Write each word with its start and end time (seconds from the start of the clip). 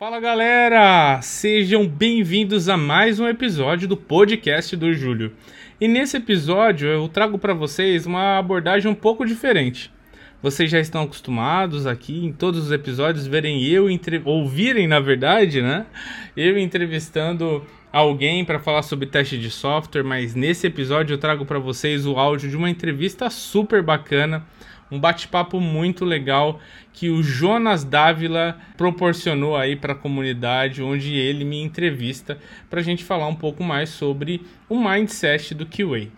Fala 0.00 0.18
galera, 0.18 1.20
sejam 1.20 1.86
bem-vindos 1.86 2.70
a 2.70 2.76
mais 2.78 3.20
um 3.20 3.28
episódio 3.28 3.86
do 3.86 3.98
podcast 3.98 4.74
do 4.74 4.94
Júlio. 4.94 5.30
E 5.78 5.86
nesse 5.86 6.16
episódio 6.16 6.88
eu 6.88 7.06
trago 7.06 7.38
para 7.38 7.52
vocês 7.52 8.06
uma 8.06 8.38
abordagem 8.38 8.90
um 8.90 8.94
pouco 8.94 9.26
diferente. 9.26 9.92
Vocês 10.42 10.70
já 10.70 10.80
estão 10.80 11.02
acostumados 11.02 11.86
aqui 11.86 12.24
em 12.24 12.32
todos 12.32 12.64
os 12.64 12.72
episódios 12.72 13.26
verem 13.26 13.62
eu 13.62 13.90
entre... 13.90 14.22
ouvirem, 14.24 14.88
na 14.88 15.00
verdade, 15.00 15.60
né? 15.60 15.84
Eu 16.34 16.58
entrevistando 16.58 17.62
alguém 17.92 18.42
para 18.42 18.58
falar 18.58 18.80
sobre 18.80 19.04
teste 19.04 19.36
de 19.36 19.50
software, 19.50 20.02
mas 20.02 20.34
nesse 20.34 20.66
episódio 20.66 21.12
eu 21.12 21.18
trago 21.18 21.44
para 21.44 21.58
vocês 21.58 22.06
o 22.06 22.16
áudio 22.16 22.48
de 22.48 22.56
uma 22.56 22.70
entrevista 22.70 23.28
super 23.28 23.82
bacana 23.82 24.46
um 24.90 24.98
bate-papo 24.98 25.60
muito 25.60 26.04
legal 26.04 26.60
que 26.92 27.08
o 27.08 27.22
Jonas 27.22 27.84
Dávila 27.84 28.58
proporcionou 28.76 29.56
aí 29.56 29.76
para 29.76 29.92
a 29.92 29.96
comunidade, 29.96 30.82
onde 30.82 31.14
ele 31.14 31.44
me 31.44 31.62
entrevista 31.62 32.38
para 32.68 32.80
a 32.80 32.82
gente 32.82 33.04
falar 33.04 33.28
um 33.28 33.34
pouco 33.34 33.62
mais 33.62 33.90
sobre 33.90 34.42
o 34.68 34.78
mindset 34.78 35.54
do 35.54 35.66
QA. 35.66 36.08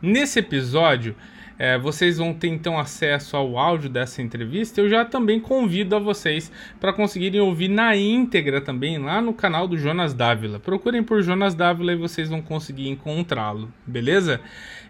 Nesse 0.00 0.38
episódio, 0.38 1.16
é, 1.58 1.78
vocês 1.78 2.18
vão 2.18 2.34
ter 2.34 2.48
então 2.48 2.78
acesso 2.78 3.36
ao 3.36 3.58
áudio 3.58 3.88
dessa 3.88 4.20
entrevista. 4.20 4.80
Eu 4.80 4.88
já 4.88 5.04
também 5.04 5.40
convido 5.40 5.96
a 5.96 5.98
vocês 5.98 6.52
para 6.78 6.92
conseguirem 6.92 7.40
ouvir 7.40 7.68
na 7.68 7.96
íntegra 7.96 8.60
também 8.60 8.98
lá 8.98 9.20
no 9.22 9.32
canal 9.32 9.66
do 9.66 9.78
Jonas 9.78 10.12
Dávila. 10.12 10.60
Procurem 10.60 11.02
por 11.02 11.22
Jonas 11.22 11.54
Dávila 11.54 11.92
e 11.92 11.96
vocês 11.96 12.28
vão 12.28 12.42
conseguir 12.42 12.88
encontrá-lo, 12.88 13.72
beleza? 13.86 14.40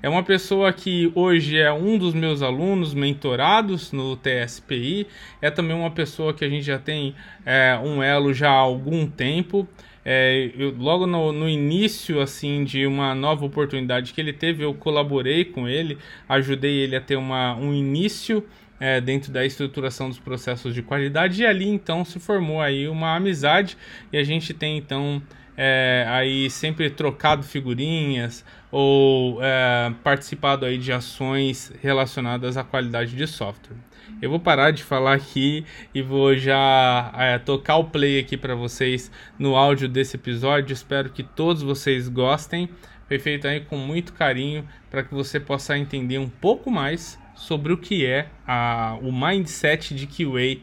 É 0.06 0.09
uma 0.09 0.23
pessoa 0.23 0.73
que 0.73 1.10
hoje 1.16 1.59
é 1.59 1.73
um 1.73 1.98
dos 1.98 2.14
meus 2.14 2.41
alunos 2.41 2.95
mentorados 2.95 3.91
no 3.91 4.16
TSPI. 4.16 5.05
É 5.42 5.51
também 5.51 5.77
uma 5.77 5.91
pessoa 5.91 6.33
que 6.33 6.45
a 6.45 6.48
gente 6.48 6.62
já 6.62 6.78
tem 6.78 7.12
é, 7.45 7.77
um 7.83 8.01
elo 8.01 8.33
já 8.33 8.48
há 8.48 8.52
algum 8.52 9.05
tempo. 9.05 9.66
É, 10.05 10.52
eu, 10.56 10.73
logo 10.78 11.09
no, 11.09 11.33
no, 11.33 11.48
início 11.48 12.20
assim 12.20 12.62
de 12.62 12.86
uma 12.86 13.16
nova 13.16 13.44
oportunidade 13.44 14.12
que 14.12 14.20
ele 14.20 14.33
teve, 14.33 14.62
eu 14.62 14.72
colaborei 14.75 15.44
com 15.44 15.69
ele, 15.69 15.98
ajudei 16.28 16.77
ele 16.77 16.94
a 16.94 17.00
ter 17.00 17.16
uma, 17.16 17.56
um 17.56 17.75
início 17.75 18.47
é, 18.78 19.00
dentro 19.00 19.33
da 19.33 19.44
estruturação 19.44 20.09
dos 20.09 20.20
processos 20.20 20.72
de 20.72 20.83
qualidade 20.83 21.42
e 21.42 21.47
ali 21.47 21.66
então 21.66 22.05
se 22.05 22.20
formou 22.20 22.61
aí 22.61 22.86
uma 22.86 23.16
amizade 23.16 23.77
e 24.12 24.16
a 24.16 24.22
gente 24.22 24.55
tem 24.55 24.78
então 24.78 25.20
é, 25.56 26.05
aí 26.09 26.50
sempre 26.50 26.91
trocado 26.91 27.42
figurinhas 27.42 28.44
ou 28.78 29.42
é, 29.42 29.91
participado 30.05 30.66
aí 30.66 30.77
de 30.77 30.92
ações 30.92 31.72
relacionadas 31.80 32.58
à 32.58 32.62
qualidade 32.62 33.16
de 33.16 33.27
software. 33.27 33.74
Eu 34.20 34.28
vou 34.28 34.38
parar 34.38 34.70
de 34.70 34.82
falar 34.82 35.14
aqui 35.14 35.64
e 35.94 36.02
vou 36.02 36.36
já 36.36 37.10
é, 37.16 37.38
tocar 37.38 37.77
o 37.77 37.84
play 37.84 38.19
aqui 38.19 38.36
para 38.36 38.54
vocês 38.54 39.10
no 39.38 39.56
áudio 39.56 39.88
desse 39.88 40.16
episódio. 40.16 40.74
Espero 40.74 41.08
que 41.08 41.22
todos 41.22 41.62
vocês 41.62 42.06
gostem. 42.06 42.69
Foi 43.08 43.19
feito 43.19 43.48
aí 43.48 43.62
com 43.62 43.78
muito 43.78 44.12
carinho 44.12 44.69
para 44.91 45.02
que 45.02 45.14
você 45.14 45.41
possa 45.41 45.78
entender 45.78 46.19
um 46.19 46.28
pouco 46.28 46.70
mais 46.70 47.19
sobre 47.34 47.72
o 47.72 47.78
que 47.78 48.04
é 48.04 48.28
a, 48.47 48.98
o 49.00 49.10
mindset 49.10 49.94
de 49.94 50.06
QA 50.06 50.60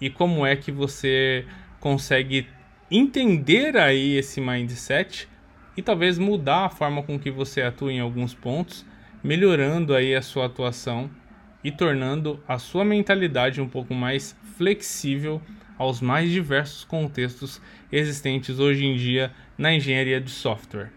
e 0.00 0.08
como 0.08 0.46
é 0.46 0.54
que 0.54 0.70
você 0.70 1.44
consegue 1.80 2.46
entender 2.88 3.76
aí 3.76 4.16
esse 4.16 4.40
mindset 4.40 5.28
e 5.78 5.82
talvez 5.82 6.18
mudar 6.18 6.64
a 6.64 6.68
forma 6.68 7.04
com 7.04 7.16
que 7.16 7.30
você 7.30 7.62
atua 7.62 7.92
em 7.92 8.00
alguns 8.00 8.34
pontos, 8.34 8.84
melhorando 9.22 9.94
aí 9.94 10.12
a 10.12 10.20
sua 10.20 10.46
atuação 10.46 11.08
e 11.62 11.70
tornando 11.70 12.42
a 12.48 12.58
sua 12.58 12.84
mentalidade 12.84 13.60
um 13.60 13.68
pouco 13.68 13.94
mais 13.94 14.36
flexível 14.56 15.40
aos 15.78 16.00
mais 16.00 16.32
diversos 16.32 16.82
contextos 16.82 17.62
existentes 17.92 18.58
hoje 18.58 18.84
em 18.84 18.96
dia 18.96 19.32
na 19.56 19.72
engenharia 19.72 20.20
de 20.20 20.32
software. 20.32 20.90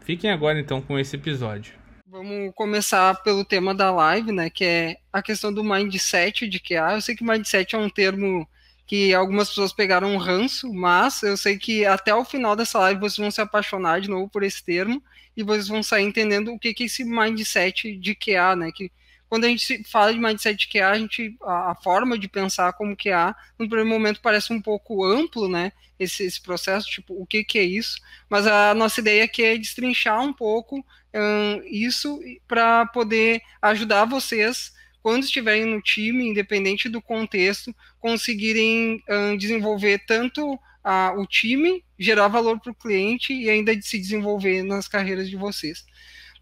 Fiquem 0.00 0.30
agora 0.30 0.58
então 0.58 0.80
com 0.80 0.98
esse 0.98 1.14
episódio. 1.14 1.74
Vamos 2.06 2.54
começar 2.54 3.14
pelo 3.22 3.44
tema 3.44 3.74
da 3.74 3.90
live, 3.90 4.32
né, 4.32 4.48
que 4.48 4.64
é 4.64 4.96
a 5.12 5.20
questão 5.20 5.52
do 5.52 5.62
mindset 5.62 6.48
de 6.48 6.58
QA. 6.58 6.94
Eu 6.94 7.02
sei 7.02 7.14
que 7.14 7.22
mindset 7.22 7.76
é 7.76 7.78
um 7.78 7.90
termo 7.90 8.48
que 8.88 9.12
algumas 9.12 9.50
pessoas 9.50 9.70
pegaram 9.70 10.14
um 10.14 10.16
ranço, 10.16 10.72
mas 10.72 11.22
eu 11.22 11.36
sei 11.36 11.58
que 11.58 11.84
até 11.84 12.14
o 12.14 12.24
final 12.24 12.56
dessa 12.56 12.78
live 12.78 12.98
vocês 12.98 13.18
vão 13.18 13.30
se 13.30 13.38
apaixonar 13.38 14.00
de 14.00 14.08
novo 14.08 14.30
por 14.30 14.42
esse 14.42 14.64
termo 14.64 15.02
e 15.36 15.42
vocês 15.42 15.68
vão 15.68 15.82
sair 15.82 16.04
entendendo 16.04 16.54
o 16.54 16.58
que, 16.58 16.72
que 16.72 16.84
é 16.84 16.86
esse 16.86 17.04
mindset 17.04 17.94
de 17.94 18.14
QA, 18.14 18.56
né? 18.56 18.72
Que 18.72 18.90
quando 19.28 19.44
a 19.44 19.48
gente 19.48 19.84
fala 19.84 20.10
de 20.10 20.18
mindset 20.18 20.56
de 20.56 20.68
QA, 20.68 20.88
a, 20.88 20.98
gente, 20.98 21.36
a, 21.42 21.72
a 21.72 21.74
forma 21.74 22.18
de 22.18 22.28
pensar 22.28 22.72
como 22.72 22.96
QA, 22.96 23.36
no 23.58 23.68
primeiro 23.68 23.90
momento 23.90 24.22
parece 24.22 24.54
um 24.54 24.60
pouco 24.60 25.04
amplo, 25.04 25.50
né? 25.50 25.70
Esse, 26.00 26.24
esse 26.24 26.40
processo, 26.40 26.88
tipo, 26.88 27.12
o 27.20 27.26
que, 27.26 27.44
que 27.44 27.58
é 27.58 27.64
isso? 27.64 28.00
Mas 28.26 28.46
a 28.46 28.72
nossa 28.72 29.00
ideia 29.00 29.24
aqui 29.24 29.44
é 29.44 29.58
destrinchar 29.58 30.22
um 30.22 30.32
pouco 30.32 30.82
um, 31.14 31.62
isso 31.66 32.18
para 32.46 32.86
poder 32.86 33.42
ajudar 33.60 34.06
vocês 34.06 34.72
quando 35.08 35.22
estiverem 35.22 35.64
no 35.64 35.80
time, 35.80 36.28
independente 36.28 36.86
do 36.86 37.00
contexto, 37.00 37.74
conseguirem 37.98 39.02
um, 39.08 39.38
desenvolver 39.38 40.04
tanto 40.06 40.52
uh, 40.52 41.18
o 41.18 41.26
time, 41.26 41.82
gerar 41.98 42.28
valor 42.28 42.60
para 42.60 42.72
o 42.72 42.74
cliente 42.74 43.32
e 43.32 43.48
ainda 43.48 43.74
de 43.74 43.82
se 43.86 43.98
desenvolver 43.98 44.62
nas 44.62 44.86
carreiras 44.86 45.30
de 45.30 45.34
vocês. 45.34 45.82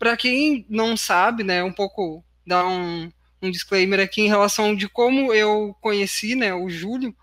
Para 0.01 0.17
quem 0.17 0.67
não 0.69 0.97
sabe, 0.97 1.45
né, 1.45 1.63
um 1.63 1.73
pouco 1.73 2.25
dar 2.45 2.67
um, 2.67 3.09
um 3.41 3.53
disclaimer 3.53 4.01
aqui 4.01 4.23
em 4.23 4.29
relação 4.29 4.75
de 4.75 4.89
como 4.89 5.33
eu 5.33 5.73
conheci, 5.81 6.35
né, 6.35 6.53
o 6.53 6.69
Júlio, 6.69 7.15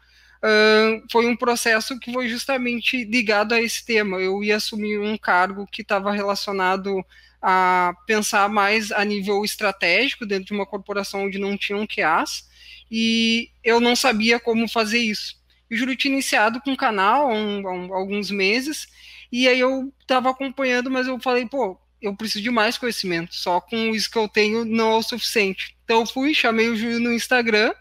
foi 1.12 1.26
um 1.26 1.36
processo 1.36 1.98
que 2.00 2.12
foi 2.12 2.28
justamente 2.28 3.06
ligado 3.06 3.54
a 3.54 3.62
esse 3.62 3.86
tema. 3.86 4.18
Eu 4.18 4.44
ia 4.44 4.58
assumir 4.58 5.00
um 5.00 5.18
cargo 5.18 5.68
que 5.72 5.82
estava 5.82 6.12
relacionado 6.12 7.04
a 7.42 7.94
pensar 8.08 8.48
mais 8.50 8.92
a 8.92 9.04
nível 9.04 9.44
estratégico 9.44 10.26
dentro 10.26 10.46
de 10.46 10.54
uma 10.54 10.66
corporação 10.66 11.26
onde 11.26 11.38
não 11.38 11.58
tinham 11.58 11.86
QAs, 11.86 12.48
e 12.90 13.50
eu 13.64 13.82
não 13.82 13.96
sabia 13.96 14.40
como 14.40 14.68
fazer 14.68 15.00
isso. 15.00 15.36
O 15.70 15.76
Júlio 15.76 15.96
tinha 15.96 16.14
iniciado 16.14 16.62
com 16.62 16.72
o 16.72 16.78
canal 16.78 17.30
há, 17.30 17.34
um, 17.34 17.94
há 17.94 17.98
alguns 17.98 18.32
meses, 18.32 18.88
e 19.32 19.48
aí 19.48 19.60
eu 19.60 19.94
estava 20.00 20.30
acompanhando, 20.30 20.90
mas 20.90 21.08
eu 21.08 21.20
falei, 21.20 21.46
pô, 21.46 21.78
eu 22.02 22.16
preciso 22.16 22.44
de 22.44 22.52
mais 22.52 22.78
conhecimento, 22.78 23.34
só 23.36 23.60
com 23.60 23.94
isso 23.94 24.12
que 24.12 24.18
eu 24.18 24.28
tenho 24.28 24.64
não 24.64 24.92
é 24.92 24.96
o 24.98 25.04
suficiente. 25.04 25.76
Então 25.84 26.02
eu 26.02 26.06
fui, 26.06 26.34
chamei 26.34 26.70
o 26.70 26.76
Júlio 26.76 27.00
no 27.00 27.12
Instagram, 27.12 27.74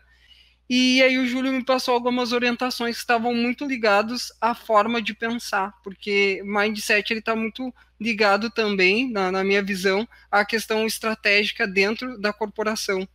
e 0.74 1.02
aí 1.02 1.18
o 1.18 1.26
Júlio 1.26 1.52
me 1.52 1.62
passou 1.62 1.92
algumas 1.92 2.32
orientações 2.32 2.96
que 2.96 3.02
estavam 3.02 3.34
muito 3.34 3.66
ligados 3.66 4.32
à 4.40 4.54
forma 4.54 5.02
de 5.02 5.12
pensar, 5.12 5.74
porque 5.84 6.40
mindset 6.46 7.12
ele 7.12 7.20
está 7.20 7.36
muito 7.36 7.74
ligado 8.00 8.50
também, 8.50 9.12
na, 9.12 9.30
na, 9.30 9.44
minha 9.44 9.62
visão, 9.62 10.08
à 10.30 10.46
questão 10.46 10.86
estratégica 10.86 11.66
dentro 11.66 12.18
da 12.18 12.32
corporação. 12.32 13.06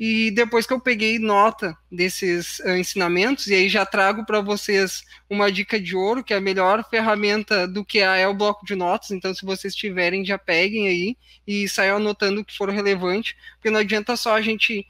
E 0.00 0.30
depois 0.30 0.66
que 0.66 0.72
eu 0.72 0.80
peguei 0.80 1.18
nota 1.18 1.76
desses 1.90 2.60
uh, 2.60 2.70
ensinamentos, 2.78 3.46
e 3.46 3.54
aí 3.56 3.68
já 3.68 3.84
trago 3.84 4.24
para 4.24 4.40
vocês 4.40 5.04
uma 5.28 5.52
dica 5.52 5.78
de 5.78 5.94
ouro, 5.94 6.24
que 6.24 6.32
é 6.32 6.38
a 6.38 6.40
melhor 6.40 6.82
ferramenta 6.88 7.68
do 7.68 7.84
que 7.84 7.98
é 7.98 8.26
o 8.26 8.32
bloco 8.32 8.64
de 8.64 8.74
notas. 8.74 9.10
Então, 9.10 9.34
se 9.34 9.44
vocês 9.44 9.74
tiverem, 9.74 10.24
já 10.24 10.38
peguem 10.38 10.88
aí 10.88 11.16
e 11.46 11.68
saiam 11.68 11.98
anotando 11.98 12.40
o 12.40 12.44
que 12.44 12.56
for 12.56 12.70
relevante, 12.70 13.36
porque 13.56 13.68
não 13.68 13.80
adianta 13.80 14.16
só 14.16 14.34
a 14.34 14.40
gente 14.40 14.86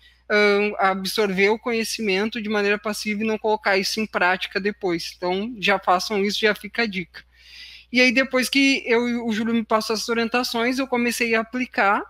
absorver 0.79 1.51
o 1.51 1.59
conhecimento 1.59 2.41
de 2.41 2.49
maneira 2.49 2.79
passiva 2.79 3.23
e 3.23 3.27
não 3.27 3.39
colocar 3.39 3.77
isso 3.77 4.01
em 4.01 4.07
prática 4.07 4.61
depois. 4.61 5.15
Então, 5.17 5.55
já 5.59 5.79
façam 5.79 6.25
isso, 6.25 6.41
já 6.41 6.55
fica 6.55 6.83
a 6.83 6.87
dica. 6.87 7.25
E 7.93 8.01
aí, 8.01 8.13
depois 8.13 8.49
que 8.49 8.83
eu, 8.87 9.27
o 9.27 9.33
Júlio 9.33 9.55
me 9.55 9.65
passou 9.65 9.95
essas 9.95 10.09
orientações, 10.09 10.79
eu 10.79 10.87
comecei 10.87 11.35
a 11.35 11.41
aplicar, 11.41 12.03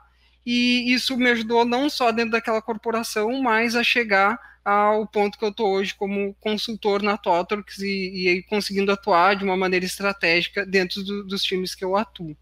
e 0.47 0.93
isso 0.93 1.17
me 1.17 1.31
ajudou 1.31 1.65
não 1.65 1.91
só 1.91 2.13
dentro 2.13 2.33
daquela 2.33 2.63
corporação, 2.63 3.43
mas 3.43 3.75
a 3.75 3.83
chegar 3.83 4.39
ao 4.65 5.07
ponto 5.07 5.37
que 5.37 5.45
eu 5.45 5.49
estou 5.49 5.73
hoje 5.73 5.95
como 5.95 6.35
consultor 6.35 7.03
na 7.03 7.17
Totorx 7.17 7.79
e, 7.79 8.39
e 8.39 8.43
conseguindo 8.45 8.93
atuar 8.93 9.35
de 9.35 9.45
uma 9.45 9.57
maneira 9.57 9.85
estratégica 9.85 10.65
dentro 10.65 11.03
do, 11.03 11.25
dos 11.25 11.43
times 11.43 11.75
que 11.75 11.85
eu 11.85 11.97
atuo. 11.97 12.37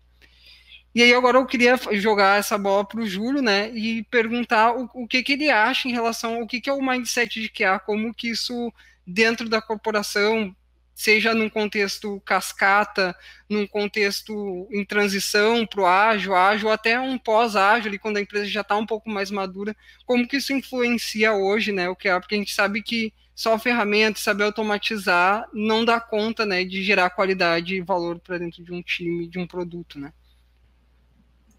E 0.94 1.02
aí 1.02 1.14
agora 1.14 1.38
eu 1.38 1.46
queria 1.46 1.76
jogar 1.92 2.38
essa 2.38 2.58
bola 2.58 2.84
para 2.84 3.00
o 3.00 3.06
Júlio, 3.06 3.40
né, 3.40 3.70
e 3.70 4.02
perguntar 4.04 4.72
o, 4.76 4.90
o, 4.92 5.06
que, 5.06 5.22
que 5.22 5.34
ele 5.34 5.48
acha 5.48 5.88
em 5.88 5.92
relação 5.92 6.36
ao 6.36 6.46
que, 6.46 6.60
que 6.60 6.68
é 6.68 6.72
o 6.72 6.82
mindset 6.82 7.40
de 7.40 7.48
QA, 7.48 7.78
como 7.78 8.12
que 8.12 8.30
isso 8.30 8.72
dentro 9.06 9.48
da 9.48 9.62
corporação, 9.62 10.54
seja 10.92 11.32
num 11.32 11.48
contexto 11.48 12.20
cascata, 12.26 13.16
num 13.48 13.66
contexto 13.68 14.68
em 14.72 14.84
transição 14.84 15.64
para 15.64 15.80
o 15.80 15.86
ágil, 15.86 16.34
ágil, 16.34 16.70
até 16.70 17.00
um 17.00 17.16
pós-ágil, 17.16 17.98
quando 18.00 18.16
a 18.16 18.20
empresa 18.20 18.46
já 18.46 18.62
está 18.62 18.76
um 18.76 18.86
pouco 18.86 19.08
mais 19.08 19.30
madura, 19.30 19.76
como 20.04 20.26
que 20.26 20.38
isso 20.38 20.52
influencia 20.52 21.32
hoje, 21.32 21.70
né, 21.72 21.88
o 21.88 21.96
QA, 21.96 22.20
porque 22.20 22.34
a 22.34 22.38
gente 22.38 22.52
sabe 22.52 22.82
que 22.82 23.12
só 23.32 23.56
ferramenta, 23.58 24.18
saber 24.18 24.44
automatizar, 24.44 25.48
não 25.54 25.84
dá 25.84 26.00
conta, 26.00 26.44
né, 26.44 26.64
de 26.64 26.82
gerar 26.82 27.10
qualidade 27.10 27.76
e 27.76 27.80
valor 27.80 28.18
para 28.18 28.38
dentro 28.38 28.62
de 28.62 28.72
um 28.72 28.82
time, 28.82 29.28
de 29.28 29.38
um 29.38 29.46
produto, 29.46 29.98
né. 29.98 30.12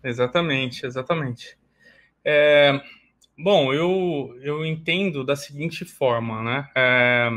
Exatamente, 0.03 0.85
exatamente. 0.85 1.57
É, 2.25 2.81
bom, 3.37 3.73
eu, 3.73 4.37
eu 4.41 4.65
entendo 4.65 5.23
da 5.23 5.35
seguinte 5.35 5.85
forma, 5.85 6.41
né? 6.43 6.69
É, 6.75 7.29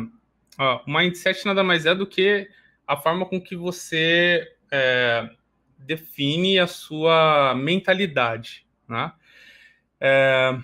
ó, 0.58 0.82
o 0.86 0.90
mindset 0.90 1.44
nada 1.44 1.62
mais 1.62 1.84
é 1.86 1.94
do 1.94 2.06
que 2.06 2.48
a 2.86 2.96
forma 2.96 3.26
com 3.26 3.40
que 3.40 3.56
você 3.56 4.50
é, 4.70 5.28
define 5.78 6.58
a 6.58 6.66
sua 6.66 7.54
mentalidade, 7.54 8.66
né? 8.88 9.12
É, 10.00 10.58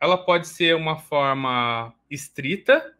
ela 0.00 0.18
pode 0.18 0.48
ser 0.48 0.74
uma 0.76 0.96
forma 0.98 1.94
estrita, 2.10 2.94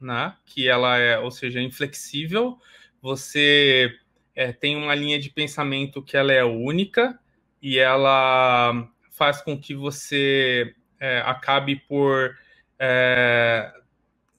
né? 0.00 0.36
Que 0.46 0.68
ela 0.68 0.98
é, 0.98 1.18
ou 1.18 1.30
seja, 1.30 1.60
inflexível. 1.60 2.58
Você 3.02 3.98
é, 4.34 4.52
tem 4.52 4.76
uma 4.76 4.94
linha 4.94 5.18
de 5.18 5.30
pensamento 5.30 6.02
que 6.02 6.16
ela 6.16 6.32
é 6.32 6.44
única 6.44 7.18
e 7.62 7.78
ela 7.78 8.88
faz 9.10 9.40
com 9.42 9.58
que 9.58 9.74
você 9.74 10.74
é, 10.98 11.20
acabe 11.20 11.76
por 11.76 12.36
é, 12.78 13.72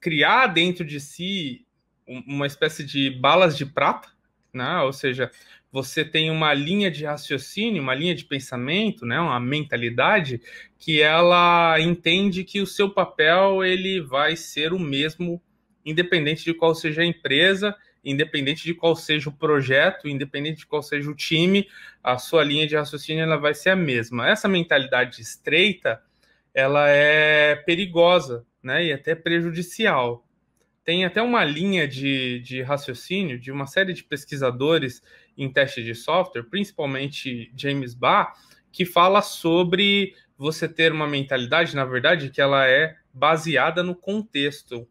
criar 0.00 0.48
dentro 0.48 0.84
de 0.84 1.00
si 1.00 1.64
uma 2.06 2.46
espécie 2.46 2.84
de 2.84 3.10
balas 3.10 3.56
de 3.56 3.64
prata, 3.64 4.08
né? 4.52 4.80
Ou 4.80 4.92
seja, 4.92 5.30
você 5.72 6.04
tem 6.04 6.30
uma 6.30 6.52
linha 6.52 6.90
de 6.90 7.06
raciocínio, 7.06 7.82
uma 7.82 7.94
linha 7.94 8.14
de 8.14 8.26
pensamento, 8.26 9.06
né, 9.06 9.18
uma 9.18 9.40
mentalidade 9.40 10.42
que 10.78 11.00
ela 11.00 11.80
entende 11.80 12.44
que 12.44 12.60
o 12.60 12.66
seu 12.66 12.90
papel 12.90 13.64
ele 13.64 13.98
vai 13.98 14.36
ser 14.36 14.74
o 14.74 14.78
mesmo, 14.78 15.40
independente 15.84 16.44
de 16.44 16.52
qual 16.52 16.74
seja 16.74 17.00
a 17.00 17.06
empresa, 17.06 17.74
independente 18.04 18.64
de 18.64 18.74
qual 18.74 18.96
seja 18.96 19.28
o 19.28 19.32
projeto, 19.32 20.08
independente 20.08 20.58
de 20.58 20.66
qual 20.66 20.82
seja 20.82 21.10
o 21.10 21.14
time, 21.14 21.68
a 22.02 22.18
sua 22.18 22.42
linha 22.42 22.66
de 22.66 22.76
raciocínio 22.76 23.22
ela 23.22 23.36
vai 23.36 23.54
ser 23.54 23.70
a 23.70 23.76
mesma. 23.76 24.28
Essa 24.28 24.48
mentalidade 24.48 25.20
estreita, 25.20 26.02
ela 26.52 26.88
é 26.88 27.56
perigosa, 27.56 28.44
né, 28.62 28.86
e 28.86 28.92
até 28.92 29.14
prejudicial. 29.14 30.26
Tem 30.84 31.04
até 31.04 31.22
uma 31.22 31.44
linha 31.44 31.86
de, 31.86 32.40
de 32.40 32.60
raciocínio 32.62 33.38
de 33.38 33.52
uma 33.52 33.66
série 33.66 33.92
de 33.92 34.02
pesquisadores 34.02 35.02
em 35.38 35.50
teste 35.50 35.82
de 35.82 35.94
software, 35.94 36.44
principalmente 36.44 37.52
James 37.56 37.94
Barr, 37.94 38.34
que 38.72 38.84
fala 38.84 39.22
sobre 39.22 40.14
você 40.36 40.68
ter 40.68 40.92
uma 40.92 41.06
mentalidade, 41.06 41.76
na 41.76 41.84
verdade, 41.84 42.30
que 42.30 42.40
ela 42.40 42.66
é 42.66 42.96
baseada 43.12 43.82
no 43.82 43.94
contexto, 43.94 44.88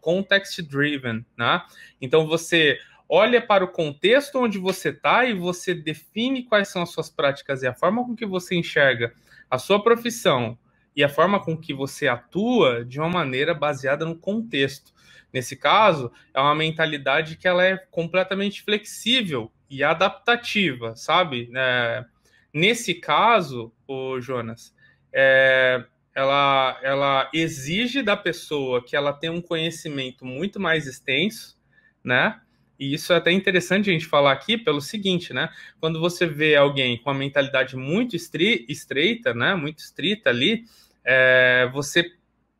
context 0.00 0.62
driven, 0.62 1.24
né? 1.36 1.62
Então 2.00 2.26
você 2.26 2.78
olha 3.08 3.40
para 3.40 3.64
o 3.64 3.68
contexto 3.68 4.38
onde 4.38 4.58
você 4.58 4.90
está 4.90 5.24
e 5.24 5.32
você 5.32 5.74
define 5.74 6.44
quais 6.44 6.68
são 6.68 6.82
as 6.82 6.90
suas 6.90 7.08
práticas 7.08 7.62
e 7.62 7.66
a 7.66 7.74
forma 7.74 8.04
com 8.04 8.14
que 8.14 8.26
você 8.26 8.54
enxerga 8.54 9.14
a 9.50 9.58
sua 9.58 9.82
profissão 9.82 10.58
e 10.94 11.02
a 11.02 11.08
forma 11.08 11.40
com 11.40 11.56
que 11.56 11.72
você 11.72 12.06
atua 12.06 12.84
de 12.84 12.98
uma 12.98 13.08
maneira 13.08 13.54
baseada 13.54 14.04
no 14.04 14.16
contexto. 14.16 14.92
Nesse 15.32 15.56
caso, 15.56 16.10
é 16.34 16.40
uma 16.40 16.54
mentalidade 16.54 17.36
que 17.36 17.46
ela 17.46 17.64
é 17.64 17.76
completamente 17.76 18.62
flexível 18.62 19.52
e 19.70 19.84
adaptativa, 19.84 20.96
sabe? 20.96 21.50
É, 21.54 22.04
nesse 22.52 22.94
caso, 22.94 23.72
o 23.88 24.20
Jonas, 24.20 24.74
é, 25.12 25.82
ela, 26.14 26.78
ela 26.82 27.30
exige 27.32 28.02
da 28.02 28.16
pessoa 28.16 28.84
que 28.84 28.94
ela 28.94 29.12
tenha 29.12 29.32
um 29.32 29.40
conhecimento 29.40 30.24
muito 30.24 30.60
mais 30.60 30.86
extenso, 30.86 31.56
né? 32.04 32.40
E 32.78 32.94
isso 32.94 33.12
é 33.12 33.16
até 33.16 33.32
interessante 33.32 33.90
a 33.90 33.92
gente 33.92 34.06
falar 34.06 34.30
aqui 34.30 34.56
pelo 34.56 34.80
seguinte, 34.80 35.32
né? 35.32 35.48
Quando 35.80 35.98
você 35.98 36.26
vê 36.26 36.54
alguém 36.54 36.96
com 36.98 37.10
uma 37.10 37.18
mentalidade 37.18 37.76
muito 37.76 38.14
estreita, 38.14 39.34
né? 39.34 39.54
Muito 39.54 39.80
estrita 39.80 40.30
ali, 40.30 40.64
é, 41.04 41.68
você 41.72 42.12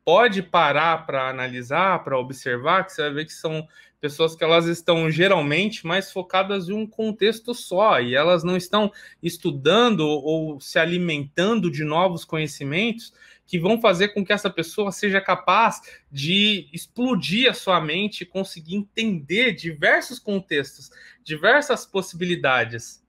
pode 0.03 0.41
parar 0.41 1.05
para 1.05 1.29
analisar, 1.29 2.03
para 2.03 2.17
observar, 2.17 2.85
que 2.85 2.91
você 2.91 3.03
vai 3.03 3.13
ver 3.13 3.25
que 3.25 3.33
são 3.33 3.65
pessoas 3.99 4.35
que 4.35 4.43
elas 4.43 4.65
estão 4.65 5.09
geralmente 5.11 5.85
mais 5.85 6.11
focadas 6.11 6.69
em 6.69 6.73
um 6.73 6.87
contexto 6.87 7.53
só 7.53 7.99
e 7.99 8.15
elas 8.15 8.43
não 8.43 8.55
estão 8.55 8.91
estudando 9.21 10.01
ou 10.01 10.59
se 10.59 10.79
alimentando 10.79 11.69
de 11.69 11.83
novos 11.83 12.23
conhecimentos 12.23 13.13
que 13.45 13.59
vão 13.59 13.81
fazer 13.81 14.09
com 14.09 14.23
que 14.23 14.31
essa 14.31 14.49
pessoa 14.49 14.91
seja 14.91 15.19
capaz 15.19 15.81
de 16.11 16.69
explodir 16.71 17.49
a 17.49 17.53
sua 17.53 17.81
mente 17.81 18.21
e 18.21 18.25
conseguir 18.25 18.75
entender 18.75 19.53
diversos 19.53 20.19
contextos, 20.19 20.91
diversas 21.23 21.85
possibilidades. 21.85 23.03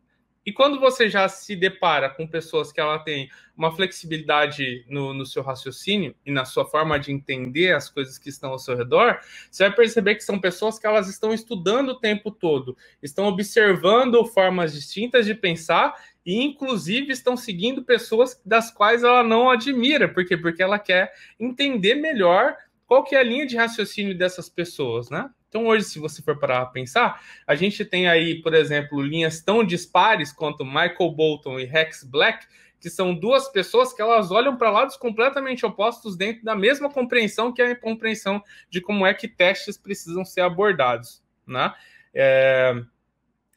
E 0.45 0.53
quando 0.53 0.81
você 0.81 1.09
já 1.09 1.29
se 1.29 1.55
depara 1.55 2.09
com 2.09 2.27
pessoas 2.27 2.73
que 2.73 2.81
ela 2.81 2.99
tem 2.99 3.29
uma 3.55 3.75
flexibilidade 3.77 4.87
no, 4.89 5.13
no, 5.13 5.27
seu 5.27 5.43
raciocínio 5.43 6.15
e 6.25 6.33
na 6.33 6.47
sua 6.47 6.65
forma 6.65 6.99
de 6.99 7.13
entender 7.13 7.75
as 7.75 7.91
coisas 7.91 8.17
que 8.17 8.31
estão 8.31 8.51
ao 8.51 8.59
seu 8.59 8.75
redor, 8.75 9.21
você 9.51 9.65
vai 9.65 9.77
perceber 9.77 10.15
que 10.15 10.25
são 10.25 10.41
pessoas 10.41 10.79
que 10.79 10.87
elas 10.87 11.09
estão 11.09 11.35
estudando 11.35 11.91
o 11.91 12.01
tempo 12.01 12.31
todo, 12.31 12.75
estão 13.03 13.27
observando 13.27 14.25
formas 14.25 14.73
distintas 14.73 15.27
de 15.27 15.35
pensar 15.35 15.95
e 16.25 16.43
inclusive 16.43 17.13
estão 17.13 17.37
seguindo 17.37 17.85
pessoas 17.85 18.41
das 18.45 18.71
quais 18.71 19.03
ela 19.03 19.23
não 19.23 19.51
admira, 19.51 20.09
por 20.09 20.25
quê? 20.25 20.39
Porque 20.39 20.63
ela 20.63 20.79
quer 20.79 21.13
entender 21.39 21.97
melhor 21.97 22.57
qual 22.91 23.05
que 23.05 23.15
é 23.15 23.21
a 23.21 23.23
linha 23.23 23.47
de 23.47 23.57
raciocínio 23.57 24.19
dessas 24.19 24.49
pessoas, 24.49 25.11
né? 25.11 25.31
Então, 25.49 25.69
hoje, 25.69 25.85
se 25.85 26.01
você 26.01 26.21
for 26.21 26.37
parar 26.37 26.63
a 26.63 26.67
pensar, 26.67 27.23
a 27.47 27.55
gente 27.55 27.85
tem 27.85 28.09
aí, 28.09 28.43
por 28.43 28.53
exemplo, 28.53 29.01
linhas 29.01 29.41
tão 29.41 29.63
dispares 29.63 30.33
quanto 30.33 30.65
Michael 30.65 31.13
Bolton 31.13 31.61
e 31.61 31.65
Rex 31.65 32.03
Black, 32.03 32.45
que 32.81 32.91
são 32.91 33.15
duas 33.15 33.49
pessoas 33.49 33.93
que 33.93 34.03
elas 34.03 34.33
olham 34.33 34.57
para 34.57 34.73
lados 34.73 34.97
completamente 34.97 35.65
opostos 35.65 36.17
dentro 36.17 36.43
da 36.43 36.57
mesma 36.57 36.91
compreensão 36.91 37.53
que 37.53 37.63
é 37.63 37.71
a 37.71 37.77
compreensão 37.77 38.43
de 38.69 38.81
como 38.81 39.07
é 39.07 39.15
que 39.15 39.29
testes 39.29 39.79
precisam 39.79 40.25
ser 40.25 40.41
abordados, 40.41 41.23
né? 41.47 41.73
É... 42.13 42.75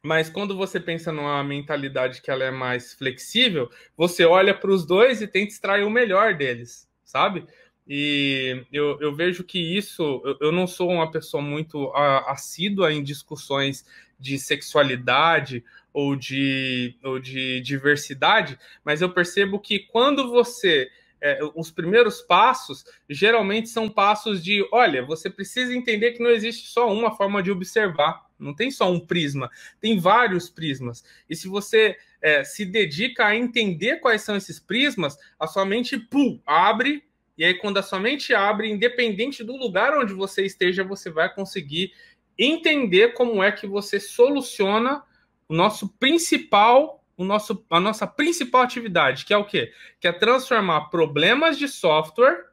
Mas 0.03 0.30
quando 0.30 0.56
você 0.56 0.80
pensa 0.80 1.12
numa 1.12 1.44
mentalidade 1.44 2.21
que 2.21 2.30
ela 2.30 2.44
é 2.44 2.51
mais 2.51 2.94
flexível, 2.94 3.68
você 3.97 4.25
olha 4.25 4.53
para 4.53 4.69
os 4.69 4.85
dois 4.85 5.24
e 5.24 5.27
tenta 5.27 5.51
extrair 5.51 5.83
o 5.85 5.89
melhor 5.89 6.35
deles, 6.35 6.88
sabe? 7.03 7.47
E 7.88 8.65
eu, 8.71 8.97
eu 9.01 9.13
vejo 9.13 9.44
que 9.44 9.59
isso, 9.59 10.21
eu, 10.24 10.38
eu 10.39 10.51
não 10.51 10.65
sou 10.65 10.89
uma 10.89 11.12
pessoa 11.12 11.44
muito 11.44 11.91
assídua 12.27 12.94
em 12.94 13.03
discussões 13.03 13.85
de 14.18 14.39
sexualidade 14.39 15.63
ou 15.91 16.15
de, 16.15 16.95
ou 17.03 17.19
de 17.19 17.59
diversidade, 17.62 18.57
mas 18.83 19.01
eu 19.01 19.09
percebo 19.09 19.59
que 19.59 19.80
quando 19.80 20.30
você. 20.30 20.89
É, 21.25 21.39
os 21.56 21.71
primeiros 21.71 22.21
passos 22.21 22.83
geralmente 23.09 23.69
são 23.69 23.88
passos 23.88 24.44
de: 24.44 24.68
olha, 24.74 25.06
você 25.06 25.30
precisa 25.30 25.74
entender 25.74 26.12
que 26.12 26.24
não 26.24 26.30
existe 26.30 26.68
só 26.68 26.91
uma 26.91 27.15
forma 27.15 27.41
de 27.41 27.50
observar, 27.50 28.25
não 28.38 28.53
tem 28.53 28.69
só 28.69 28.91
um 28.91 28.99
prisma, 28.99 29.49
tem 29.80 29.97
vários 29.99 30.49
prismas. 30.49 31.02
E 31.30 31.35
se 31.35 31.47
você 31.47 31.95
é, 32.21 32.44
se 32.44 32.66
dedica 32.66 33.25
a 33.25 33.35
entender 33.37 33.97
quais 34.02 34.21
são 34.21 34.35
esses 34.35 34.59
prismas, 34.59 35.18
a 35.40 35.47
sua 35.47 35.66
mente 35.66 35.97
pum, 35.97 36.42
abre 36.45 37.04
e 37.44 37.45
aí, 37.45 37.56
quando 37.56 37.78
a 37.78 37.83
sua 37.83 38.00
mente 38.00 38.33
abre, 38.33 38.71
independente 38.71 39.44
do 39.44 39.57
lugar 39.57 39.97
onde 39.97 40.14
você 40.14 40.45
esteja, 40.45 40.81
você 40.81 41.09
vai 41.09 41.28
conseguir 41.35 41.92
entender 42.40 43.09
como 43.16 43.44
é 43.44 43.52
que 43.52 43.68
você 43.68 44.00
soluciona 44.00 45.04
o 45.50 45.54
nosso 45.54 45.90
principal, 45.97 47.04
o 47.18 47.26
nosso, 47.26 47.66
a 47.69 47.81
nossa 47.81 48.07
principal 48.07 48.62
atividade, 48.62 49.26
que 49.26 49.33
é 49.33 49.38
o 49.38 49.44
quê? 49.44 49.73
Que 50.00 50.07
é 50.07 50.14
transformar 50.14 50.85
problemas 50.85 51.57
de 51.57 51.68
software 51.68 52.45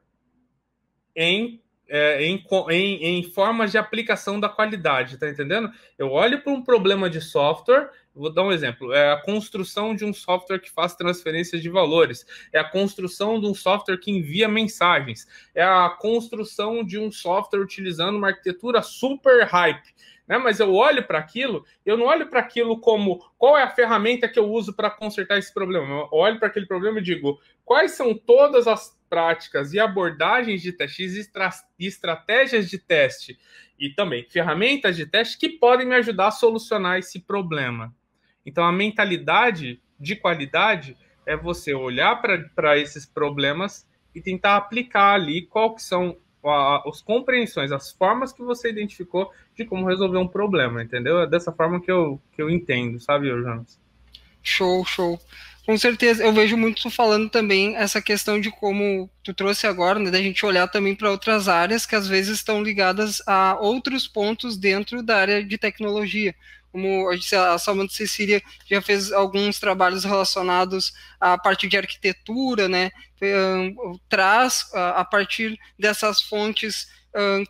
em 1.15 1.63
é, 1.89 2.25
em, 2.25 2.45
em, 2.71 3.05
em, 3.05 3.23
formas 3.23 3.71
de 3.71 3.79
aplicação 3.79 4.41
da 4.41 4.49
qualidade, 4.49 5.19
tá 5.19 5.29
entendendo? 5.29 5.71
Eu 5.97 6.11
olho 6.11 6.43
para 6.43 6.53
um 6.53 6.65
problema 6.65 7.09
de 7.09 7.21
software, 7.21 7.91
vou 8.15 8.33
dar 8.33 8.43
um 8.43 8.53
exemplo: 8.53 8.93
é 8.93 9.13
a 9.13 9.21
construção 9.21 9.95
de 9.95 10.05
um 10.05 10.13
software 10.13 10.59
que 10.59 10.71
faz 10.71 10.95
transferências 10.95 11.63
de 11.63 11.69
valores, 11.69 12.27
é 12.53 12.59
a 12.59 12.65
construção 12.65 13.41
de 13.41 13.47
um 13.47 13.55
software 13.55 13.99
que 13.99 14.11
envia 14.11 14.49
mensagens, 14.49 15.27
é 15.55 15.63
a 15.63 15.89
construção 15.91 16.85
de 16.85 16.99
um 16.99 17.11
software 17.11 17.61
utilizando 17.61 18.17
uma 18.17 18.29
arquitetura 18.29 18.83
super 18.83 19.45
hype. 19.47 19.95
Né? 20.31 20.39
Mas 20.39 20.61
eu 20.61 20.73
olho 20.73 21.05
para 21.05 21.19
aquilo, 21.19 21.65
eu 21.85 21.97
não 21.97 22.07
olho 22.07 22.29
para 22.29 22.39
aquilo 22.39 22.81
como 22.81 23.19
qual 23.37 23.59
é 23.59 23.65
a 23.65 23.71
ferramenta 23.71 24.29
que 24.29 24.39
eu 24.39 24.49
uso 24.49 24.73
para 24.73 24.89
consertar 24.89 25.39
esse 25.39 25.53
problema. 25.53 25.89
Eu 25.89 26.09
olho 26.13 26.39
para 26.39 26.47
aquele 26.47 26.67
problema 26.67 27.01
e 27.01 27.03
digo 27.03 27.41
quais 27.65 27.93
são 27.93 28.15
todas 28.15 28.69
as 28.69 28.97
práticas 29.09 29.73
e 29.73 29.81
abordagens 29.81 30.63
de 30.63 30.73
teste 30.73 31.03
e 31.77 31.87
estratégias 31.87 32.71
de 32.71 32.79
teste 32.79 33.37
e 33.77 33.91
também 33.91 34.25
ferramentas 34.31 34.97
de 34.97 35.05
teste 35.05 35.37
que 35.37 35.49
podem 35.49 35.85
me 35.85 35.97
ajudar 35.97 36.29
a 36.29 36.31
solucionar 36.31 36.99
esse 36.99 37.19
problema. 37.19 37.93
Então, 38.45 38.65
a 38.65 38.73
mentalidade 38.73 39.81
de 39.99 40.17
qualidade 40.17 40.97
é 41.27 41.37
você 41.37 41.75
olhar 41.75 42.21
para 42.55 42.79
esses 42.79 43.07
problemas 43.07 43.87
e 44.15 44.21
tentar 44.21 44.57
aplicar 44.57 45.15
ali 45.15 45.43
qual 45.43 45.75
que 45.75 45.83
são 45.83 46.17
as 46.87 47.03
compreensões, 47.03 47.71
as 47.71 47.93
formas 47.93 48.33
que 48.33 48.43
você 48.43 48.71
identificou 48.71 49.31
de 49.55 49.65
como 49.65 49.87
resolver 49.87 50.19
um 50.19 50.27
problema, 50.27 50.83
entendeu? 50.83 51.21
É 51.21 51.27
dessa 51.27 51.53
forma 51.53 51.81
que 51.81 51.91
eu, 51.91 52.21
que 52.33 52.41
eu 52.41 52.49
entendo, 52.49 52.99
sabe, 52.99 53.29
Jonas? 53.29 53.79
Show, 54.43 54.85
show. 54.87 55.21
Com 55.67 55.77
certeza, 55.77 56.25
eu 56.25 56.33
vejo 56.33 56.57
muito 56.57 56.83
tu 56.83 56.91
falando 56.91 57.29
também 57.29 57.77
essa 57.77 58.01
questão 58.01 58.41
de 58.41 58.51
como 58.51 59.09
tu 59.23 59.35
trouxe 59.35 59.67
agora, 59.67 59.99
né, 59.99 60.11
da 60.11 60.21
gente 60.21 60.45
olhar 60.45 60.67
também 60.67 60.97
para 60.97 61.11
outras 61.11 61.47
áreas 61.47 61.85
que 61.85 61.95
às 61.95 62.09
vezes 62.09 62.39
estão 62.39 62.63
ligadas 62.63 63.23
a 63.27 63.57
outros 63.61 64.09
pontos 64.09 64.57
dentro 64.57 65.03
da 65.03 65.19
área 65.19 65.45
de 65.45 65.59
tecnologia. 65.59 66.35
Como 66.73 67.11
a, 67.11 67.59
Samanta 67.59 67.93
Cecília 67.93 68.43
já 68.69 68.81
fez 68.81 69.13
alguns 69.13 69.59
trabalhos 69.59 70.05
relacionados 70.05 70.93
à 71.21 71.37
parte 71.37 71.67
de 71.67 71.77
arquitetura, 71.77 72.69
né, 72.69 72.91
traz 74.09 74.71
a 74.73 75.05
partir 75.05 75.59
dessas 75.79 76.23
fontes 76.23 76.89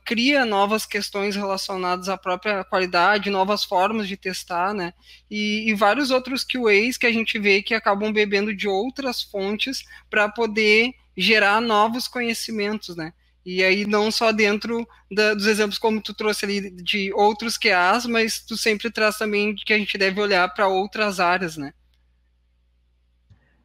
cria 0.04 0.44
novas 0.46 0.86
questões 0.86 1.36
relacionadas 1.36 2.08
à 2.08 2.16
própria 2.16 2.64
qualidade, 2.64 3.30
novas 3.30 3.62
formas 3.62 4.08
de 4.08 4.16
testar, 4.16 4.72
né? 4.72 4.94
E, 5.30 5.68
e, 5.68 5.74
vários 5.74 6.10
outros 6.10 6.44
QAs 6.44 6.96
que 6.96 7.06
a 7.06 7.12
gente 7.12 7.38
vê 7.38 7.62
que 7.62 7.74
acabam 7.74 8.12
bebendo 8.12 8.54
de 8.54 8.66
outras 8.66 9.22
fontes 9.22 9.84
para 10.08 10.28
poder 10.28 10.94
gerar 11.16 11.60
novos 11.60 12.08
conhecimentos, 12.08 12.96
né? 12.96 13.12
E 13.44 13.64
aí 13.64 13.86
não 13.86 14.10
só 14.10 14.32
dentro 14.32 14.86
da, 15.10 15.34
dos 15.34 15.46
exemplos 15.46 15.78
como 15.78 16.02
tu 16.02 16.12
trouxe 16.12 16.44
ali 16.44 16.70
de 16.70 17.12
outros 17.14 17.56
QAs, 17.56 18.06
mas 18.06 18.40
tu 18.40 18.56
sempre 18.56 18.90
traz 18.90 19.16
também 19.16 19.54
que 19.54 19.72
a 19.72 19.78
gente 19.78 19.96
deve 19.96 20.20
olhar 20.20 20.48
para 20.52 20.68
outras 20.68 21.20
áreas, 21.20 21.56
né? 21.56 21.72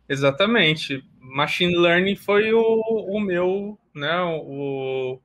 Exatamente. 0.08 1.04
Machine 1.20 1.76
Learning 1.76 2.16
foi 2.16 2.54
o, 2.54 2.62
o 2.62 3.20
meu, 3.20 3.78
né, 3.94 4.22
o, 4.22 5.20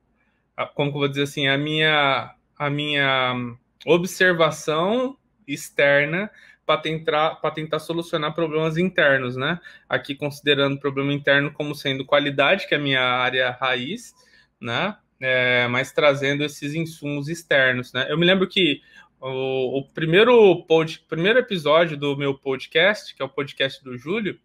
como 0.73 0.89
eu 0.89 0.93
vou 0.93 1.07
dizer 1.07 1.23
assim, 1.23 1.47
a 1.47 1.57
minha, 1.57 2.33
a 2.57 2.69
minha 2.69 3.55
observação 3.85 5.15
externa 5.47 6.29
para 6.65 6.81
tentar, 6.81 7.35
tentar 7.53 7.79
solucionar 7.79 8.33
problemas 8.33 8.77
internos, 8.77 9.35
né? 9.35 9.59
Aqui 9.89 10.15
considerando 10.15 10.75
o 10.75 10.79
problema 10.79 11.13
interno 11.13 11.51
como 11.51 11.75
sendo 11.75 12.05
qualidade, 12.05 12.67
que 12.67 12.73
é 12.73 12.77
a 12.77 12.81
minha 12.81 13.01
área 13.01 13.51
raiz, 13.51 14.13
né? 14.61 14.95
É, 15.19 15.67
mas 15.67 15.91
trazendo 15.91 16.43
esses 16.43 16.73
insumos 16.73 17.27
externos, 17.27 17.93
né? 17.93 18.07
Eu 18.09 18.17
me 18.17 18.25
lembro 18.25 18.47
que 18.47 18.81
o, 19.19 19.79
o 19.79 19.87
primeiro, 19.89 20.63
pod, 20.65 21.03
primeiro 21.07 21.39
episódio 21.39 21.95
do 21.95 22.17
meu 22.17 22.33
podcast, 22.37 23.15
que 23.15 23.21
é 23.21 23.25
o 23.25 23.29
podcast 23.29 23.83
do 23.83 23.97
Júlio, 23.97 24.39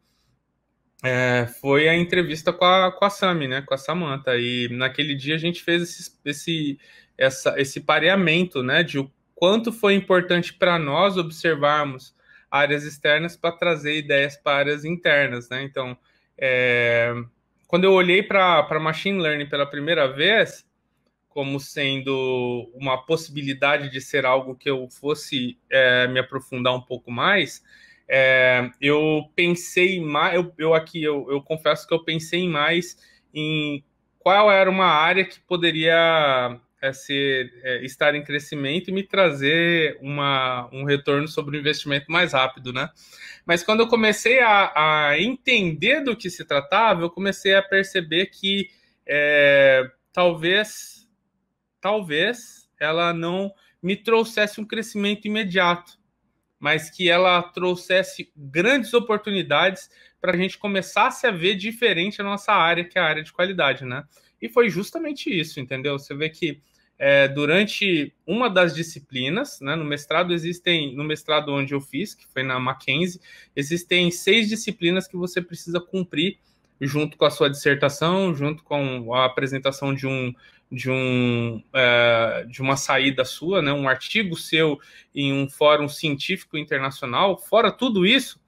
é, 1.02 1.46
foi 1.61 1.88
a 1.88 1.94
entrevista 1.94 2.52
com 2.52 2.64
a, 2.64 2.92
com 2.92 3.04
a 3.04 3.11
Sami, 3.11 3.49
né? 3.49 3.62
Com 3.62 3.75
a 3.75 3.78
Samantha. 3.78 4.37
E 4.37 4.68
naquele 4.70 5.14
dia 5.14 5.35
a 5.35 5.38
gente 5.38 5.62
fez 5.62 5.82
esse, 5.82 6.12
esse, 6.25 6.78
essa, 7.16 7.61
esse 7.61 7.80
pareamento, 7.80 8.62
né? 8.62 8.82
De 8.82 8.99
o 8.99 9.11
quanto 9.35 9.73
foi 9.73 9.94
importante 9.94 10.52
para 10.54 10.78
nós 10.78 11.16
observarmos 11.16 12.14
áreas 12.50 12.85
externas 12.85 13.37
para 13.37 13.52
trazer 13.52 13.96
ideias 13.96 14.37
para 14.37 14.58
áreas 14.58 14.85
internas, 14.85 15.49
né? 15.49 15.62
Então, 15.62 15.96
é, 16.38 17.14
quando 17.66 17.85
eu 17.85 17.92
olhei 17.92 18.23
para 18.23 18.78
machine 18.80 19.20
learning 19.20 19.49
pela 19.49 19.66
primeira 19.66 20.06
vez, 20.06 20.64
como 21.28 21.61
sendo 21.61 22.70
uma 22.75 23.04
possibilidade 23.04 23.90
de 23.90 24.00
ser 24.00 24.25
algo 24.25 24.56
que 24.56 24.70
eu 24.70 24.88
fosse 24.88 25.58
é, 25.70 26.08
me 26.08 26.18
aprofundar 26.18 26.75
um 26.75 26.80
pouco 26.80 27.11
mais, 27.11 27.62
é, 28.08 28.70
eu 28.80 29.30
pensei 29.35 30.00
mais, 30.00 30.35
eu, 30.35 30.52
eu 30.56 30.75
aqui, 30.75 31.02
eu, 31.02 31.30
eu, 31.30 31.42
confesso 31.42 31.87
que 31.87 31.92
eu 31.92 32.04
pensei 32.04 32.49
mais 32.49 32.96
em 33.35 33.85
qual 34.18 34.50
era 34.50 34.70
uma 34.70 34.87
área 34.87 35.25
que 35.25 35.40
poderia 35.40 36.61
é, 36.80 36.92
ser, 36.92 37.52
é, 37.62 37.85
estar 37.85 38.14
em 38.14 38.23
crescimento 38.23 38.90
e 38.90 38.92
me 38.92 39.02
trazer 39.02 39.99
uma, 40.00 40.68
um 40.73 40.85
retorno 40.85 41.26
sobre 41.26 41.56
o 41.56 41.61
investimento 41.61 42.11
mais 42.11 42.33
rápido, 42.33 42.73
né? 42.73 42.88
Mas 43.45 43.62
quando 43.62 43.80
eu 43.80 43.88
comecei 43.88 44.40
a, 44.40 45.09
a 45.11 45.21
entender 45.21 46.02
do 46.02 46.16
que 46.16 46.30
se 46.30 46.45
tratava, 46.45 47.02
eu 47.02 47.11
comecei 47.11 47.54
a 47.54 47.62
perceber 47.62 48.26
que 48.26 48.68
é, 49.06 49.90
talvez, 50.12 51.09
talvez 51.80 52.68
ela 52.78 53.12
não 53.12 53.52
me 53.83 53.97
trouxesse 53.97 54.61
um 54.61 54.66
crescimento 54.66 55.26
imediato 55.26 55.99
mas 56.59 56.90
que 56.90 57.09
ela 57.09 57.42
trouxesse 57.42 58.33
grandes 58.37 58.95
oportunidades 58.95 59.90
para 60.21 60.33
a 60.33 60.37
gente 60.37 60.59
começasse 60.59 61.26
a 61.26 61.30
ver 61.30 61.54
diferente 61.54 62.21
a 62.21 62.25
nossa 62.25 62.52
área, 62.52 62.85
que 62.85 62.99
é 62.99 63.02
a 63.02 63.04
área 63.04 63.23
de 63.23 63.33
qualidade, 63.33 63.85
né? 63.85 64.04
E 64.46 64.48
foi 64.48 64.70
justamente 64.70 65.28
isso, 65.28 65.58
entendeu? 65.58 65.98
Você 65.98 66.14
vê 66.14 66.30
que 66.30 66.60
é, 66.96 67.26
durante 67.26 68.14
uma 68.24 68.48
das 68.48 68.74
disciplinas, 68.74 69.60
né, 69.60 69.74
no 69.74 69.84
mestrado 69.84 70.32
existem, 70.32 70.94
no 70.94 71.02
mestrado 71.02 71.52
onde 71.52 71.74
eu 71.74 71.80
fiz, 71.80 72.14
que 72.14 72.26
foi 72.28 72.44
na 72.44 72.60
Mackenzie, 72.60 73.20
existem 73.56 74.08
seis 74.10 74.48
disciplinas 74.48 75.08
que 75.08 75.16
você 75.16 75.42
precisa 75.42 75.80
cumprir 75.80 76.38
junto 76.80 77.16
com 77.16 77.24
a 77.24 77.30
sua 77.30 77.50
dissertação, 77.50 78.34
junto 78.34 78.62
com 78.62 79.12
a 79.12 79.24
apresentação 79.24 79.92
de 79.92 80.06
um 80.06 80.32
de, 80.70 80.90
um, 80.90 81.62
é, 81.72 82.44
de 82.48 82.60
uma 82.60 82.76
saída 82.76 83.24
sua, 83.24 83.62
né, 83.62 83.72
um 83.72 83.88
artigo 83.88 84.36
seu 84.36 84.80
em 85.14 85.32
um 85.32 85.48
fórum 85.48 85.88
científico 85.88 86.58
internacional, 86.58 87.38
fora 87.38 87.70
tudo 87.70 88.04
isso, 88.04 88.40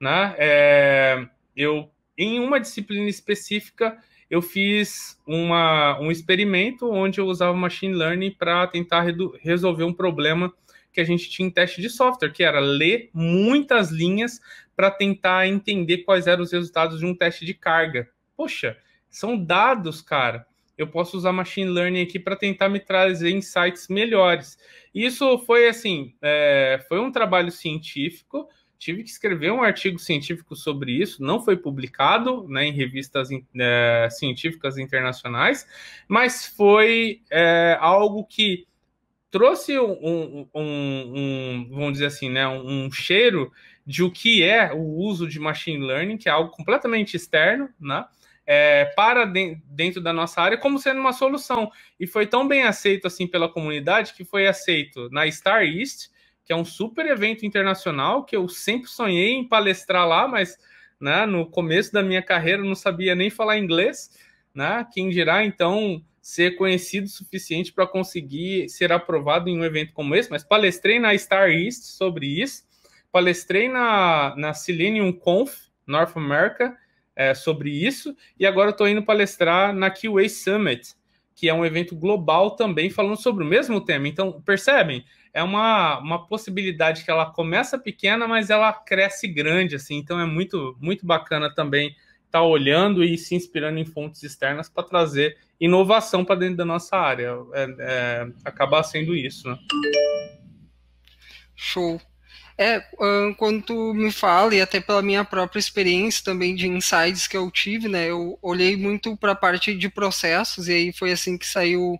né, 0.00 0.34
é, 0.36 1.28
eu, 1.56 1.88
em 2.18 2.40
uma 2.40 2.58
disciplina 2.58 3.08
específica, 3.08 3.96
eu 4.30 4.40
fiz 4.40 5.20
uma, 5.26 5.98
um 6.00 6.10
experimento 6.10 6.90
onde 6.90 7.20
eu 7.20 7.26
usava 7.26 7.52
machine 7.52 7.94
learning 7.94 8.30
para 8.30 8.66
tentar 8.66 9.04
resolver 9.42 9.84
um 9.84 9.92
problema 9.92 10.52
que 10.92 11.00
a 11.00 11.04
gente 11.04 11.28
tinha 11.28 11.48
em 11.48 11.50
teste 11.50 11.80
de 11.80 11.90
software, 11.90 12.32
que 12.32 12.42
era 12.42 12.60
ler 12.60 13.10
muitas 13.12 13.90
linhas 13.90 14.40
para 14.76 14.90
tentar 14.90 15.46
entender 15.46 15.98
quais 15.98 16.26
eram 16.26 16.42
os 16.42 16.52
resultados 16.52 17.00
de 17.00 17.06
um 17.06 17.14
teste 17.14 17.44
de 17.44 17.54
carga. 17.54 18.08
Poxa, 18.36 18.76
são 19.08 19.36
dados, 19.36 20.00
cara 20.00 20.46
eu 20.80 20.86
posso 20.86 21.14
usar 21.14 21.30
machine 21.30 21.70
learning 21.70 22.00
aqui 22.00 22.18
para 22.18 22.34
tentar 22.34 22.70
me 22.70 22.80
trazer 22.80 23.30
insights 23.30 23.86
melhores. 23.88 24.56
Isso 24.94 25.38
foi 25.40 25.68
assim, 25.68 26.14
é, 26.22 26.82
foi 26.88 26.98
um 26.98 27.12
trabalho 27.12 27.52
científico. 27.52 28.48
Tive 28.80 29.04
que 29.04 29.10
escrever 29.10 29.52
um 29.52 29.62
artigo 29.62 29.98
científico 29.98 30.56
sobre 30.56 30.90
isso, 30.90 31.22
não 31.22 31.38
foi 31.44 31.54
publicado 31.56 32.48
né, 32.48 32.64
em 32.64 32.72
revistas 32.72 33.28
é, 33.30 34.08
científicas 34.10 34.78
internacionais, 34.78 35.68
mas 36.08 36.46
foi 36.46 37.20
é, 37.30 37.76
algo 37.78 38.24
que 38.24 38.66
trouxe 39.30 39.78
um, 39.78 39.92
um, 40.02 40.48
um, 40.54 41.68
vamos 41.70 41.92
dizer 41.92 42.06
assim, 42.06 42.30
né, 42.30 42.48
um 42.48 42.90
cheiro 42.90 43.52
de 43.86 44.02
o 44.02 44.10
que 44.10 44.42
é 44.42 44.72
o 44.72 44.80
uso 44.80 45.28
de 45.28 45.38
machine 45.38 45.86
learning, 45.86 46.16
que 46.16 46.28
é 46.28 46.32
algo 46.32 46.50
completamente 46.50 47.16
externo, 47.16 47.68
né? 47.78 48.06
é, 48.52 48.86
para 48.96 49.26
de, 49.26 49.62
dentro 49.66 50.00
da 50.00 50.12
nossa 50.12 50.40
área 50.40 50.58
como 50.58 50.76
sendo 50.76 50.98
uma 50.98 51.12
solução. 51.12 51.70
E 52.00 52.04
foi 52.04 52.26
tão 52.26 52.48
bem 52.48 52.64
aceito 52.64 53.06
assim 53.06 53.24
pela 53.24 53.48
comunidade 53.48 54.12
que 54.12 54.24
foi 54.24 54.48
aceito 54.48 55.08
na 55.10 55.30
Star 55.30 55.62
East, 55.62 56.09
que 56.50 56.52
é 56.52 56.56
um 56.56 56.64
super 56.64 57.06
evento 57.06 57.46
internacional 57.46 58.24
que 58.24 58.34
eu 58.34 58.48
sempre 58.48 58.90
sonhei 58.90 59.34
em 59.34 59.46
palestrar 59.46 60.04
lá, 60.04 60.26
mas 60.26 60.58
né, 61.00 61.24
no 61.24 61.46
começo 61.46 61.92
da 61.92 62.02
minha 62.02 62.20
carreira 62.20 62.60
não 62.60 62.74
sabia 62.74 63.14
nem 63.14 63.30
falar 63.30 63.56
inglês, 63.56 64.10
né? 64.52 64.84
Quem 64.92 65.10
dirá 65.10 65.44
então 65.44 66.04
ser 66.20 66.56
conhecido 66.56 67.04
o 67.04 67.08
suficiente 67.08 67.72
para 67.72 67.86
conseguir 67.86 68.68
ser 68.68 68.90
aprovado 68.90 69.48
em 69.48 69.60
um 69.60 69.64
evento 69.64 69.92
como 69.92 70.12
esse, 70.16 70.28
mas 70.28 70.42
palestrei 70.42 70.98
na 70.98 71.16
Star 71.16 71.50
East 71.50 71.84
sobre 71.84 72.26
isso, 72.26 72.64
palestrei 73.12 73.68
na, 73.68 74.34
na 74.36 74.52
Selenium 74.52 75.12
Conf 75.12 75.56
North 75.86 76.16
America 76.16 76.76
é, 77.14 77.32
sobre 77.32 77.70
isso, 77.70 78.12
e 78.36 78.44
agora 78.44 78.70
estou 78.70 78.88
indo 78.88 79.04
palestrar 79.04 79.72
na 79.72 79.88
QA 79.88 80.28
Summit, 80.28 80.96
que 81.32 81.48
é 81.48 81.54
um 81.54 81.64
evento 81.64 81.94
global 81.94 82.56
também 82.56 82.90
falando 82.90 83.22
sobre 83.22 83.44
o 83.44 83.46
mesmo 83.46 83.80
tema. 83.80 84.08
Então, 84.08 84.42
percebem? 84.42 85.04
É 85.32 85.42
uma, 85.42 85.98
uma 85.98 86.26
possibilidade 86.26 87.04
que 87.04 87.10
ela 87.10 87.26
começa 87.26 87.78
pequena, 87.78 88.26
mas 88.26 88.50
ela 88.50 88.72
cresce 88.72 89.28
grande, 89.28 89.76
assim. 89.76 89.96
Então, 89.96 90.18
é 90.18 90.26
muito, 90.26 90.76
muito 90.80 91.06
bacana 91.06 91.52
também 91.54 91.88
estar 92.26 92.40
tá 92.40 92.42
olhando 92.42 93.04
e 93.04 93.16
se 93.16 93.34
inspirando 93.34 93.78
em 93.78 93.84
fontes 93.84 94.22
externas 94.22 94.68
para 94.68 94.82
trazer 94.82 95.36
inovação 95.60 96.24
para 96.24 96.36
dentro 96.40 96.56
da 96.56 96.64
nossa 96.64 96.96
área. 96.96 97.36
É, 97.52 97.76
é, 97.78 98.26
acabar 98.44 98.82
sendo 98.82 99.14
isso, 99.14 99.48
né? 99.48 99.58
Show. 101.54 102.00
É, 102.56 102.78
quando 103.38 103.62
tu 103.62 103.94
me 103.94 104.12
fala, 104.12 104.54
e 104.54 104.60
até 104.60 104.80
pela 104.80 105.00
minha 105.00 105.24
própria 105.24 105.58
experiência 105.58 106.22
também 106.22 106.54
de 106.54 106.68
insights 106.68 107.26
que 107.26 107.34
eu 107.34 107.50
tive, 107.50 107.88
né, 107.88 108.10
eu 108.10 108.38
olhei 108.42 108.76
muito 108.76 109.16
para 109.16 109.32
a 109.32 109.34
parte 109.34 109.74
de 109.74 109.88
processos, 109.88 110.68
e 110.68 110.72
aí 110.74 110.92
foi 110.92 111.10
assim 111.10 111.38
que 111.38 111.46
saiu, 111.46 111.98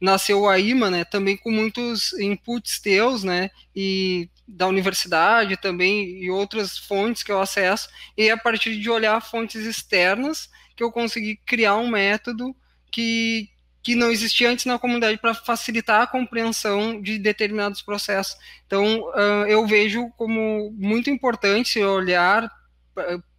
nasceu 0.00 0.48
a 0.48 0.58
IMA, 0.58 0.90
né, 0.90 1.04
também 1.04 1.36
com 1.36 1.50
muitos 1.50 2.12
inputs 2.14 2.80
teus, 2.80 3.22
né, 3.22 3.50
e 3.74 4.28
da 4.48 4.66
universidade 4.66 5.56
também, 5.56 6.22
e 6.22 6.30
outras 6.30 6.78
fontes 6.78 7.22
que 7.22 7.30
eu 7.30 7.40
acesso, 7.40 7.88
e 8.16 8.30
a 8.30 8.36
partir 8.36 8.78
de 8.80 8.90
olhar 8.90 9.20
fontes 9.20 9.64
externas, 9.64 10.48
que 10.76 10.82
eu 10.82 10.90
consegui 10.90 11.36
criar 11.46 11.76
um 11.76 11.88
método 11.88 12.56
que 12.90 13.48
que 13.82 13.94
não 13.94 14.10
existia 14.10 14.50
antes 14.50 14.66
na 14.66 14.78
comunidade 14.78 15.18
para 15.18 15.34
facilitar 15.34 16.02
a 16.02 16.06
compreensão 16.06 17.00
de 17.00 17.18
determinados 17.18 17.80
processos. 17.80 18.36
Então, 18.66 19.00
uh, 19.08 19.46
eu 19.48 19.66
vejo 19.66 20.10
como 20.16 20.70
muito 20.72 21.08
importante 21.08 21.82
olhar 21.82 22.50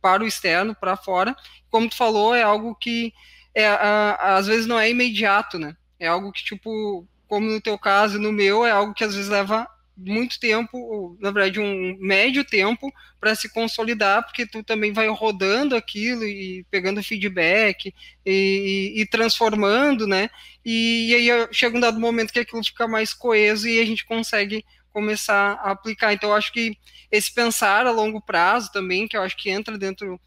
para 0.01 0.24
o 0.24 0.27
externo, 0.27 0.75
para 0.75 0.98
fora. 0.98 1.36
Como 1.70 1.88
tu 1.88 1.96
falou, 1.96 2.34
é 2.34 2.41
algo 2.41 2.75
que 2.75 3.13
é, 3.53 3.72
uh, 3.72 4.18
às 4.20 4.48
vezes 4.48 4.65
não 4.65 4.80
é 4.80 4.89
imediato, 4.89 5.60
né? 5.60 5.75
É 6.01 6.08
algo 6.08 6.31
que, 6.31 6.43
tipo, 6.43 7.08
como 7.27 7.48
no 7.48 7.62
teu 7.62 7.77
caso, 7.77 8.20
no 8.20 8.31
meu, 8.31 8.65
é 8.65 8.72
algo 8.72 8.91
que 8.91 9.03
às 9.03 9.13
vezes 9.13 9.29
leva 9.29 9.67
muito 9.96 10.39
tempo, 10.39 11.15
na 11.20 11.29
verdade, 11.29 11.60
um 11.60 11.96
médio 12.00 12.43
tempo 12.43 12.91
para 13.20 13.36
se 13.36 13.48
consolidar, 13.53 14.24
porque 14.24 14.48
tu 14.48 14.63
também 14.63 14.91
vai 14.91 15.08
rodando 15.10 15.75
aquilo 15.75 16.24
e 16.24 16.65
pegando 16.72 17.03
feedback 17.03 17.93
e, 18.25 18.93
e, 18.96 19.01
e 19.01 19.05
transformando, 19.05 20.08
né? 20.08 20.31
E, 20.65 21.12
e, 21.12 21.31
aí 21.31 21.48
chega 21.51 21.77
um 21.77 21.79
dado 21.79 22.00
momento 22.00 22.34
que 22.34 22.39
aquilo 22.39 22.63
fica 22.63 22.88
mais 22.88 23.13
coeso 23.13 23.67
e 23.67 23.79
a 23.79 23.86
gente 23.86 24.05
consegue 24.05 24.65
começar 24.91 25.60
a 25.62 25.70
aplicar. 25.70 26.13
Então, 26.13 26.31
eu 26.31 26.36
acho 26.36 26.51
que 26.51 26.75
esse 27.12 27.31
pensar 27.31 27.86
a 27.86 27.91
longo 27.91 28.20
prazo 28.20 28.72
também, 28.72 29.08
que 29.08 29.15
eu 29.15 29.22
acho 29.22 29.38
que 29.38 29.51
entra 29.51 29.77
dentro 29.77 30.20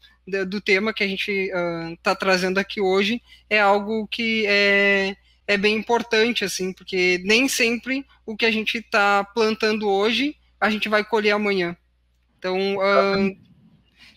do 0.47 0.61
tema 0.61 0.93
que 0.93 1.03
a 1.03 1.07
gente 1.07 1.29
está 1.91 2.13
uh, 2.13 2.15
trazendo 2.15 2.59
aqui 2.59 2.79
hoje, 2.79 3.21
é 3.49 3.59
algo 3.59 4.07
que 4.07 4.45
é 4.47 5.15
é 5.47 5.57
bem 5.57 5.75
importante, 5.75 6.43
assim, 6.43 6.73
porque 6.73 7.21
nem 7.23 7.47
sempre 7.47 8.05
o 8.25 8.35
que 8.35 8.45
a 8.45 8.51
gente 8.51 8.79
está 8.79 9.23
plantando 9.23 9.87
hoje 9.87 10.35
a 10.59 10.69
gente 10.69 10.89
vai 10.89 11.03
colher 11.03 11.31
amanhã. 11.31 11.77
Então, 12.37 12.77
uh, 12.77 13.37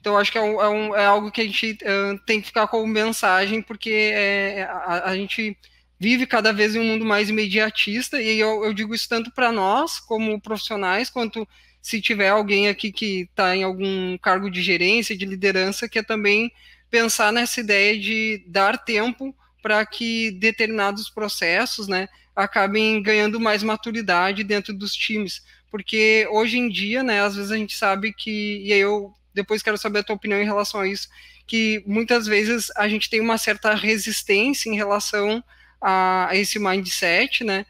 então 0.00 0.16
acho 0.16 0.32
que 0.32 0.38
é, 0.38 0.42
um, 0.42 0.60
é, 0.60 0.68
um, 0.68 0.96
é, 0.96 1.04
algo 1.04 1.30
que 1.30 1.40
a 1.40 1.44
gente 1.44 1.72
uh, 1.72 2.18
tem 2.26 2.40
que 2.40 2.46
ficar 2.46 2.66
como 2.68 2.86
mensagem, 2.86 3.60
porque 3.60 4.12
é, 4.14 4.62
a, 4.62 5.10
a, 5.10 5.16
gente 5.16 5.56
vive 5.98 6.26
cada 6.26 6.52
vez 6.52 6.74
em 6.74 6.78
um 6.78 6.84
mundo 6.84 7.04
mais 7.04 7.28
imediatista, 7.28 8.20
e 8.20 8.38
eu, 8.38 8.64
eu 8.64 8.72
digo 8.72 8.94
isso 8.94 9.08
tanto 9.08 9.30
para 9.32 9.52
nós, 9.52 9.98
como 9.98 10.40
profissionais, 10.40 11.10
quanto 11.10 11.46
se 11.82 12.00
tiver 12.00 12.28
alguém 12.28 12.68
aqui 12.68 12.92
que 12.92 13.22
está 13.22 13.54
em 13.56 13.62
algum 13.62 14.16
cargo 14.18 14.50
de 14.50 14.62
gerência, 14.62 15.16
de 15.16 15.24
liderança, 15.24 15.88
que 15.88 15.98
é 15.98 16.02
também 16.02 16.52
pensar 16.90 17.32
nessa 17.32 17.60
ideia 17.60 17.98
de 17.98 18.44
dar 18.46 18.78
tempo 18.78 19.34
para 19.62 19.84
que 19.84 20.30
determinados 20.32 21.10
processos 21.10 21.88
né, 21.88 22.08
acabem 22.34 23.02
ganhando 23.02 23.40
mais 23.40 23.62
maturidade 23.62 24.44
dentro 24.44 24.72
dos 24.72 24.94
times. 24.94 25.42
Porque 25.70 26.26
hoje 26.30 26.58
em 26.58 26.68
dia, 26.68 27.02
né, 27.02 27.20
às 27.20 27.36
vezes 27.36 27.50
a 27.50 27.56
gente 27.56 27.76
sabe 27.76 28.12
que, 28.12 28.62
e 28.64 28.72
aí 28.72 28.80
eu 28.80 29.12
depois 29.34 29.62
quero 29.62 29.78
saber 29.78 30.00
a 30.00 30.02
tua 30.02 30.16
opinião 30.16 30.40
em 30.40 30.44
relação 30.44 30.80
a 30.80 30.88
isso, 30.88 31.08
que 31.46 31.82
muitas 31.86 32.26
vezes 32.26 32.70
a 32.76 32.88
gente 32.88 33.08
tem 33.08 33.20
uma 33.20 33.38
certa 33.38 33.74
resistência 33.74 34.68
em 34.70 34.76
relação 34.76 35.42
a, 35.80 36.28
esse 36.32 36.58
mindset, 36.58 37.44
né? 37.44 37.64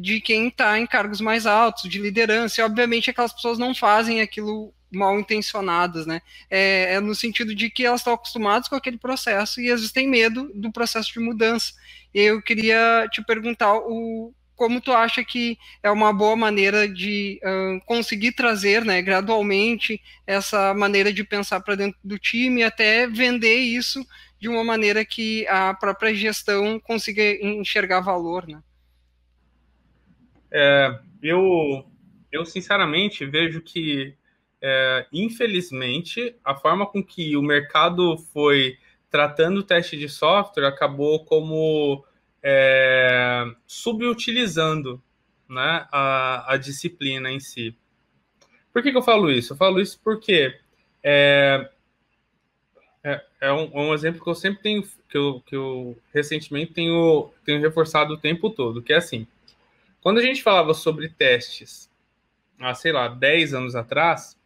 De 0.00 0.20
quem 0.20 0.48
está 0.48 0.78
em 0.78 0.86
cargos 0.86 1.20
mais 1.20 1.46
altos, 1.46 1.90
de 1.90 1.98
liderança, 1.98 2.60
e 2.60 2.64
obviamente 2.64 3.10
aquelas 3.10 3.32
pessoas 3.32 3.58
não 3.58 3.74
fazem 3.74 4.20
aquilo 4.20 4.72
mal 4.92 5.18
intencionadas, 5.18 6.06
né? 6.06 6.20
É, 6.50 6.94
é, 6.94 7.00
no 7.00 7.14
sentido 7.14 7.54
de 7.54 7.70
que 7.70 7.84
elas 7.84 8.00
estão 8.00 8.14
acostumadas 8.14 8.68
com 8.68 8.76
aquele 8.76 8.98
processo 8.98 9.60
e 9.60 9.70
às 9.70 9.80
vezes 9.80 9.92
têm 9.92 10.08
medo 10.08 10.50
do 10.54 10.72
processo 10.72 11.12
de 11.12 11.20
mudança. 11.20 11.72
Eu 12.14 12.40
queria 12.40 13.06
te 13.10 13.22
perguntar 13.24 13.74
o 13.74 14.32
como 14.56 14.80
tu 14.80 14.90
acha 14.90 15.22
que 15.22 15.58
é 15.82 15.90
uma 15.90 16.14
boa 16.14 16.34
maneira 16.34 16.88
de 16.88 17.38
uh, 17.44 17.78
conseguir 17.84 18.32
trazer, 18.32 18.84
né, 18.86 19.02
gradualmente 19.02 20.00
essa 20.26 20.72
maneira 20.72 21.12
de 21.12 21.22
pensar 21.22 21.60
para 21.60 21.74
dentro 21.74 21.98
do 22.02 22.18
time 22.18 22.62
até 22.62 23.06
vender 23.06 23.58
isso 23.58 24.04
de 24.40 24.48
uma 24.48 24.64
maneira 24.64 25.04
que 25.04 25.46
a 25.46 25.74
própria 25.74 26.14
gestão 26.14 26.80
consiga 26.80 27.22
enxergar 27.22 28.00
valor, 28.00 28.48
né? 28.48 28.60
É, 30.50 30.98
eu, 31.22 31.84
eu 32.32 32.44
sinceramente 32.46 33.26
vejo 33.26 33.60
que 33.60 34.14
é, 34.68 35.06
infelizmente, 35.12 36.34
a 36.44 36.56
forma 36.56 36.84
com 36.86 37.00
que 37.00 37.36
o 37.36 37.42
mercado 37.42 38.18
foi 38.32 38.76
tratando 39.08 39.58
o 39.58 39.62
teste 39.62 39.96
de 39.96 40.08
software 40.08 40.66
acabou 40.66 41.24
como 41.24 42.04
é, 42.42 43.44
subutilizando 43.64 45.00
né, 45.48 45.86
a, 45.92 46.52
a, 46.52 46.56
disciplina 46.56 47.30
em 47.30 47.38
si. 47.38 47.78
Por 48.72 48.82
que, 48.82 48.90
que, 48.90 48.98
eu 48.98 49.02
falo 49.02 49.30
isso? 49.30 49.52
Eu 49.52 49.56
falo 49.56 49.80
isso 49.80 50.00
porque 50.02 50.58
é, 51.00 51.70
é, 53.04 53.24
é 53.42 53.52
um, 53.52 53.70
é 53.72 53.80
um, 53.82 53.94
exemplo 53.94 54.20
que 54.20 54.28
eu 54.28 54.34
sempre 54.34 54.62
tenho, 54.64 54.82
que 55.08 55.16
eu, 55.16 55.40
que 55.46 55.54
eu 55.54 55.96
recentemente 56.12 56.72
tenho, 56.72 57.30
tenho 57.44 57.60
reforçado 57.60 58.14
o 58.14 58.18
tempo 58.18 58.50
todo, 58.50 58.82
que 58.82 58.92
é 58.92 58.96
assim, 58.96 59.28
quando 60.00 60.18
a 60.18 60.22
gente 60.22 60.42
falava 60.42 60.74
sobre 60.74 61.08
testes, 61.08 61.88
há, 62.58 62.74
sei 62.74 62.90
lá, 62.90 63.06
10 63.06 63.54
anos 63.54 63.76
atrás, 63.76 64.36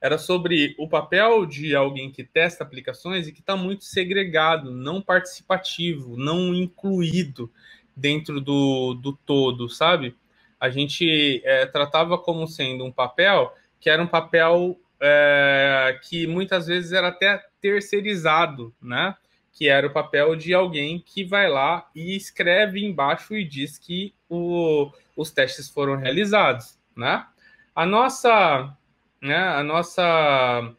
era 0.00 0.18
sobre 0.18 0.74
o 0.78 0.88
papel 0.88 1.46
de 1.46 1.74
alguém 1.74 2.10
que 2.10 2.22
testa 2.22 2.62
aplicações 2.62 3.26
e 3.26 3.32
que 3.32 3.40
está 3.40 3.56
muito 3.56 3.84
segregado, 3.84 4.70
não 4.70 5.00
participativo, 5.00 6.16
não 6.16 6.54
incluído 6.54 7.50
dentro 7.94 8.40
do, 8.40 8.94
do 8.94 9.12
todo, 9.12 9.68
sabe? 9.68 10.14
A 10.60 10.68
gente 10.68 11.42
é, 11.44 11.66
tratava 11.66 12.18
como 12.18 12.46
sendo 12.46 12.84
um 12.84 12.92
papel 12.92 13.52
que 13.80 13.90
era 13.90 14.02
um 14.02 14.06
papel 14.06 14.78
é, 15.00 15.98
que 16.02 16.26
muitas 16.26 16.66
vezes 16.66 16.92
era 16.92 17.08
até 17.08 17.42
terceirizado, 17.60 18.74
né? 18.80 19.14
Que 19.52 19.68
era 19.68 19.86
o 19.86 19.92
papel 19.92 20.36
de 20.36 20.52
alguém 20.52 20.98
que 20.98 21.24
vai 21.24 21.48
lá 21.48 21.88
e 21.94 22.16
escreve 22.16 22.84
embaixo 22.84 23.34
e 23.34 23.44
diz 23.44 23.78
que 23.78 24.14
o, 24.28 24.90
os 25.16 25.30
testes 25.30 25.68
foram 25.68 25.96
realizados, 25.96 26.78
né? 26.94 27.26
A 27.74 27.86
nossa 27.86 28.76
né, 29.26 29.36
a 29.36 29.62
nossa, 29.62 30.72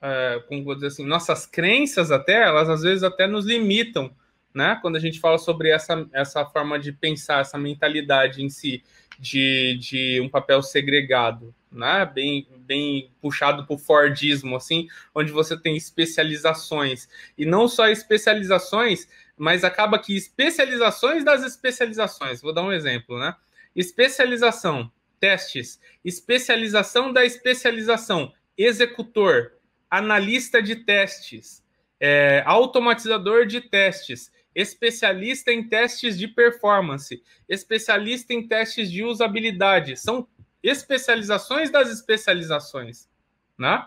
é, 0.00 0.42
como 0.48 0.64
vou 0.64 0.74
dizer 0.74 0.88
assim, 0.88 1.06
nossas 1.06 1.46
crenças 1.46 2.10
até, 2.10 2.42
elas 2.42 2.68
às 2.68 2.82
vezes 2.82 3.04
até 3.04 3.26
nos 3.26 3.46
limitam, 3.46 4.10
né, 4.52 4.78
quando 4.82 4.96
a 4.96 5.00
gente 5.00 5.20
fala 5.20 5.38
sobre 5.38 5.70
essa, 5.70 6.06
essa 6.12 6.44
forma 6.44 6.78
de 6.78 6.92
pensar, 6.92 7.40
essa 7.40 7.56
mentalidade 7.56 8.42
em 8.42 8.50
si, 8.50 8.82
de, 9.18 9.78
de 9.78 10.20
um 10.20 10.28
papel 10.28 10.62
segregado, 10.62 11.54
né, 11.70 12.04
bem, 12.04 12.46
bem 12.58 13.10
puxado 13.20 13.64
o 13.68 13.78
Fordismo, 13.78 14.56
assim, 14.56 14.88
onde 15.14 15.30
você 15.30 15.56
tem 15.56 15.76
especializações, 15.76 17.08
e 17.38 17.46
não 17.46 17.68
só 17.68 17.88
especializações, 17.88 19.08
mas 19.36 19.64
acaba 19.64 19.98
que 19.98 20.16
especializações 20.16 21.24
das 21.24 21.42
especializações, 21.44 22.42
vou 22.42 22.52
dar 22.52 22.62
um 22.62 22.72
exemplo, 22.72 23.18
né, 23.18 23.34
especialização, 23.74 24.90
testes, 25.22 25.80
especialização 26.04 27.12
da 27.12 27.24
especialização, 27.24 28.34
executor, 28.58 29.52
analista 29.88 30.60
de 30.60 30.74
testes, 30.74 31.64
é, 32.00 32.42
automatizador 32.44 33.46
de 33.46 33.60
testes, 33.60 34.32
especialista 34.52 35.52
em 35.52 35.68
testes 35.68 36.18
de 36.18 36.26
performance, 36.26 37.22
especialista 37.48 38.34
em 38.34 38.48
testes 38.48 38.90
de 38.90 39.04
usabilidade. 39.04 39.96
São 39.96 40.26
especializações 40.60 41.70
das 41.70 41.88
especializações, 41.88 43.08
né? 43.56 43.86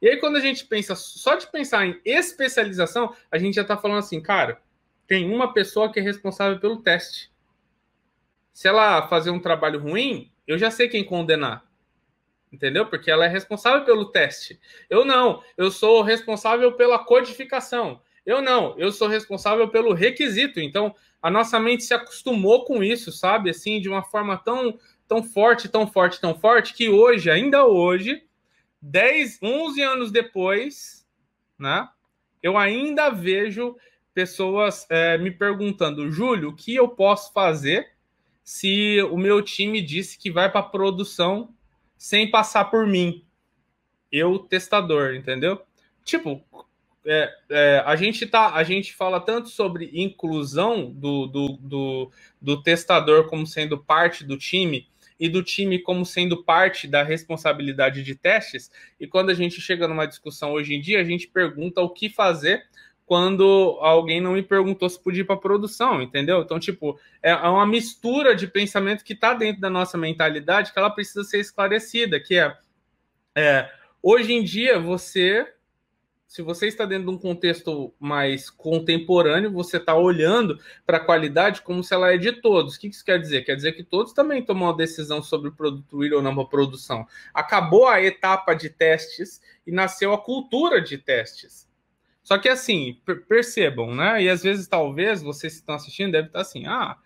E 0.00 0.08
aí, 0.08 0.16
quando 0.16 0.34
a 0.34 0.40
gente 0.40 0.66
pensa, 0.66 0.96
só 0.96 1.36
de 1.36 1.46
pensar 1.46 1.86
em 1.86 2.00
especialização, 2.04 3.14
a 3.30 3.38
gente 3.38 3.54
já 3.54 3.62
está 3.62 3.76
falando 3.76 3.98
assim, 3.98 4.20
cara, 4.20 4.60
tem 5.06 5.32
uma 5.32 5.54
pessoa 5.54 5.92
que 5.92 6.00
é 6.00 6.02
responsável 6.02 6.58
pelo 6.58 6.82
teste. 6.82 7.30
Se 8.52 8.66
ela 8.66 9.06
fazer 9.06 9.30
um 9.30 9.38
trabalho 9.38 9.78
ruim, 9.78 10.31
eu 10.52 10.58
já 10.58 10.70
sei 10.70 10.88
quem 10.88 11.04
condenar. 11.04 11.64
Entendeu? 12.52 12.84
Porque 12.86 13.10
ela 13.10 13.24
é 13.24 13.28
responsável 13.28 13.84
pelo 13.84 14.10
teste. 14.10 14.60
Eu 14.90 15.04
não. 15.04 15.42
Eu 15.56 15.70
sou 15.70 16.02
responsável 16.02 16.72
pela 16.72 16.98
codificação. 16.98 18.02
Eu 18.26 18.42
não. 18.42 18.78
Eu 18.78 18.92
sou 18.92 19.08
responsável 19.08 19.68
pelo 19.68 19.94
requisito. 19.94 20.60
Então, 20.60 20.94
a 21.22 21.30
nossa 21.30 21.58
mente 21.58 21.84
se 21.84 21.94
acostumou 21.94 22.64
com 22.64 22.82
isso, 22.82 23.10
sabe? 23.10 23.48
Assim, 23.48 23.80
de 23.80 23.88
uma 23.88 24.02
forma 24.02 24.36
tão, 24.36 24.78
tão 25.08 25.22
forte, 25.22 25.68
tão 25.68 25.86
forte, 25.86 26.20
tão 26.20 26.38
forte, 26.38 26.74
que 26.74 26.90
hoje, 26.90 27.30
ainda 27.30 27.64
hoje, 27.64 28.22
10, 28.82 29.38
11 29.42 29.82
anos 29.82 30.12
depois, 30.12 31.06
né? 31.58 31.88
Eu 32.42 32.58
ainda 32.58 33.08
vejo 33.08 33.76
pessoas 34.12 34.86
é, 34.90 35.16
me 35.16 35.30
perguntando, 35.30 36.10
Júlio, 36.10 36.50
o 36.50 36.56
que 36.56 36.74
eu 36.74 36.88
posso 36.88 37.32
fazer 37.32 37.91
se 38.44 39.00
o 39.10 39.16
meu 39.16 39.42
time 39.42 39.80
disse 39.80 40.18
que 40.18 40.30
vai 40.30 40.50
para 40.50 40.62
produção 40.62 41.54
sem 41.96 42.30
passar 42.30 42.64
por 42.66 42.86
mim, 42.86 43.24
eu 44.10 44.38
testador, 44.38 45.14
entendeu? 45.14 45.62
Tipo, 46.04 46.44
é, 47.04 47.32
é, 47.50 47.82
a 47.84 47.96
gente 47.96 48.26
tá, 48.26 48.54
a 48.54 48.62
gente 48.62 48.94
fala 48.94 49.20
tanto 49.20 49.48
sobre 49.48 49.90
inclusão 49.92 50.90
do, 50.90 51.26
do, 51.26 51.48
do, 51.60 52.10
do, 52.40 52.62
testador 52.62 53.28
como 53.28 53.46
sendo 53.46 53.78
parte 53.78 54.24
do 54.24 54.36
time 54.36 54.88
e 55.18 55.28
do 55.28 55.42
time 55.42 55.78
como 55.78 56.04
sendo 56.04 56.42
parte 56.42 56.86
da 56.86 57.02
responsabilidade 57.02 58.02
de 58.02 58.14
testes. 58.14 58.70
E 59.00 59.06
quando 59.06 59.30
a 59.30 59.34
gente 59.34 59.60
chega 59.60 59.88
numa 59.88 60.06
discussão 60.06 60.52
hoje 60.52 60.74
em 60.74 60.80
dia, 60.80 61.00
a 61.00 61.04
gente 61.04 61.28
pergunta 61.28 61.80
o 61.80 61.90
que 61.90 62.08
fazer 62.08 62.64
quando 63.12 63.76
alguém 63.82 64.22
não 64.22 64.32
me 64.32 64.42
perguntou 64.42 64.88
se 64.88 64.98
podia 64.98 65.20
ir 65.20 65.26
para 65.26 65.36
produção, 65.36 66.00
entendeu? 66.00 66.40
Então, 66.40 66.58
tipo, 66.58 66.98
é, 67.22 67.28
é 67.32 67.34
uma 67.34 67.66
mistura 67.66 68.34
de 68.34 68.46
pensamento 68.46 69.04
que 69.04 69.12
está 69.12 69.34
dentro 69.34 69.60
da 69.60 69.68
nossa 69.68 69.98
mentalidade 69.98 70.72
que 70.72 70.78
ela 70.78 70.88
precisa 70.88 71.22
ser 71.22 71.38
esclarecida, 71.38 72.18
que 72.18 72.36
é, 72.36 72.56
é 73.36 73.70
hoje 74.02 74.32
em 74.32 74.42
dia 74.42 74.80
você 74.80 75.46
se 76.26 76.40
você 76.40 76.68
está 76.68 76.86
dentro 76.86 77.10
de 77.10 77.14
um 77.14 77.18
contexto 77.18 77.92
mais 78.00 78.48
contemporâneo, 78.48 79.52
você 79.52 79.76
está 79.76 79.94
olhando 79.94 80.58
para 80.86 80.96
a 80.96 81.04
qualidade 81.04 81.60
como 81.60 81.84
se 81.84 81.92
ela 81.92 82.14
é 82.14 82.16
de 82.16 82.32
todos. 82.32 82.76
O 82.76 82.80
que 82.80 82.86
isso 82.86 83.04
quer 83.04 83.20
dizer? 83.20 83.42
Quer 83.42 83.56
dizer 83.56 83.72
que 83.72 83.84
todos 83.84 84.14
também 84.14 84.42
tomam 84.42 84.68
uma 84.70 84.74
decisão 84.74 85.22
sobre 85.22 85.50
o 85.50 85.54
produto 85.54 86.02
ir 86.02 86.14
ou 86.14 86.22
não 86.22 86.34
para 86.34 86.46
produção. 86.46 87.06
Acabou 87.34 87.86
a 87.86 88.02
etapa 88.02 88.54
de 88.54 88.70
testes 88.70 89.42
e 89.66 89.70
nasceu 89.70 90.14
a 90.14 90.18
cultura 90.18 90.80
de 90.80 90.96
testes. 90.96 91.70
Só 92.22 92.38
que 92.38 92.48
assim, 92.48 93.00
percebam, 93.28 93.94
né? 93.94 94.22
E 94.22 94.28
às 94.28 94.42
vezes, 94.42 94.68
talvez, 94.68 95.22
vocês 95.22 95.54
que 95.54 95.60
estão 95.60 95.74
assistindo 95.74 96.12
devem 96.12 96.28
estar 96.28 96.40
assim, 96.40 96.66
ah, 96.66 96.96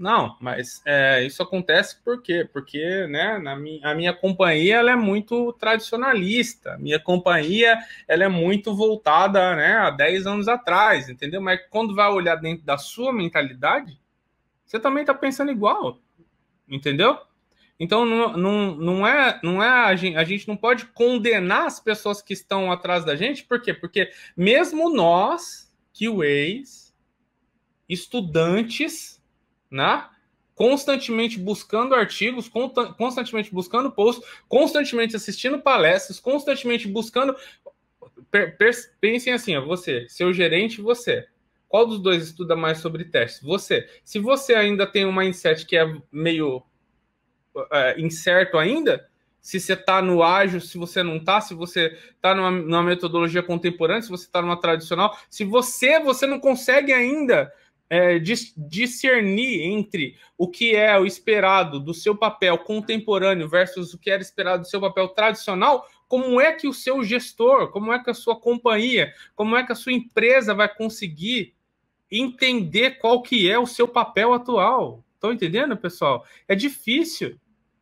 não, 0.00 0.34
mas 0.40 0.80
é, 0.86 1.22
isso 1.26 1.42
acontece 1.42 2.02
por 2.02 2.22
quê? 2.22 2.48
Porque 2.50 3.06
né, 3.08 3.38
na 3.38 3.54
minha, 3.54 3.86
a 3.86 3.94
minha 3.94 4.14
companhia 4.14 4.76
ela 4.76 4.92
é 4.92 4.96
muito 4.96 5.52
tradicionalista, 5.52 6.78
minha 6.78 6.98
companhia 6.98 7.78
ela 8.08 8.24
é 8.24 8.28
muito 8.28 8.74
voltada 8.74 9.54
né, 9.54 9.74
a 9.74 9.90
10 9.90 10.26
anos 10.26 10.48
atrás, 10.48 11.10
entendeu? 11.10 11.42
Mas 11.42 11.60
quando 11.68 11.94
vai 11.94 12.08
olhar 12.08 12.36
dentro 12.36 12.64
da 12.64 12.78
sua 12.78 13.12
mentalidade, 13.12 14.00
você 14.64 14.80
também 14.80 15.02
está 15.02 15.12
pensando 15.12 15.50
igual, 15.50 15.98
entendeu? 16.66 17.18
Então 17.80 18.04
não, 18.04 18.36
não, 18.36 18.76
não 18.76 19.06
é, 19.06 19.40
não 19.42 19.62
é 19.62 19.68
a, 19.68 19.96
gente, 19.96 20.14
a 20.14 20.22
gente 20.22 20.46
não 20.46 20.54
pode 20.54 20.84
condenar 20.88 21.66
as 21.66 21.80
pessoas 21.80 22.20
que 22.20 22.34
estão 22.34 22.70
atrás 22.70 23.06
da 23.06 23.16
gente, 23.16 23.42
por 23.44 23.58
quê? 23.58 23.72
Porque 23.72 24.10
mesmo 24.36 24.94
nós, 24.94 25.72
QAs, 25.94 26.94
estudantes, 27.88 29.20
né? 29.70 30.06
Constantemente 30.54 31.38
buscando 31.38 31.94
artigos, 31.94 32.50
constantemente 32.98 33.50
buscando 33.50 33.90
posts, 33.90 34.28
constantemente 34.46 35.16
assistindo 35.16 35.58
palestras, 35.58 36.20
constantemente 36.20 36.86
buscando. 36.86 37.34
Pensem 39.00 39.32
assim, 39.32 39.56
ó, 39.56 39.64
você, 39.64 40.06
seu 40.06 40.34
gerente, 40.34 40.82
você. 40.82 41.26
Qual 41.66 41.86
dos 41.86 41.98
dois 41.98 42.24
estuda 42.24 42.54
mais 42.54 42.76
sobre 42.78 43.06
testes? 43.06 43.42
Você. 43.42 43.88
Se 44.04 44.18
você 44.18 44.54
ainda 44.54 44.86
tem 44.86 45.06
um 45.06 45.12
mindset 45.12 45.64
que 45.64 45.78
é 45.78 45.86
meio 46.12 46.62
é, 47.72 48.00
incerto 48.00 48.58
ainda, 48.58 49.08
se 49.40 49.58
você 49.58 49.72
está 49.72 50.02
no 50.02 50.22
ágil, 50.22 50.60
se 50.60 50.76
você 50.76 51.02
não 51.02 51.16
está, 51.16 51.40
se 51.40 51.54
você 51.54 51.96
está 52.14 52.34
numa, 52.34 52.50
numa, 52.50 52.82
metodologia 52.82 53.42
contemporânea, 53.42 54.02
se 54.02 54.10
você 54.10 54.26
está 54.26 54.42
numa 54.42 54.60
tradicional, 54.60 55.16
se 55.30 55.44
você 55.44 55.98
você 55.98 56.26
não 56.26 56.38
consegue 56.38 56.92
ainda 56.92 57.50
é, 57.88 58.18
discernir 58.18 59.62
entre 59.62 60.16
o 60.36 60.46
que 60.46 60.76
é 60.76 60.96
o 60.98 61.06
esperado 61.06 61.80
do 61.80 61.94
seu 61.94 62.16
papel 62.16 62.58
contemporâneo 62.58 63.48
versus 63.48 63.94
o 63.94 63.98
que 63.98 64.10
era 64.10 64.22
esperado 64.22 64.62
do 64.62 64.68
seu 64.68 64.80
papel 64.80 65.08
tradicional, 65.08 65.86
como 66.06 66.40
é 66.40 66.52
que 66.52 66.68
o 66.68 66.74
seu 66.74 67.02
gestor, 67.02 67.70
como 67.70 67.92
é 67.92 68.02
que 68.02 68.10
a 68.10 68.14
sua 68.14 68.38
companhia, 68.38 69.12
como 69.34 69.56
é 69.56 69.64
que 69.64 69.72
a 69.72 69.76
sua 69.76 69.92
empresa 69.92 70.54
vai 70.54 70.68
conseguir 70.68 71.54
entender 72.10 72.98
qual 72.98 73.22
que 73.22 73.50
é 73.50 73.58
o 73.58 73.66
seu 73.66 73.88
papel 73.88 74.34
atual? 74.34 75.04
Estão 75.20 75.34
entendendo, 75.34 75.76
pessoal? 75.76 76.24
É 76.48 76.54
difícil. 76.54 77.38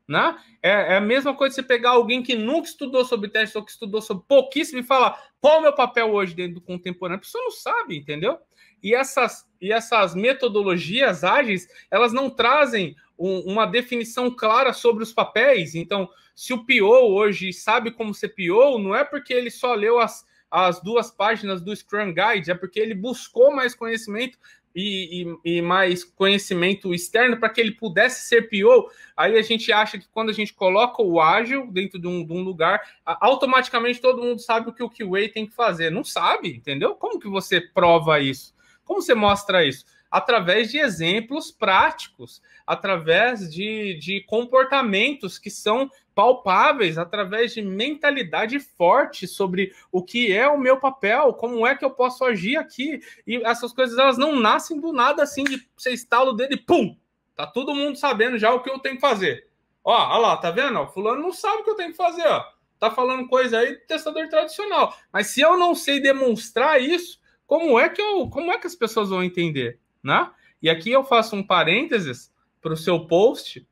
Né? 0.09 0.37
É, 0.61 0.70
é, 0.94 0.96
a 0.96 1.01
mesma 1.01 1.37
coisa 1.37 1.55
você 1.55 1.62
pegar 1.62 1.90
alguém 1.90 2.20
que 2.20 2.35
nunca 2.35 2.66
estudou 2.66 3.05
sobre 3.05 3.29
teste 3.29 3.57
ou 3.57 3.64
que 3.64 3.70
estudou 3.70 4.03
sobre 4.03 4.24
pouquíssimo 4.27 4.81
e 4.81 4.83
falar 4.83 5.22
qual 5.40 5.57
é 5.57 5.59
o 5.59 5.62
meu 5.62 5.72
papel 5.72 6.12
hoje 6.12 6.35
dentro 6.35 6.55
do 6.55 6.61
contemporâneo. 6.61 7.18
A 7.18 7.20
pessoa 7.20 7.44
não 7.44 7.51
sabe, 7.53 7.96
entendeu? 7.96 8.38
E 8.83 8.92
essas, 8.92 9.46
e 9.61 9.70
essas 9.70 10.16
metodologias 10.16 11.22
ágeis, 11.22 11.68
elas 11.90 12.12
não 12.12 12.29
trazem 12.29 12.96
um, 13.16 13.40
uma 13.53 13.66
definição 13.66 14.35
clara 14.35 14.72
sobre 14.72 15.05
os 15.05 15.12
papéis. 15.12 15.77
Então, 15.77 16.09
se 16.35 16.53
o 16.53 16.64
PO 16.64 17.14
hoje 17.14 17.53
sabe 17.53 17.92
como 17.92 18.14
ser 18.14 18.31
PO, 18.31 18.79
não 18.81 18.96
é 18.96 19.05
porque 19.05 19.33
ele 19.33 19.51
só 19.51 19.74
leu 19.74 20.01
as, 20.01 20.27
as 20.51 20.83
duas 20.83 21.11
páginas 21.11 21.61
do 21.61 21.74
Scrum 21.77 22.12
Guide, 22.12 22.51
é 22.51 22.55
porque 22.55 22.81
ele 22.81 22.94
buscou 22.94 23.55
mais 23.55 23.74
conhecimento 23.74 24.38
e, 24.81 25.27
e, 25.45 25.57
e, 25.57 25.62
mais 25.62 26.05
conhecimento 26.05 26.95
externo 26.95 27.37
para 27.37 27.49
que 27.49 27.61
ele 27.61 27.73
pudesse 27.73 28.29
ser 28.29 28.43
PO, 28.49 28.88
aí 29.17 29.37
a 29.37 29.43
gente 29.43 29.73
acha 29.73 29.99
que 29.99 30.07
quando 30.12 30.31
a 30.31 30.33
gente 30.33 30.55
coloca 30.55 31.03
o 31.03 31.21
ágil 31.21 31.67
dentro 31.73 31.99
de 31.99 32.07
um, 32.07 32.25
de 32.25 32.33
um, 32.33 32.43
lugar, 32.43 32.81
automaticamente 33.05 34.01
todo 34.01 34.23
mundo 34.23 34.41
sabe 34.41 34.71
o 34.71 34.73
que 34.73 34.85
o 34.85 34.88
QA 34.88 35.29
tem 35.35 35.47
que 35.49 35.55
fazer. 35.55 35.91
Não 35.91 36.05
sabe, 36.05 36.55
entendeu? 36.55 36.95
Como 36.95 37.19
que 37.19 37.29
você 37.29 37.61
prova 37.61 38.21
isso? 38.21 38.55
Como 38.85 39.03
você 39.03 39.17
mostra 39.17 39.67
isso? 39.67 39.85
Através 40.11 40.71
de 40.71 40.79
exemplos 40.79 41.51
práticos, 41.51 42.42
através 42.66 43.53
de, 43.53 43.99
de 43.99 44.23
comportamentos 44.23 45.38
que 45.38 45.51
são 45.51 45.90
palpáveis, 46.14 46.99
através 46.99 47.55
de 47.55 47.62
mentalidade 47.62 48.59
forte 48.59 49.27
sobre 49.27 49.73
o 49.92 50.03
que 50.03 50.33
é 50.33 50.49
o 50.49 50.59
meu 50.59 50.79
papel, 50.79 51.33
como 51.35 51.66
é 51.66 51.77
que 51.77 51.85
eu 51.85 51.90
posso 51.90 52.25
agir 52.25 52.57
aqui. 52.57 53.01
E 53.27 53.37
essas 53.44 53.73
coisas 53.73 53.97
elas 53.99 54.18
não 54.18 54.35
nascem 54.35 54.81
do 54.81 54.92
nada 54.92 55.23
assim 55.23 55.44
de 55.44 55.68
você 55.77 55.92
estalo 55.92 56.33
dele, 56.33 56.57
pum! 56.57 56.97
Tá 57.37 57.47
todo 57.47 57.75
mundo 57.75 57.97
sabendo 57.97 58.37
já 58.37 58.53
o 58.53 58.61
que 58.62 58.68
eu 58.68 58.81
tenho 58.81 58.97
que 58.97 59.01
fazer. 59.01 59.47
Ó, 59.85 59.92
ó 59.92 60.18
lá, 60.18 60.37
tá 60.37 60.51
vendo? 60.51 60.81
O 60.81 60.88
fulano 60.88 61.23
não 61.23 61.33
sabe 61.33 61.62
o 61.62 61.64
que 61.64 61.71
eu 61.71 61.77
tenho 61.77 61.92
que 61.92 61.97
fazer, 61.97 62.27
ó. 62.27 62.44
Tá 62.79 62.90
falando 62.90 63.29
coisa 63.29 63.59
aí 63.59 63.75
de 63.75 63.87
testador 63.87 64.29
tradicional. 64.29 64.97
Mas 65.12 65.29
se 65.29 65.40
eu 65.40 65.57
não 65.57 65.75
sei 65.75 66.01
demonstrar 66.01 66.83
isso, 66.83 67.21
como 67.47 67.79
é 67.79 67.88
que 67.88 68.03
eu, 68.03 68.29
como 68.29 68.53
é 68.53 68.59
que 68.59 68.66
as 68.66 68.75
pessoas 68.75 69.09
vão 69.09 69.23
entender, 69.23 69.79
né? 70.03 70.31
E 70.61 70.69
aqui 70.69 70.91
eu 70.91 71.05
faço 71.05 71.37
um 71.37 71.43
parênteses 71.43 72.33
para 72.61 72.73
o 72.73 72.77
seu 72.77 73.07
post, 73.07 73.67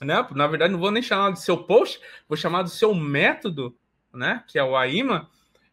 né? 0.00 0.26
Na 0.32 0.46
verdade, 0.46 0.72
não 0.72 0.80
vou 0.80 0.90
nem 0.90 1.02
chamar 1.02 1.32
de 1.32 1.40
seu 1.40 1.56
post, 1.64 2.00
vou 2.28 2.36
chamar 2.36 2.62
do 2.62 2.68
seu 2.70 2.94
método, 2.94 3.76
né? 4.12 4.42
Que 4.48 4.58
é 4.58 4.64
o 4.64 4.76
AIMA, 4.76 5.28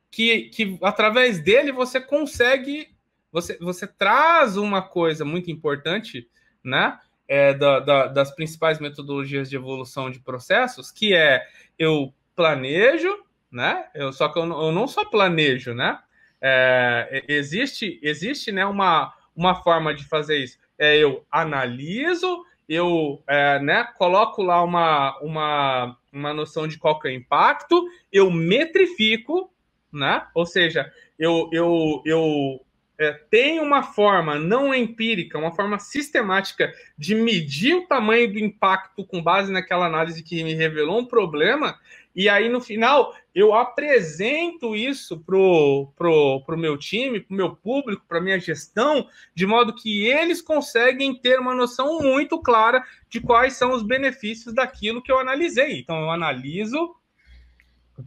que, 0.10 0.50
que 0.50 0.78
através 0.82 1.40
dele 1.40 1.72
você 1.72 2.00
consegue, 2.00 2.90
você, 3.32 3.58
você 3.60 3.88
traz 3.88 4.58
uma 4.58 4.82
coisa 4.82 5.24
muito 5.24 5.50
importante, 5.50 6.30
né? 6.64 7.00
É, 7.28 7.54
da, 7.54 7.80
da, 7.80 8.08
das 8.08 8.36
principais 8.36 8.78
metodologias 8.80 9.50
de 9.50 9.56
evolução 9.56 10.12
de 10.12 10.20
processos, 10.20 10.92
que 10.92 11.16
é 11.16 11.42
eu 11.80 12.14
planejo, 12.36 13.24
né? 13.50 13.88
Eu, 13.96 14.12
só 14.12 14.28
que 14.28 14.38
eu, 14.38 14.44
eu 14.44 14.72
não 14.72 14.86
só 14.86 15.06
planejo, 15.06 15.74
né? 15.74 15.98
É, 16.42 17.24
existe 17.28 18.00
existe 18.02 18.52
né, 18.52 18.66
uma, 18.66 19.14
uma 19.36 19.56
forma 19.56 19.94
de 19.94 20.06
fazer 20.06 20.38
isso. 20.38 20.58
É, 20.78 20.98
eu 20.98 21.26
analiso, 21.32 22.44
eu 22.67 23.22
é, 23.28 23.60
né, 23.60 23.84
coloco 23.98 24.41
lá 24.41 24.63
uma, 24.63 25.20
uma, 25.20 25.98
uma 26.12 26.34
noção 26.34 26.67
de 26.67 26.78
qual 26.78 27.00
é 27.04 27.10
o 27.10 27.12
impacto, 27.12 27.86
eu 28.12 28.32
metrifico, 28.32 29.52
né? 29.91 30.26
ou 30.34 30.46
seja, 30.46 30.91
eu, 31.20 31.50
eu, 31.52 32.02
eu 32.06 32.62
é, 32.98 33.12
tenho 33.30 33.63
uma 33.63 33.84
forma 33.84 34.38
não 34.38 34.74
empírica, 34.74 35.38
uma 35.38 35.52
forma 35.52 35.80
sistemática 35.80 36.72
de 36.98 37.15
medir 37.15 37.76
o 37.76 37.88
tamanho 37.88 38.32
do 38.32 38.39
impacto 38.39 39.04
com 39.06 39.22
base 39.22 39.52
naquela 39.52 39.88
análise 39.88 40.24
que 40.24 40.44
me 40.44 40.54
revelou 40.54 41.00
um 41.00 41.06
problema, 41.06 41.78
e 42.15 42.28
aí 42.28 42.50
no 42.50 42.60
final 42.60 43.13
eu 43.34 43.54
apresento 43.54 44.76
isso 44.76 45.19
pro, 45.19 45.91
pro, 45.95 46.41
pro 46.45 46.58
meu 46.58 46.78
time, 46.78 47.21
pro 47.21 47.36
meu 47.36 47.56
público, 47.56 48.06
para 48.08 48.19
minha 48.19 48.39
gestão, 48.39 49.08
de 49.34 49.47
modo 49.47 49.74
que 49.74 50.06
eles 50.06 50.41
conseguem 50.41 51.15
ter 51.15 51.39
uma 51.39 51.56
noção 51.56 52.00
muito 52.00 52.39
clara 52.41 52.84
de 53.10 53.21
quais 53.21 53.54
são 53.54 53.71
os 53.71 53.84
benefícios 53.84 54.54
daquilo 54.54 55.02
que 55.02 55.12
eu 55.12 55.19
analisei. 55.19 55.80
Então 55.80 56.02
eu 56.02 56.12
analiso, 56.12 56.93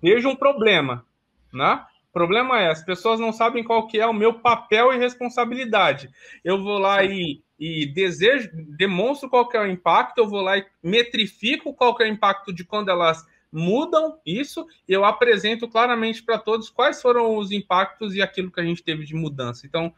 vejo 0.02 0.28
um 0.28 0.36
problema, 0.36 1.06
né? 1.52 1.84
O 2.10 2.12
problema 2.12 2.60
é, 2.60 2.68
as 2.68 2.84
pessoas 2.84 3.18
não 3.18 3.32
sabem 3.32 3.64
qual 3.64 3.88
que 3.88 3.98
é 3.98 4.06
o 4.06 4.14
meu 4.14 4.34
papel 4.34 4.92
e 4.92 4.98
responsabilidade. 4.98 6.08
Eu 6.44 6.62
vou 6.62 6.78
lá 6.78 7.02
e, 7.02 7.42
e 7.58 7.86
desejo, 7.86 8.50
demonstro 8.76 9.28
qual 9.28 9.48
que 9.48 9.56
é 9.56 9.60
o 9.60 9.66
impacto, 9.66 10.18
eu 10.18 10.28
vou 10.28 10.40
lá 10.40 10.58
e 10.58 10.66
metrifico 10.82 11.74
qual 11.74 11.94
que 11.96 12.04
é 12.04 12.06
o 12.06 12.12
impacto 12.12 12.52
de 12.52 12.64
quando 12.64 12.88
elas 12.90 13.26
mudam 13.54 14.18
isso 14.26 14.66
e 14.88 14.92
eu 14.92 15.04
apresento 15.04 15.68
claramente 15.68 16.22
para 16.22 16.38
todos 16.38 16.68
quais 16.68 17.00
foram 17.00 17.36
os 17.36 17.52
impactos 17.52 18.14
e 18.14 18.20
aquilo 18.20 18.50
que 18.50 18.60
a 18.60 18.64
gente 18.64 18.82
teve 18.82 19.04
de 19.04 19.14
mudança. 19.14 19.64
Então, 19.64 19.94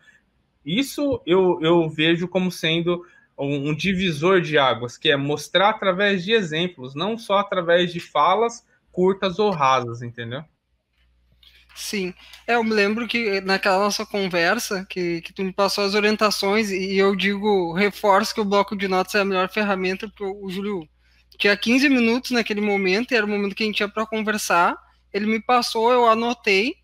isso 0.64 1.22
eu, 1.24 1.58
eu 1.62 1.88
vejo 1.88 2.28
como 2.28 2.52
sendo 2.52 3.04
um, 3.38 3.70
um 3.70 3.74
divisor 3.74 4.40
de 4.40 4.58
águas, 4.58 4.98
que 4.98 5.10
é 5.10 5.16
mostrar 5.16 5.70
através 5.70 6.22
de 6.22 6.32
exemplos, 6.32 6.94
não 6.94 7.16
só 7.16 7.38
através 7.38 7.92
de 7.92 8.00
falas 8.00 8.64
curtas 8.92 9.38
ou 9.38 9.50
rasas, 9.50 10.02
entendeu? 10.02 10.44
Sim, 11.74 12.14
é, 12.46 12.54
eu 12.54 12.64
me 12.64 12.72
lembro 12.72 13.06
que 13.06 13.40
naquela 13.42 13.78
nossa 13.78 14.06
conversa 14.06 14.86
que, 14.88 15.20
que 15.20 15.32
tu 15.32 15.44
me 15.44 15.52
passou 15.52 15.84
as 15.84 15.94
orientações 15.94 16.70
e 16.70 16.96
eu 16.96 17.14
digo, 17.14 17.74
reforço 17.74 18.34
que 18.34 18.40
o 18.40 18.46
bloco 18.46 18.74
de 18.74 18.88
notas 18.88 19.14
é 19.14 19.20
a 19.20 19.24
melhor 19.24 19.50
ferramenta 19.50 20.08
para 20.08 20.26
o 20.26 20.48
Júlio 20.50 20.88
tinha 21.36 21.56
15 21.56 21.88
minutos 21.88 22.30
naquele 22.30 22.60
momento, 22.60 23.12
era 23.12 23.24
o 23.24 23.28
momento 23.28 23.54
que 23.54 23.62
a 23.62 23.66
gente 23.66 23.76
tinha 23.76 23.88
para 23.88 24.06
conversar. 24.06 24.76
Ele 25.12 25.26
me 25.26 25.40
passou, 25.40 25.92
eu 25.92 26.06
anotei, 26.08 26.74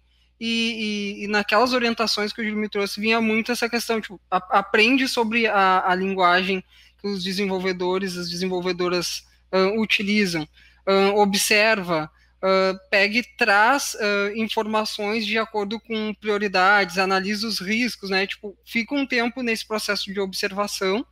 e, 0.45 1.21
e, 1.21 1.25
e, 1.25 1.29
naquelas 1.29 1.73
orientações 1.73 2.33
que 2.33 2.41
o 2.41 2.45
Júlio 2.45 2.59
me 2.59 2.69
trouxe 2.69 3.01
vinha 3.01 3.21
muito 3.21 3.53
essa 3.53 3.69
questão, 3.69 4.01
tipo, 4.01 4.21
a, 4.29 4.39
aprende 4.59 5.07
sobre 5.07 5.47
a, 5.47 5.89
a, 5.89 5.95
linguagem 5.95 6.65
que 6.99 7.07
os 7.07 7.23
desenvolvedores, 7.23 8.17
as 8.17 8.29
desenvolvedoras 8.29 9.23
uh, 9.53 9.81
utilizam, 9.81 10.43
uh, 10.43 11.17
observa, 11.21 12.11
uh, 12.39 12.77
pega 12.91 13.19
e 13.19 13.25
traz 13.39 13.97
informações 14.35 15.25
de 15.25 15.39
acordo 15.39 15.79
com 15.79 16.13
prioridades, 16.15 16.99
analisa 16.99 17.47
os 17.47 17.61
riscos, 17.61 18.11
né, 18.11 18.27
tipo, 18.27 18.59
fica 18.65 18.97
um 18.97 19.07
tempo 19.07 19.43
nesse 19.43 19.65
processo 19.65 20.13
de 20.13 20.19
observação 20.19 21.07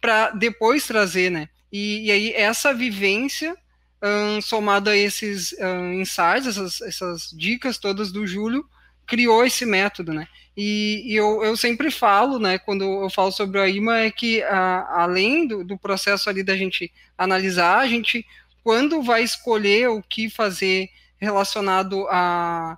para 0.00 0.30
depois 0.30 0.86
trazer, 0.86 1.30
né, 1.30 1.46
e, 1.72 2.06
e 2.06 2.10
aí 2.12 2.32
essa 2.34 2.74
vivência 2.74 3.56
um, 4.02 4.40
somado 4.40 4.90
a 4.90 4.96
esses 4.96 5.54
um, 5.60 5.92
insights, 5.94 6.46
essas, 6.46 6.80
essas, 6.80 7.30
dicas 7.30 7.78
todas 7.78 8.10
do 8.10 8.26
Júlio, 8.26 8.68
criou 9.06 9.44
esse 9.44 9.64
método, 9.64 10.12
né? 10.12 10.26
E, 10.56 11.02
e 11.06 11.16
eu, 11.16 11.42
eu, 11.42 11.56
sempre 11.56 11.90
falo, 11.90 12.38
né, 12.38 12.58
quando 12.58 12.84
eu 12.84 13.08
falo 13.08 13.32
sobre 13.32 13.58
a 13.58 13.68
IMA, 13.68 14.00
é 14.00 14.10
que 14.10 14.42
a, 14.42 15.02
além 15.02 15.46
do, 15.46 15.64
do, 15.64 15.78
processo 15.78 16.28
ali 16.28 16.42
da 16.42 16.56
gente 16.56 16.92
analisar, 17.16 17.78
a 17.78 17.88
gente, 17.88 18.26
quando 18.62 19.02
vai 19.02 19.22
escolher 19.22 19.88
o 19.88 20.02
que 20.02 20.28
fazer 20.28 20.90
relacionado 21.18 22.06
a, 22.10 22.76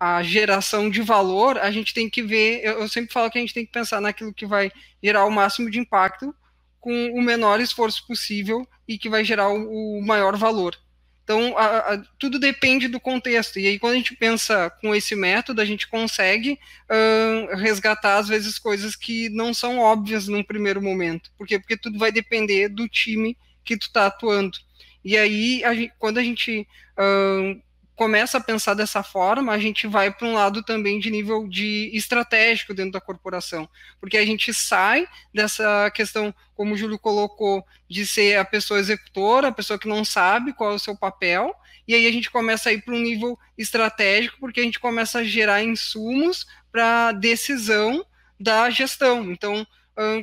a 0.00 0.22
geração 0.22 0.90
de 0.90 1.00
valor, 1.00 1.58
a 1.58 1.70
gente 1.70 1.94
tem 1.94 2.10
que 2.10 2.22
ver, 2.22 2.60
eu, 2.64 2.80
eu 2.80 2.88
sempre 2.88 3.12
falo 3.12 3.30
que 3.30 3.38
a 3.38 3.40
gente 3.40 3.54
tem 3.54 3.64
que 3.64 3.72
pensar 3.72 4.00
naquilo 4.00 4.34
que 4.34 4.46
vai 4.46 4.72
gerar 5.02 5.24
o 5.24 5.30
máximo 5.30 5.70
de 5.70 5.78
impacto 5.78 6.34
com 6.82 7.12
o 7.12 7.22
menor 7.22 7.60
esforço 7.60 8.04
possível 8.06 8.68
e 8.86 8.98
que 8.98 9.08
vai 9.08 9.24
gerar 9.24 9.48
o, 9.48 9.98
o 9.98 10.02
maior 10.04 10.36
valor. 10.36 10.76
Então, 11.22 11.56
a, 11.56 11.94
a, 11.94 11.98
tudo 12.18 12.38
depende 12.38 12.88
do 12.88 12.98
contexto. 12.98 13.58
E 13.60 13.66
aí, 13.68 13.78
quando 13.78 13.92
a 13.94 13.96
gente 13.96 14.16
pensa 14.16 14.68
com 14.80 14.92
esse 14.92 15.14
método, 15.14 15.60
a 15.60 15.64
gente 15.64 15.86
consegue 15.86 16.58
uh, 16.90 17.56
resgatar, 17.56 18.18
às 18.18 18.26
vezes, 18.26 18.58
coisas 18.58 18.96
que 18.96 19.28
não 19.28 19.54
são 19.54 19.78
óbvias 19.78 20.26
num 20.26 20.42
primeiro 20.42 20.82
momento. 20.82 21.30
Por 21.38 21.46
quê? 21.46 21.60
Porque 21.60 21.76
tudo 21.76 21.98
vai 21.98 22.10
depender 22.10 22.68
do 22.68 22.88
time 22.88 23.38
que 23.64 23.76
tu 23.76 23.86
está 23.86 24.06
atuando. 24.06 24.58
E 25.04 25.16
aí, 25.16 25.64
a 25.64 25.72
gente, 25.72 25.92
quando 25.96 26.18
a 26.18 26.22
gente 26.22 26.66
uh, 26.98 27.62
começa 27.94 28.38
a 28.38 28.40
pensar 28.40 28.74
dessa 28.74 29.02
forma, 29.02 29.52
a 29.52 29.58
gente 29.58 29.86
vai 29.86 30.12
para 30.12 30.26
um 30.26 30.34
lado 30.34 30.62
também 30.62 30.98
de 30.98 31.10
nível 31.10 31.46
de 31.46 31.90
estratégico 31.92 32.74
dentro 32.74 32.92
da 32.92 33.00
corporação, 33.00 33.68
porque 34.00 34.16
a 34.16 34.24
gente 34.24 34.52
sai 34.52 35.06
dessa 35.32 35.90
questão, 35.90 36.34
como 36.54 36.74
o 36.74 36.76
Júlio 36.76 36.98
colocou, 36.98 37.64
de 37.88 38.06
ser 38.06 38.38
a 38.38 38.44
pessoa 38.44 38.80
executora, 38.80 39.48
a 39.48 39.52
pessoa 39.52 39.78
que 39.78 39.88
não 39.88 40.04
sabe 40.04 40.52
qual 40.52 40.72
é 40.72 40.74
o 40.74 40.78
seu 40.78 40.96
papel, 40.96 41.54
e 41.86 41.94
aí 41.94 42.06
a 42.06 42.12
gente 42.12 42.30
começa 42.30 42.70
a 42.70 42.72
ir 42.72 42.82
para 42.82 42.94
um 42.94 43.00
nível 43.00 43.38
estratégico, 43.58 44.38
porque 44.40 44.60
a 44.60 44.64
gente 44.64 44.80
começa 44.80 45.18
a 45.18 45.24
gerar 45.24 45.62
insumos 45.62 46.46
para 46.70 47.12
decisão 47.12 48.04
da 48.38 48.70
gestão. 48.70 49.30
Então, 49.30 49.66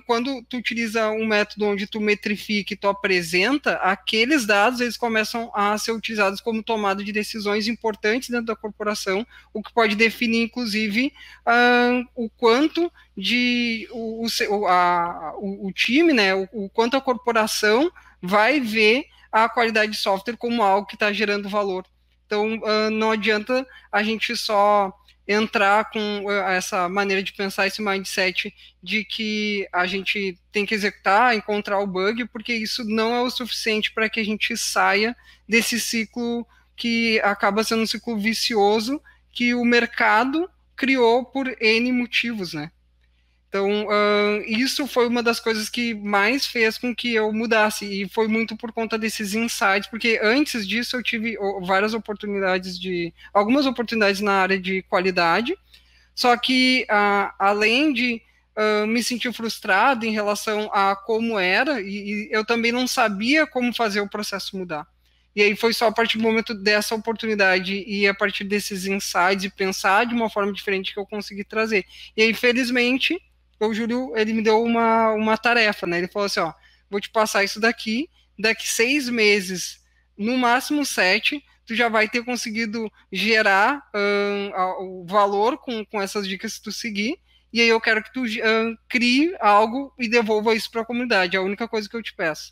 quando 0.06 0.44
tu 0.44 0.58
utiliza 0.58 1.10
um 1.12 1.28
método 1.28 1.66
onde 1.66 1.86
tu 1.86 2.02
metrifica 2.02 2.74
e 2.74 2.78
tu 2.78 2.88
apresenta, 2.88 3.76
aqueles 3.76 4.46
dados 4.46 4.82
eles 4.82 4.98
começam 4.98 5.52
a 5.54 5.78
ser 5.78 5.92
utilizados 5.92 6.42
como 6.42 6.64
tomada 6.64 7.04
de 7.04 7.12
decisões 7.12 7.68
importantes 7.68 8.30
dentro 8.30 8.48
da 8.48 8.56
corporação, 8.56 9.26
o 9.54 9.62
que 9.62 9.72
pode 9.72 9.96
definir, 9.96 10.44
inclusive, 10.44 11.14
o 12.16 12.30
quanto 12.30 12.92
de 13.16 13.88
o, 13.92 14.26
o, 14.26 14.68
a, 14.68 15.34
o, 15.38 15.68
o 15.68 15.72
time, 15.72 16.14
né, 16.14 16.34
o, 16.34 16.48
o, 16.52 16.70
quanto 16.70 16.98
a 16.98 17.02
corporação 17.02 17.92
vai 18.22 18.60
ver 18.60 19.06
a 19.32 19.48
qualidade 19.48 19.92
de 19.92 19.98
software 19.98 20.38
como 20.38 20.64
algo 20.64 20.88
que 20.88 20.96
está 20.96 21.14
gerando 21.14 21.48
valor. 21.48 21.86
Então, 22.26 22.60
não 22.92 23.12
adianta 23.12 23.66
a 23.92 24.04
gente 24.04 24.36
só 24.36 24.94
entrar 25.32 25.92
com 25.92 26.26
eh, 26.28 26.58
essa 26.58 26.90
maneira 26.90 27.22
de 27.22 27.32
pensar, 27.34 27.68
esse 27.68 27.84
mindset 27.84 28.52
de 28.82 29.06
que 29.06 29.70
a 29.72 29.86
gente 29.86 30.36
tem 30.52 30.66
que 30.66 30.74
executar, 30.74 31.36
encontrar 31.36 31.80
o 31.80 31.86
bug, 31.86 32.26
porque 32.30 32.52
isso 32.52 32.84
não 32.84 33.14
é 33.14 33.22
o 33.22 33.30
suficiente 33.30 33.92
para 33.92 34.10
que 34.10 34.20
a 34.20 34.26
gente 34.26 34.58
saia 34.58 35.16
desse 35.48 35.80
ciclo 35.80 36.48
que 36.76 37.20
acaba 37.20 37.64
sendo 37.64 37.84
um 37.84 37.88
ciclo 37.88 38.18
vicioso 38.18 39.00
que 39.32 39.54
o 39.54 39.64
mercado 39.64 40.50
criou 40.76 41.24
por 41.24 41.48
N 41.62 41.92
motivos, 41.92 42.54
né? 42.56 42.72
Então, 43.50 43.88
uh, 43.88 44.44
isso 44.46 44.86
foi 44.86 45.08
uma 45.08 45.24
das 45.24 45.40
coisas 45.40 45.70
que 45.70 45.96
mais 45.96 46.46
fez 46.46 46.78
com 46.78 46.96
que 46.96 47.16
eu 47.16 47.34
mudasse, 47.34 47.84
e 47.84 48.08
foi 48.08 48.28
muito 48.28 48.56
por 48.56 48.72
conta 48.72 48.96
desses 48.96 49.34
insights, 49.34 49.90
porque 49.90 50.20
antes 50.22 50.68
disso 50.68 50.96
eu 50.96 51.02
tive 51.02 51.36
várias 51.64 51.96
oportunidades 51.96 52.80
de. 52.80 53.12
algumas 53.34 53.66
oportunidades 53.66 54.22
na 54.22 54.34
área 54.34 54.60
de 54.60 54.84
qualidade, 54.84 55.58
só 56.14 56.38
que 56.38 56.86
uh, 56.92 57.34
além 57.40 57.92
de 57.92 58.22
uh, 58.56 58.86
me 58.86 59.02
sentir 59.02 59.34
frustrado 59.34 60.06
em 60.06 60.12
relação 60.12 60.70
a 60.72 60.96
como 60.96 61.40
era, 61.40 61.82
e, 61.82 61.88
e 61.88 62.30
eu 62.32 62.46
também 62.46 62.72
não 62.72 62.88
sabia 62.88 63.48
como 63.48 63.74
fazer 63.74 64.02
o 64.02 64.10
processo 64.10 64.56
mudar. 64.58 64.88
E 65.36 65.42
aí 65.42 65.56
foi 65.56 65.74
só 65.74 65.88
a 65.88 65.92
partir 65.92 66.18
do 66.18 66.24
momento 66.24 66.54
dessa 66.54 66.94
oportunidade 66.94 67.84
e 67.88 68.08
a 68.08 68.14
partir 68.14 68.44
desses 68.44 68.86
insights 68.86 69.46
e 69.46 69.50
pensar 69.50 70.06
de 70.06 70.14
uma 70.14 70.30
forma 70.30 70.52
diferente 70.54 70.94
que 70.94 71.00
eu 71.00 71.06
consegui 71.06 71.44
trazer. 71.44 71.86
E 72.18 72.22
aí, 72.22 72.34
felizmente, 72.34 73.20
o 73.68 73.74
Júlio 73.74 74.14
ele 74.16 74.34
me 74.34 74.42
deu 74.42 74.62
uma, 74.64 75.12
uma 75.14 75.38
tarefa, 75.38 75.86
né? 75.86 75.98
Ele 75.98 76.08
falou 76.08 76.26
assim, 76.26 76.40
ó, 76.40 76.54
vou 76.90 77.02
te 77.02 77.10
passar 77.10 77.44
isso 77.44 77.60
daqui, 77.60 78.10
daqui 78.38 78.68
seis 78.68 79.10
meses, 79.10 79.80
no 80.18 80.38
máximo 80.38 80.86
sete, 80.86 81.44
tu 81.66 81.76
já 81.76 81.88
vai 81.88 82.10
ter 82.10 82.24
conseguido 82.24 82.92
gerar 83.12 83.84
o 84.80 85.06
valor 85.08 85.58
com, 85.58 85.86
com 85.86 86.02
essas 86.02 86.28
dicas 86.28 86.58
que 86.58 86.64
tu 86.64 86.72
seguir, 86.72 87.20
e 87.54 87.62
aí 87.62 87.68
eu 87.68 87.80
quero 87.82 88.04
que 88.04 88.12
tu 88.14 88.24
crie 88.88 89.36
algo 89.40 89.94
e 89.98 90.08
devolva 90.08 90.56
isso 90.56 90.70
para 90.72 90.82
a 90.82 90.86
comunidade, 90.86 91.36
é 91.36 91.40
a 91.40 91.44
única 91.44 91.68
coisa 91.68 91.88
que 91.88 91.96
eu 91.96 92.04
te 92.04 92.14
peço. 92.14 92.52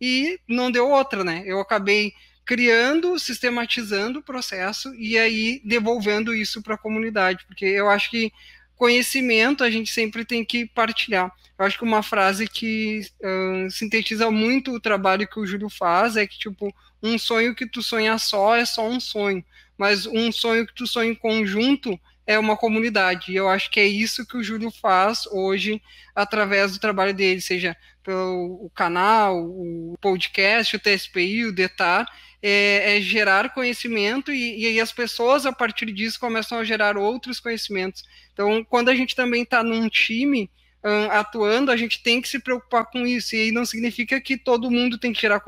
E 0.00 0.38
não 0.48 0.70
deu 0.70 0.88
outra, 0.88 1.24
né? 1.24 1.42
Eu 1.46 1.60
acabei 1.60 2.12
criando, 2.44 3.18
sistematizando 3.18 4.20
o 4.20 4.22
processo 4.22 4.94
e 4.94 5.18
aí 5.18 5.60
devolvendo 5.64 6.34
isso 6.34 6.62
para 6.62 6.74
a 6.74 6.78
comunidade, 6.78 7.44
porque 7.46 7.64
eu 7.64 7.88
acho 7.90 8.10
que 8.10 8.32
conhecimento 8.76 9.64
a 9.64 9.70
gente 9.70 9.92
sempre 9.92 10.24
tem 10.24 10.44
que 10.44 10.66
partilhar. 10.66 11.32
Eu 11.58 11.64
acho 11.64 11.78
que 11.78 11.84
uma 11.84 12.02
frase 12.02 12.46
que 12.46 13.00
uh, 13.22 13.70
sintetiza 13.70 14.30
muito 14.30 14.72
o 14.72 14.80
trabalho 14.80 15.26
que 15.26 15.40
o 15.40 15.46
Júlio 15.46 15.70
faz 15.70 16.16
é 16.16 16.26
que, 16.26 16.38
tipo, 16.38 16.72
um 17.02 17.18
sonho 17.18 17.54
que 17.54 17.66
tu 17.66 17.82
sonha 17.82 18.18
só 18.18 18.54
é 18.54 18.64
só 18.64 18.86
um 18.86 19.00
sonho, 19.00 19.44
mas 19.76 20.06
um 20.06 20.30
sonho 20.30 20.66
que 20.66 20.74
tu 20.74 20.86
sonha 20.86 21.10
em 21.10 21.14
conjunto 21.14 21.98
é 22.26 22.38
uma 22.38 22.56
comunidade. 22.56 23.32
E 23.32 23.36
eu 23.36 23.48
acho 23.48 23.70
que 23.70 23.78
é 23.78 23.86
isso 23.86 24.26
que 24.26 24.36
o 24.36 24.42
Júlio 24.42 24.70
faz 24.70 25.26
hoje 25.26 25.80
através 26.14 26.72
do 26.72 26.80
trabalho 26.80 27.14
dele, 27.14 27.40
seja 27.40 27.76
pelo 28.02 28.70
canal, 28.74 29.36
o 29.38 29.94
podcast, 30.00 30.76
o 30.76 30.80
TSPI, 30.80 31.46
o 31.46 31.52
DETAR, 31.52 32.06
é, 32.42 32.96
é 32.96 33.00
gerar 33.00 33.52
conhecimento 33.52 34.32
e, 34.32 34.62
e 34.62 34.66
aí 34.66 34.80
as 34.80 34.92
pessoas, 34.92 35.44
a 35.44 35.52
partir 35.52 35.86
disso, 35.92 36.20
começam 36.20 36.58
a 36.58 36.64
gerar 36.64 36.96
outros 36.96 37.40
conhecimentos. 37.40 38.04
Então, 38.32 38.64
quando 38.64 38.88
a 38.88 38.94
gente 38.94 39.16
também 39.16 39.42
está 39.42 39.62
num 39.62 39.88
time 39.88 40.50
um, 40.84 41.10
atuando, 41.10 41.72
a 41.72 41.76
gente 41.76 42.00
tem 42.00 42.20
que 42.20 42.28
se 42.28 42.38
preocupar 42.38 42.86
com 42.86 43.04
isso. 43.04 43.34
E 43.34 43.50
não 43.50 43.64
significa 43.64 44.20
que 44.20 44.36
todo 44.36 44.70
mundo 44.70 44.98
tem 44.98 45.12
que 45.12 45.20
gerar 45.20 45.42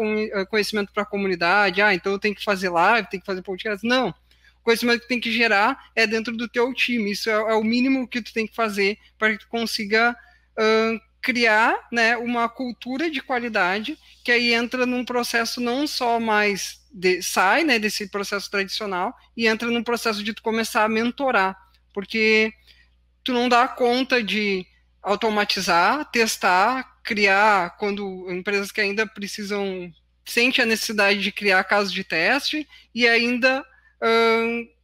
conhecimento 0.50 0.92
para 0.92 1.04
a 1.04 1.06
comunidade. 1.06 1.80
Ah, 1.80 1.94
então 1.94 2.12
eu 2.12 2.18
tenho 2.18 2.34
que 2.34 2.42
fazer 2.44 2.68
live, 2.70 3.08
tenho 3.08 3.20
que 3.20 3.26
fazer 3.26 3.42
podcast. 3.42 3.86
Não. 3.86 4.12
Conhecimento 4.68 5.00
que 5.00 5.08
tem 5.08 5.18
que 5.18 5.32
gerar 5.32 5.82
é 5.96 6.06
dentro 6.06 6.36
do 6.36 6.46
teu 6.46 6.74
time. 6.74 7.12
Isso 7.12 7.30
é, 7.30 7.32
é 7.32 7.54
o 7.54 7.64
mínimo 7.64 8.06
que 8.06 8.20
tu 8.20 8.34
tem 8.34 8.46
que 8.46 8.54
fazer 8.54 8.98
para 9.18 9.30
que 9.32 9.38
tu 9.38 9.48
consiga 9.48 10.14
um, 10.58 11.00
criar 11.22 11.88
né, 11.90 12.18
uma 12.18 12.46
cultura 12.50 13.10
de 13.10 13.22
qualidade 13.22 13.98
que 14.22 14.30
aí 14.30 14.52
entra 14.52 14.84
num 14.84 15.06
processo 15.06 15.58
não 15.58 15.86
só 15.86 16.20
mais 16.20 16.86
de, 16.92 17.22
sai 17.22 17.64
né, 17.64 17.78
desse 17.78 18.10
processo 18.10 18.50
tradicional 18.50 19.16
e 19.34 19.46
entra 19.46 19.70
num 19.70 19.82
processo 19.82 20.22
de 20.22 20.34
tu 20.34 20.42
começar 20.42 20.84
a 20.84 20.88
mentorar, 20.88 21.56
porque 21.94 22.52
tu 23.24 23.32
não 23.32 23.48
dá 23.48 23.66
conta 23.66 24.22
de 24.22 24.66
automatizar, 25.02 26.04
testar, 26.10 27.00
criar, 27.02 27.74
quando 27.78 28.30
empresas 28.30 28.70
que 28.70 28.82
ainda 28.82 29.06
precisam, 29.06 29.90
sente 30.26 30.60
a 30.60 30.66
necessidade 30.66 31.20
de 31.22 31.32
criar 31.32 31.64
casos 31.64 31.90
de 31.90 32.04
teste 32.04 32.68
e 32.94 33.08
ainda 33.08 33.64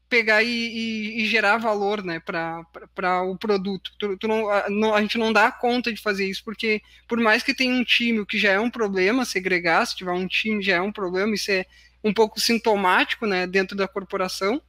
pegar 0.09 0.43
e, 0.43 0.49
e, 0.49 1.23
e, 1.23 1.27
gerar 1.27 1.57
valor 1.57 2.05
né, 2.05 2.21
para 2.21 3.23
o 3.23 3.37
produto. 3.37 3.91
Tu, 3.99 4.17
tu 4.17 4.29
não, 4.29 4.49
a, 4.49 4.71
não, 4.71 4.95
a, 4.95 5.01
gente 5.01 5.19
não 5.19 5.33
dá 5.33 5.51
conta 5.51 5.93
de 5.93 6.01
fazer 6.01 6.27
isso, 6.27 6.45
porque 6.45 6.81
por 7.09 7.19
mais 7.19 7.43
que 7.43 7.55
tenha 7.55 7.75
um 7.75 7.83
time, 7.83 8.21
o 8.21 8.27
que 8.27 8.39
já 8.39 8.53
é 8.53 8.61
um 8.61 8.71
problema, 8.71 9.25
segregar, 9.25 9.85
se 9.87 9.97
tiver 9.97 10.13
um 10.13 10.29
time 10.29 10.63
já 10.63 10.77
é 10.77 10.81
um 10.81 10.93
problema, 10.93 11.35
isso 11.35 11.51
é 11.51 11.65
um 12.03 12.13
pouco 12.13 12.39
sintomático 12.39 13.27
né, 13.27 13.47
dentro 13.47 13.77
da 13.77 13.89
corporação, 13.89 14.63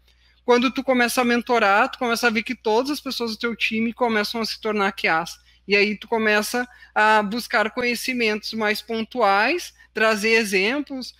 quando 0.45 0.71
tu 0.71 0.83
começa 0.83 1.21
a 1.21 1.25
mentorar, 1.25 1.89
tu 1.89 1.97
começa 1.97 2.27
a 2.27 2.29
ver 2.29 2.43
que 2.43 2.55
todas 2.55 2.91
as 2.91 2.99
pessoas 2.99 3.31
do 3.31 3.37
teu 3.37 3.55
time 3.55 3.91
começam 3.91 4.41
a 4.41 4.45
se 4.45 4.61
tornar 4.61 4.93
QAs. 4.93 5.39
E 5.67 5.75
aí 5.75 5.97
tu 5.97 6.07
começa 6.07 6.67
a 6.93 7.23
buscar 7.23 7.71
conhecimentos 7.71 8.53
mais 8.53 8.79
pontuais, 8.79 9.73
trazer 9.91 10.33
exemplos, 10.33 11.15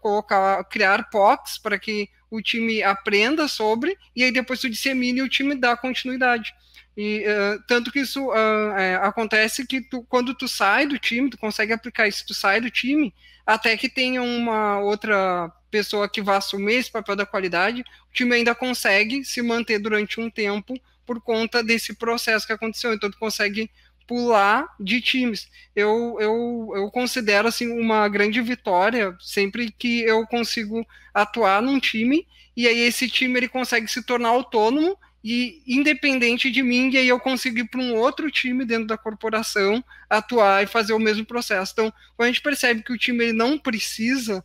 colocar, 0.00 0.62
criar 0.64 1.10
POCs 1.10 1.58
para 1.58 1.78
que 1.78 2.08
o 2.30 2.42
time 2.42 2.82
aprenda 2.82 3.46
sobre, 3.46 3.96
e 4.14 4.24
aí 4.24 4.32
depois 4.32 4.60
tu 4.60 4.68
dissemine 4.68 5.20
e 5.20 5.22
o 5.22 5.28
time 5.28 5.54
dá 5.54 5.76
continuidade. 5.76 6.52
E 6.96 7.24
uh, 7.26 7.62
tanto 7.66 7.90
que 7.90 8.00
isso 8.00 8.28
uh, 8.28 8.76
é, 8.76 8.94
acontece 8.96 9.66
que 9.66 9.80
tu, 9.80 10.02
quando 10.04 10.34
tu 10.34 10.46
sai 10.46 10.86
do 10.86 10.98
time, 10.98 11.30
tu 11.30 11.38
consegue 11.38 11.72
aplicar 11.72 12.06
isso, 12.06 12.24
tu 12.26 12.34
sai 12.34 12.60
do 12.60 12.70
time, 12.70 13.12
até 13.44 13.76
que 13.76 13.88
tenha 13.88 14.22
uma 14.22 14.78
outra 14.80 15.52
pessoa 15.70 16.08
que 16.08 16.22
vá 16.22 16.36
assumir 16.36 16.74
esse 16.74 16.90
papel 16.90 17.16
da 17.16 17.26
qualidade, 17.26 17.82
o 17.82 18.12
time 18.12 18.36
ainda 18.36 18.54
consegue 18.54 19.24
se 19.24 19.42
manter 19.42 19.78
durante 19.78 20.20
um 20.20 20.30
tempo 20.30 20.74
por 21.04 21.20
conta 21.20 21.62
desse 21.62 21.94
processo 21.94 22.46
que 22.46 22.52
aconteceu. 22.52 22.94
Então 22.94 23.10
tu 23.10 23.18
consegue 23.18 23.70
pular 24.06 24.66
de 24.78 25.00
times. 25.00 25.48
Eu, 25.74 26.16
eu, 26.20 26.72
eu 26.74 26.90
considero 26.90 27.48
assim 27.48 27.70
uma 27.70 28.08
grande 28.08 28.40
vitória 28.40 29.16
sempre 29.20 29.70
que 29.70 30.02
eu 30.02 30.26
consigo 30.26 30.86
atuar 31.12 31.62
num 31.62 31.78
time 31.78 32.26
e 32.56 32.68
aí 32.68 32.80
esse 32.80 33.08
time 33.08 33.38
ele 33.38 33.48
consegue 33.48 33.88
se 33.88 34.02
tornar 34.02 34.28
autônomo 34.28 34.96
e 35.22 35.62
independente 35.66 36.50
de 36.50 36.62
mim, 36.62 36.90
e 36.90 36.98
aí 36.98 37.08
eu 37.08 37.18
consigo 37.18 37.58
ir 37.58 37.68
para 37.68 37.80
um 37.80 37.96
outro 37.96 38.30
time 38.30 38.62
dentro 38.62 38.86
da 38.86 38.98
corporação 38.98 39.82
atuar 40.08 40.62
e 40.62 40.66
fazer 40.66 40.92
o 40.92 40.98
mesmo 40.98 41.24
processo. 41.24 41.72
Então, 41.72 41.92
quando 42.14 42.28
a 42.28 42.30
gente 42.30 42.42
percebe 42.42 42.82
que 42.82 42.92
o 42.92 42.98
time 42.98 43.24
ele 43.24 43.32
não 43.32 43.58
precisa 43.58 44.44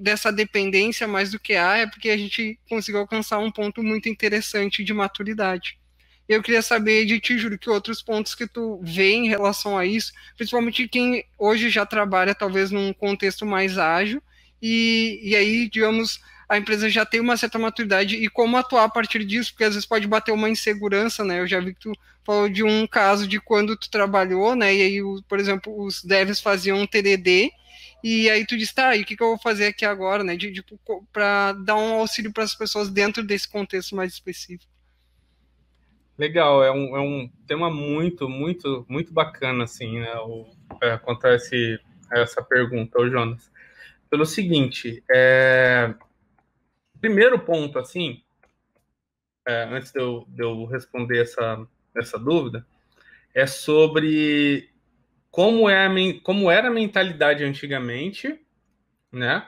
dessa 0.00 0.30
dependência 0.30 1.08
mais 1.08 1.32
do 1.32 1.38
que 1.38 1.54
há, 1.54 1.78
é 1.78 1.86
porque 1.86 2.10
a 2.10 2.16
gente 2.16 2.56
conseguiu 2.68 3.00
alcançar 3.00 3.38
um 3.38 3.50
ponto 3.50 3.82
muito 3.82 4.08
interessante 4.08 4.84
de 4.84 4.94
maturidade. 4.94 5.81
Eu 6.28 6.42
queria 6.42 6.62
saber 6.62 7.04
de 7.04 7.20
ti, 7.20 7.36
Júlio, 7.36 7.58
que 7.58 7.68
outros 7.68 8.02
pontos 8.02 8.34
que 8.34 8.46
tu 8.46 8.80
vê 8.82 9.12
em 9.12 9.28
relação 9.28 9.76
a 9.76 9.84
isso, 9.84 10.12
principalmente 10.36 10.88
quem 10.88 11.24
hoje 11.38 11.68
já 11.68 11.84
trabalha 11.84 12.34
talvez 12.34 12.70
num 12.70 12.92
contexto 12.92 13.44
mais 13.44 13.76
ágil, 13.76 14.22
e, 14.60 15.20
e 15.22 15.34
aí, 15.34 15.68
digamos, 15.68 16.20
a 16.48 16.56
empresa 16.58 16.88
já 16.88 17.04
tem 17.04 17.20
uma 17.20 17.36
certa 17.36 17.58
maturidade 17.58 18.14
e 18.16 18.28
como 18.28 18.56
atuar 18.56 18.84
a 18.84 18.88
partir 18.88 19.24
disso, 19.24 19.52
porque 19.52 19.64
às 19.64 19.74
vezes 19.74 19.88
pode 19.88 20.06
bater 20.06 20.32
uma 20.32 20.50
insegurança, 20.50 21.24
né? 21.24 21.40
Eu 21.40 21.46
já 21.46 21.58
vi 21.58 21.74
que 21.74 21.80
tu 21.80 21.92
falou 22.24 22.48
de 22.48 22.62
um 22.62 22.86
caso 22.86 23.26
de 23.26 23.40
quando 23.40 23.76
tu 23.76 23.90
trabalhou, 23.90 24.54
né? 24.54 24.74
E 24.74 24.82
aí, 24.82 25.22
por 25.28 25.40
exemplo, 25.40 25.74
os 25.82 26.04
devs 26.04 26.40
faziam 26.40 26.78
um 26.78 26.86
TDD 26.86 27.50
e 28.04 28.28
aí 28.28 28.44
tu 28.46 28.56
disse, 28.56 28.74
tá, 28.74 28.96
e 28.96 29.02
o 29.02 29.04
que, 29.04 29.16
que 29.16 29.22
eu 29.22 29.28
vou 29.28 29.38
fazer 29.38 29.66
aqui 29.66 29.84
agora, 29.84 30.22
né? 30.22 30.36
De, 30.36 30.64
para 31.12 31.52
dar 31.52 31.76
um 31.76 31.94
auxílio 31.94 32.32
para 32.32 32.44
as 32.44 32.54
pessoas 32.54 32.90
dentro 32.90 33.22
desse 33.22 33.48
contexto 33.48 33.96
mais 33.96 34.12
específico. 34.12 34.71
Legal, 36.22 36.62
é 36.62 36.70
um, 36.70 36.96
é 36.96 37.00
um 37.00 37.28
tema 37.48 37.68
muito, 37.68 38.28
muito, 38.28 38.86
muito 38.88 39.12
bacana, 39.12 39.64
assim, 39.64 39.98
né? 39.98 40.14
O, 40.20 40.46
é, 40.80 40.96
quanto 40.96 41.26
a 41.26 41.34
esse, 41.34 41.80
essa 42.12 42.40
pergunta, 42.40 43.00
o 43.00 43.10
Jonas. 43.10 43.50
Pelo 44.08 44.24
seguinte, 44.24 45.02
é, 45.12 45.92
primeiro 47.00 47.40
ponto, 47.40 47.76
assim, 47.76 48.22
é, 49.44 49.64
antes 49.64 49.90
de 49.90 49.98
eu, 49.98 50.24
de 50.28 50.44
eu 50.44 50.64
responder 50.66 51.22
essa, 51.22 51.66
essa 51.92 52.20
dúvida, 52.20 52.64
é 53.34 53.44
sobre 53.44 54.70
como, 55.28 55.68
é 55.68 55.86
a, 55.86 55.90
como 56.22 56.48
era 56.52 56.68
a 56.68 56.72
mentalidade 56.72 57.42
antigamente, 57.42 58.40
né? 59.10 59.44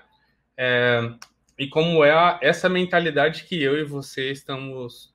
É, 0.57 1.09
e 1.57 1.69
como 1.69 2.05
é 2.05 2.11
a, 2.11 2.41
essa 2.43 2.69
mentalidade 2.69 3.45
que 3.45 3.63
eu 3.63 3.79
e 3.79 3.85
você 3.85 4.33
estamos 4.33 5.14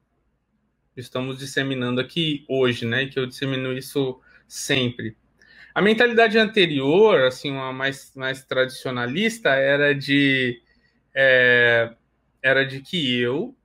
estamos 0.99 1.37
disseminando 1.39 1.99
aqui 2.01 2.45
hoje, 2.47 2.85
né? 2.85 3.03
E 3.03 3.09
que 3.09 3.19
eu 3.19 3.25
dissemino 3.25 3.73
isso 3.73 4.19
sempre. 4.47 5.15
A 5.73 5.81
mentalidade 5.81 6.37
anterior, 6.37 7.21
assim, 7.21 7.51
uma 7.51 7.71
mais, 7.71 8.11
mais 8.15 8.43
tradicionalista, 8.43 9.49
era 9.49 9.93
de 9.93 10.61
é, 11.13 11.93
era 12.41 12.65
de 12.65 12.81
que 12.81 13.19
eu, 13.19 13.55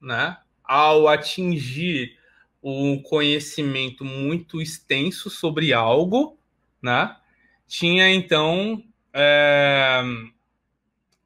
né, 0.00 0.36
ao 0.64 1.08
atingir 1.08 2.16
um 2.62 3.00
conhecimento 3.00 4.04
muito 4.04 4.60
extenso 4.60 5.30
sobre 5.30 5.72
algo, 5.72 6.38
né, 6.82 7.16
tinha 7.66 8.12
então, 8.12 8.82
é, 9.12 10.02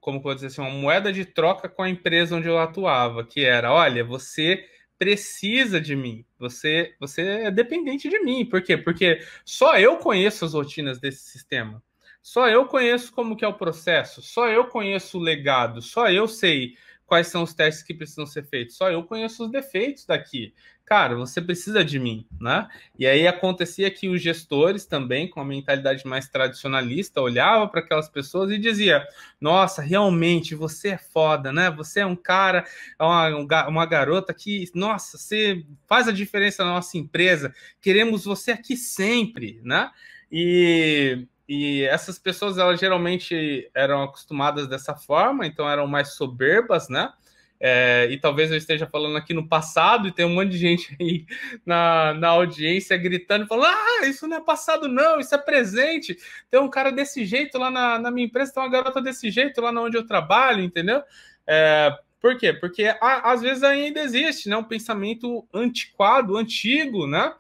como 0.01 0.23
pode 0.23 0.37
dizer 0.37 0.49
assim, 0.49 0.61
uma 0.61 0.71
moeda 0.71 1.13
de 1.13 1.25
troca 1.25 1.69
com 1.69 1.83
a 1.83 1.91
empresa 1.91 2.37
onde 2.37 2.49
eu 2.49 2.59
atuava, 2.59 3.25
que 3.25 3.45
era, 3.45 3.73
olha, 3.73 4.05
você 4.05 4.65
precisa 5.01 5.81
de 5.81 5.97
mim, 5.97 6.27
você, 6.39 6.95
você 7.01 7.23
é 7.23 7.51
dependente 7.51 8.07
de 8.07 8.19
mim, 8.19 8.45
por 8.45 8.61
quê? 8.61 8.77
Porque 8.77 9.25
só 9.47 9.79
eu 9.79 9.97
conheço 9.97 10.45
as 10.45 10.53
rotinas 10.53 11.01
desse 11.01 11.23
sistema, 11.23 11.83
só 12.23 12.47
eu 12.51 12.67
conheço 12.67 13.11
como 13.11 13.35
que 13.35 13.43
é 13.43 13.49
o 13.49 13.57
processo, 13.57 14.21
só 14.21 14.47
eu 14.51 14.67
conheço 14.67 15.17
o 15.17 15.23
legado, 15.23 15.81
só 15.81 16.11
eu 16.11 16.29
sei 16.29 16.77
quais 17.11 17.27
são 17.27 17.43
os 17.43 17.53
testes 17.53 17.83
que 17.83 17.93
precisam 17.93 18.25
ser 18.25 18.45
feitos. 18.45 18.77
Só 18.77 18.89
eu 18.89 19.03
conheço 19.03 19.45
os 19.45 19.51
defeitos 19.51 20.07
daqui. 20.07 20.55
Cara, 20.85 21.17
você 21.17 21.43
precisa 21.43 21.85
de 21.85 21.99
mim, 21.99 22.25
né? 22.41 22.69
E 22.97 23.05
aí 23.05 23.27
acontecia 23.27 23.91
que 23.91 24.09
os 24.09 24.23
gestores 24.23 24.87
também, 24.87 25.29
com 25.29 25.41
a 25.41 25.45
mentalidade 25.45 26.07
mais 26.07 26.29
tradicionalista, 26.29 27.21
olhava 27.21 27.67
para 27.67 27.81
aquelas 27.81 28.09
pessoas 28.09 28.53
e 28.53 28.59
dizia: 28.59 29.05
Nossa, 29.41 29.83
realmente 29.83 30.55
você 30.55 30.91
é 30.91 30.99
foda, 30.99 31.53
né? 31.53 31.69
Você 31.73 31.99
é 31.99 32.07
um 32.07 32.15
cara, 32.15 32.65
é 32.97 33.03
uma, 33.03 33.67
uma 33.67 33.87
garota 33.87 34.33
que, 34.33 34.71
nossa, 34.73 35.19
você 35.19 35.65
faz 35.89 36.07
a 36.07 36.13
diferença 36.13 36.65
na 36.65 36.75
nossa 36.75 36.97
empresa. 36.97 37.53
Queremos 37.81 38.25
você 38.25 38.53
aqui 38.53 38.77
sempre, 38.77 39.61
né? 39.65 39.91
E 40.31 41.27
e 41.53 41.83
essas 41.83 42.17
pessoas, 42.17 42.59
elas 42.59 42.79
geralmente 42.79 43.69
eram 43.75 44.05
acostumadas 44.05 44.69
dessa 44.69 44.95
forma, 44.95 45.45
então 45.45 45.69
eram 45.69 45.85
mais 45.85 46.11
soberbas, 46.15 46.89
né? 46.89 47.13
É, 47.59 48.07
e 48.09 48.21
talvez 48.21 48.53
eu 48.53 48.57
esteja 48.57 48.87
falando 48.87 49.17
aqui 49.17 49.35
no 49.35 49.49
passado 49.49 50.07
e 50.07 50.13
tem 50.13 50.25
um 50.25 50.33
monte 50.37 50.51
de 50.51 50.59
gente 50.59 50.95
aí 51.01 51.27
na, 51.67 52.15
na 52.15 52.29
audiência 52.29 52.97
gritando, 52.97 53.49
falando: 53.49 53.67
Ah, 53.67 54.07
isso 54.07 54.29
não 54.29 54.37
é 54.37 54.41
passado, 54.41 54.87
não, 54.87 55.19
isso 55.19 55.35
é 55.35 55.39
presente. 55.39 56.17
Tem 56.49 56.61
um 56.61 56.71
cara 56.71 56.93
desse 56.93 57.25
jeito 57.25 57.59
lá 57.59 57.69
na, 57.69 57.99
na 57.99 58.13
minha 58.13 58.29
empresa, 58.29 58.55
tem 58.55 58.63
uma 58.63 58.71
garota 58.71 59.03
desse 59.03 59.29
jeito 59.29 59.61
lá 59.61 59.73
onde 59.73 59.97
eu 59.97 60.07
trabalho, 60.07 60.63
entendeu? 60.63 61.03
É, 61.45 61.91
por 62.21 62.39
quê? 62.39 62.53
Porque 62.53 62.85
a, 63.01 63.33
às 63.33 63.43
vezes 63.43 63.65
ainda 63.65 63.99
existe 64.01 64.49
né, 64.49 64.57
um 64.57 64.63
pensamento 64.63 65.45
antiquado, 65.53 66.37
antigo, 66.37 67.09
né? 67.09 67.35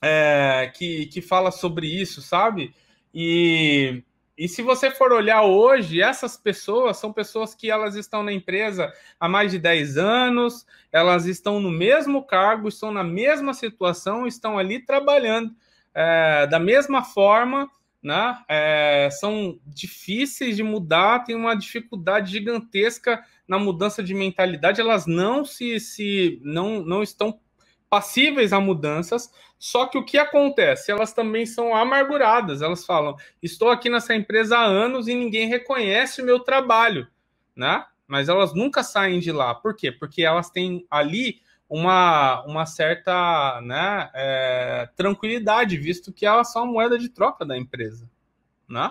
É, 0.00 0.72
que, 0.74 1.04
que 1.08 1.20
fala 1.20 1.50
sobre 1.50 1.86
isso, 1.86 2.22
sabe? 2.22 2.74
E, 3.14 4.02
e 4.36 4.48
se 4.48 4.62
você 4.62 4.90
for 4.90 5.12
olhar 5.12 5.42
hoje, 5.42 6.00
essas 6.00 6.36
pessoas 6.36 6.96
são 6.96 7.12
pessoas 7.12 7.54
que 7.54 7.70
elas 7.70 7.94
estão 7.94 8.22
na 8.22 8.32
empresa 8.32 8.92
há 9.20 9.28
mais 9.28 9.52
de 9.52 9.58
10 9.58 9.98
anos, 9.98 10.66
elas 10.90 11.26
estão 11.26 11.60
no 11.60 11.70
mesmo 11.70 12.24
cargo, 12.24 12.68
estão 12.68 12.90
na 12.90 13.04
mesma 13.04 13.54
situação, 13.54 14.26
estão 14.26 14.58
ali 14.58 14.84
trabalhando 14.84 15.54
é, 15.94 16.46
da 16.46 16.58
mesma 16.58 17.04
forma, 17.04 17.70
né? 18.02 18.42
É, 18.48 19.08
são 19.12 19.58
difíceis 19.66 20.56
de 20.56 20.62
mudar, 20.62 21.20
tem 21.20 21.36
uma 21.36 21.54
dificuldade 21.54 22.32
gigantesca 22.32 23.22
na 23.46 23.58
mudança 23.58 24.02
de 24.02 24.14
mentalidade, 24.14 24.80
elas 24.80 25.06
não 25.06 25.44
se, 25.44 25.78
se 25.78 26.40
não, 26.42 26.82
não 26.82 27.02
estão 27.02 27.38
passíveis 27.92 28.54
a 28.54 28.58
mudanças, 28.58 29.30
só 29.58 29.84
que 29.84 29.98
o 29.98 30.04
que 30.04 30.16
acontece? 30.16 30.90
Elas 30.90 31.12
também 31.12 31.44
são 31.44 31.76
amarguradas. 31.76 32.62
Elas 32.62 32.86
falam: 32.86 33.14
estou 33.42 33.68
aqui 33.68 33.90
nessa 33.90 34.14
empresa 34.14 34.56
há 34.56 34.64
anos 34.64 35.08
e 35.08 35.14
ninguém 35.14 35.46
reconhece 35.46 36.22
o 36.22 36.24
meu 36.24 36.40
trabalho, 36.40 37.06
né? 37.54 37.84
Mas 38.06 38.30
elas 38.30 38.54
nunca 38.54 38.82
saem 38.82 39.20
de 39.20 39.30
lá. 39.30 39.54
Por 39.54 39.76
quê? 39.76 39.92
Porque 39.92 40.22
elas 40.22 40.48
têm 40.48 40.86
ali 40.90 41.42
uma, 41.68 42.42
uma 42.46 42.64
certa 42.64 43.60
né, 43.60 44.10
é, 44.14 44.88
tranquilidade, 44.96 45.76
visto 45.76 46.14
que 46.14 46.24
elas 46.24 46.50
são 46.50 46.62
a 46.62 46.66
moeda 46.66 46.98
de 46.98 47.10
troca 47.10 47.44
da 47.44 47.58
empresa, 47.58 48.08
né? 48.66 48.90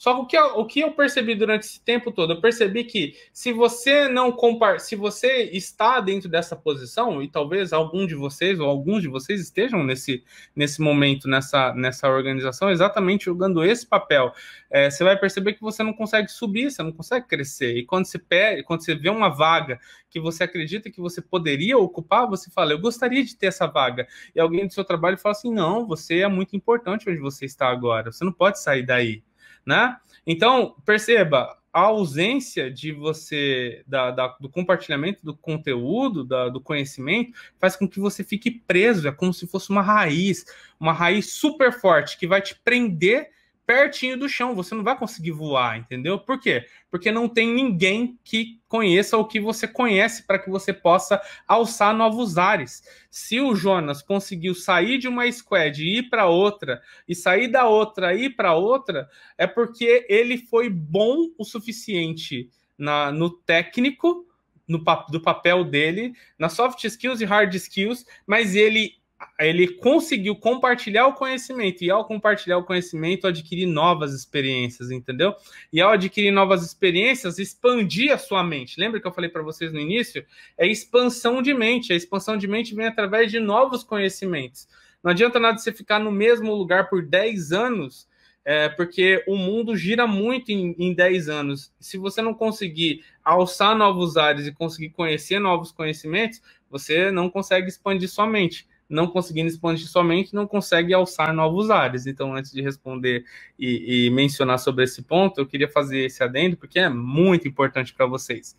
Só 0.00 0.14
que 0.14 0.20
o 0.22 0.26
que, 0.26 0.38
eu, 0.38 0.46
o 0.58 0.64
que 0.64 0.80
eu 0.80 0.92
percebi 0.92 1.34
durante 1.34 1.64
esse 1.66 1.78
tempo 1.78 2.10
todo, 2.10 2.32
eu 2.32 2.40
percebi 2.40 2.84
que 2.84 3.14
se 3.34 3.52
você 3.52 4.08
não 4.08 4.32
compar, 4.32 4.80
se 4.80 4.96
você 4.96 5.42
está 5.52 6.00
dentro 6.00 6.26
dessa 6.26 6.56
posição, 6.56 7.22
e 7.22 7.28
talvez 7.28 7.70
algum 7.70 8.06
de 8.06 8.14
vocês 8.14 8.58
ou 8.58 8.66
alguns 8.66 9.02
de 9.02 9.08
vocês 9.08 9.42
estejam 9.42 9.84
nesse, 9.84 10.24
nesse 10.56 10.80
momento, 10.80 11.28
nessa, 11.28 11.74
nessa 11.74 12.08
organização, 12.08 12.70
exatamente 12.70 13.26
jogando 13.26 13.62
esse 13.62 13.86
papel, 13.86 14.32
é, 14.70 14.88
você 14.88 15.04
vai 15.04 15.18
perceber 15.18 15.52
que 15.52 15.60
você 15.60 15.82
não 15.82 15.92
consegue 15.92 16.32
subir, 16.32 16.70
você 16.70 16.82
não 16.82 16.92
consegue 16.92 17.26
crescer. 17.28 17.76
E 17.76 17.84
quando 17.84 18.06
você 18.06 18.18
pede, 18.18 18.62
quando 18.62 18.82
você 18.82 18.94
vê 18.94 19.10
uma 19.10 19.28
vaga 19.28 19.78
que 20.08 20.18
você 20.18 20.44
acredita 20.44 20.90
que 20.90 20.98
você 20.98 21.20
poderia 21.20 21.76
ocupar, 21.76 22.26
você 22.26 22.50
fala, 22.50 22.72
eu 22.72 22.80
gostaria 22.80 23.22
de 23.22 23.36
ter 23.36 23.48
essa 23.48 23.66
vaga. 23.66 24.08
E 24.34 24.40
alguém 24.40 24.66
do 24.66 24.72
seu 24.72 24.82
trabalho 24.82 25.18
fala 25.18 25.34
assim: 25.34 25.52
não, 25.52 25.86
você 25.86 26.20
é 26.20 26.28
muito 26.28 26.56
importante 26.56 27.10
onde 27.10 27.20
você 27.20 27.44
está 27.44 27.68
agora, 27.68 28.10
você 28.10 28.24
não 28.24 28.32
pode 28.32 28.62
sair 28.62 28.82
daí 28.82 29.22
né? 29.64 29.96
Então, 30.26 30.74
perceba, 30.84 31.56
a 31.72 31.82
ausência 31.82 32.70
de 32.70 32.92
você, 32.92 33.82
da, 33.86 34.10
da, 34.10 34.28
do 34.40 34.48
compartilhamento 34.48 35.24
do 35.24 35.36
conteúdo, 35.36 36.24
da, 36.24 36.48
do 36.48 36.60
conhecimento, 36.60 37.32
faz 37.58 37.76
com 37.76 37.88
que 37.88 38.00
você 38.00 38.24
fique 38.24 38.50
preso, 38.50 39.06
é 39.06 39.12
como 39.12 39.32
se 39.32 39.46
fosse 39.46 39.70
uma 39.70 39.82
raiz, 39.82 40.44
uma 40.78 40.92
raiz 40.92 41.32
super 41.32 41.72
forte 41.72 42.18
que 42.18 42.26
vai 42.26 42.42
te 42.42 42.54
prender 42.56 43.30
pertinho 43.70 44.18
do 44.18 44.28
chão, 44.28 44.52
você 44.52 44.74
não 44.74 44.82
vai 44.82 44.98
conseguir 44.98 45.30
voar, 45.30 45.78
entendeu? 45.78 46.18
Por 46.18 46.40
quê? 46.40 46.66
Porque 46.90 47.12
não 47.12 47.28
tem 47.28 47.54
ninguém 47.54 48.18
que 48.24 48.60
conheça 48.66 49.16
o 49.16 49.24
que 49.24 49.38
você 49.38 49.68
conhece 49.68 50.26
para 50.26 50.40
que 50.40 50.50
você 50.50 50.72
possa 50.72 51.22
alçar 51.46 51.94
novos 51.94 52.36
ares. 52.36 52.82
Se 53.12 53.38
o 53.38 53.54
Jonas 53.54 54.02
conseguiu 54.02 54.56
sair 54.56 54.98
de 54.98 55.06
uma 55.06 55.30
squad 55.30 55.80
e 55.80 55.98
ir 55.98 56.10
para 56.10 56.26
outra, 56.26 56.82
e 57.06 57.14
sair 57.14 57.46
da 57.46 57.64
outra 57.64 58.12
e 58.12 58.24
ir 58.24 58.30
para 58.30 58.56
outra, 58.56 59.08
é 59.38 59.46
porque 59.46 60.04
ele 60.08 60.36
foi 60.36 60.68
bom 60.68 61.28
o 61.38 61.44
suficiente 61.44 62.50
na, 62.76 63.12
no 63.12 63.30
técnico, 63.30 64.26
no, 64.66 64.82
do 65.10 65.22
papel 65.22 65.62
dele, 65.62 66.12
na 66.36 66.48
soft 66.48 66.82
skills 66.82 67.20
e 67.20 67.24
hard 67.24 67.54
skills, 67.54 68.04
mas 68.26 68.56
ele 68.56 68.99
ele 69.38 69.68
conseguiu 69.68 70.34
compartilhar 70.36 71.06
o 71.06 71.14
conhecimento 71.14 71.82
e 71.82 71.90
ao 71.90 72.04
compartilhar 72.04 72.58
o 72.58 72.64
conhecimento 72.64 73.26
adquirir 73.26 73.66
novas 73.66 74.14
experiências, 74.14 74.90
entendeu? 74.90 75.34
E 75.72 75.80
ao 75.80 75.90
adquirir 75.90 76.30
novas 76.30 76.64
experiências, 76.64 77.38
expandir 77.38 78.12
a 78.12 78.18
sua 78.18 78.42
mente. 78.42 78.78
Lembra 78.78 79.00
que 79.00 79.06
eu 79.06 79.12
falei 79.12 79.30
para 79.30 79.42
vocês 79.42 79.72
no 79.72 79.80
início? 79.80 80.24
É 80.56 80.66
expansão 80.66 81.42
de 81.42 81.52
mente. 81.52 81.92
A 81.92 81.96
expansão 81.96 82.36
de 82.36 82.46
mente 82.46 82.74
vem 82.74 82.86
através 82.86 83.30
de 83.30 83.38
novos 83.40 83.82
conhecimentos. 83.82 84.68
Não 85.02 85.10
adianta 85.10 85.40
nada 85.40 85.58
você 85.58 85.72
ficar 85.72 85.98
no 85.98 86.12
mesmo 86.12 86.54
lugar 86.54 86.88
por 86.90 87.02
10 87.02 87.52
anos, 87.52 88.06
é, 88.44 88.68
porque 88.68 89.24
o 89.26 89.36
mundo 89.36 89.76
gira 89.76 90.06
muito 90.06 90.50
em, 90.50 90.74
em 90.78 90.94
10 90.94 91.28
anos. 91.28 91.72
Se 91.80 91.96
você 91.96 92.20
não 92.20 92.34
conseguir 92.34 93.04
alçar 93.24 93.76
novos 93.76 94.16
ares 94.16 94.46
e 94.46 94.52
conseguir 94.52 94.90
conhecer 94.90 95.38
novos 95.38 95.72
conhecimentos, 95.72 96.42
você 96.70 97.10
não 97.10 97.30
consegue 97.30 97.68
expandir 97.68 98.08
sua 98.08 98.26
mente 98.26 98.68
não 98.90 99.06
conseguindo 99.06 99.48
expandir 99.48 99.86
somente, 99.86 100.34
não 100.34 100.46
consegue 100.46 100.92
alçar 100.92 101.32
novos 101.32 101.70
ares. 101.70 102.06
Então, 102.06 102.34
antes 102.34 102.52
de 102.52 102.60
responder 102.60 103.24
e, 103.58 104.06
e 104.06 104.10
mencionar 104.10 104.58
sobre 104.58 104.84
esse 104.84 105.02
ponto, 105.02 105.40
eu 105.40 105.46
queria 105.46 105.68
fazer 105.68 106.00
esse 106.00 106.22
adendo, 106.22 106.56
porque 106.56 106.78
é 106.78 106.88
muito 106.88 107.46
importante 107.46 107.94
para 107.94 108.04
vocês. 108.06 108.56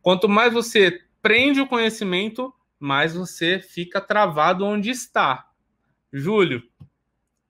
Quanto 0.00 0.28
mais 0.28 0.52
você 0.52 1.02
prende 1.20 1.60
o 1.60 1.66
conhecimento, 1.66 2.52
mais 2.80 3.14
você 3.14 3.58
fica 3.58 4.00
travado 4.00 4.64
onde 4.64 4.90
está. 4.90 5.46
Júlio, 6.12 6.62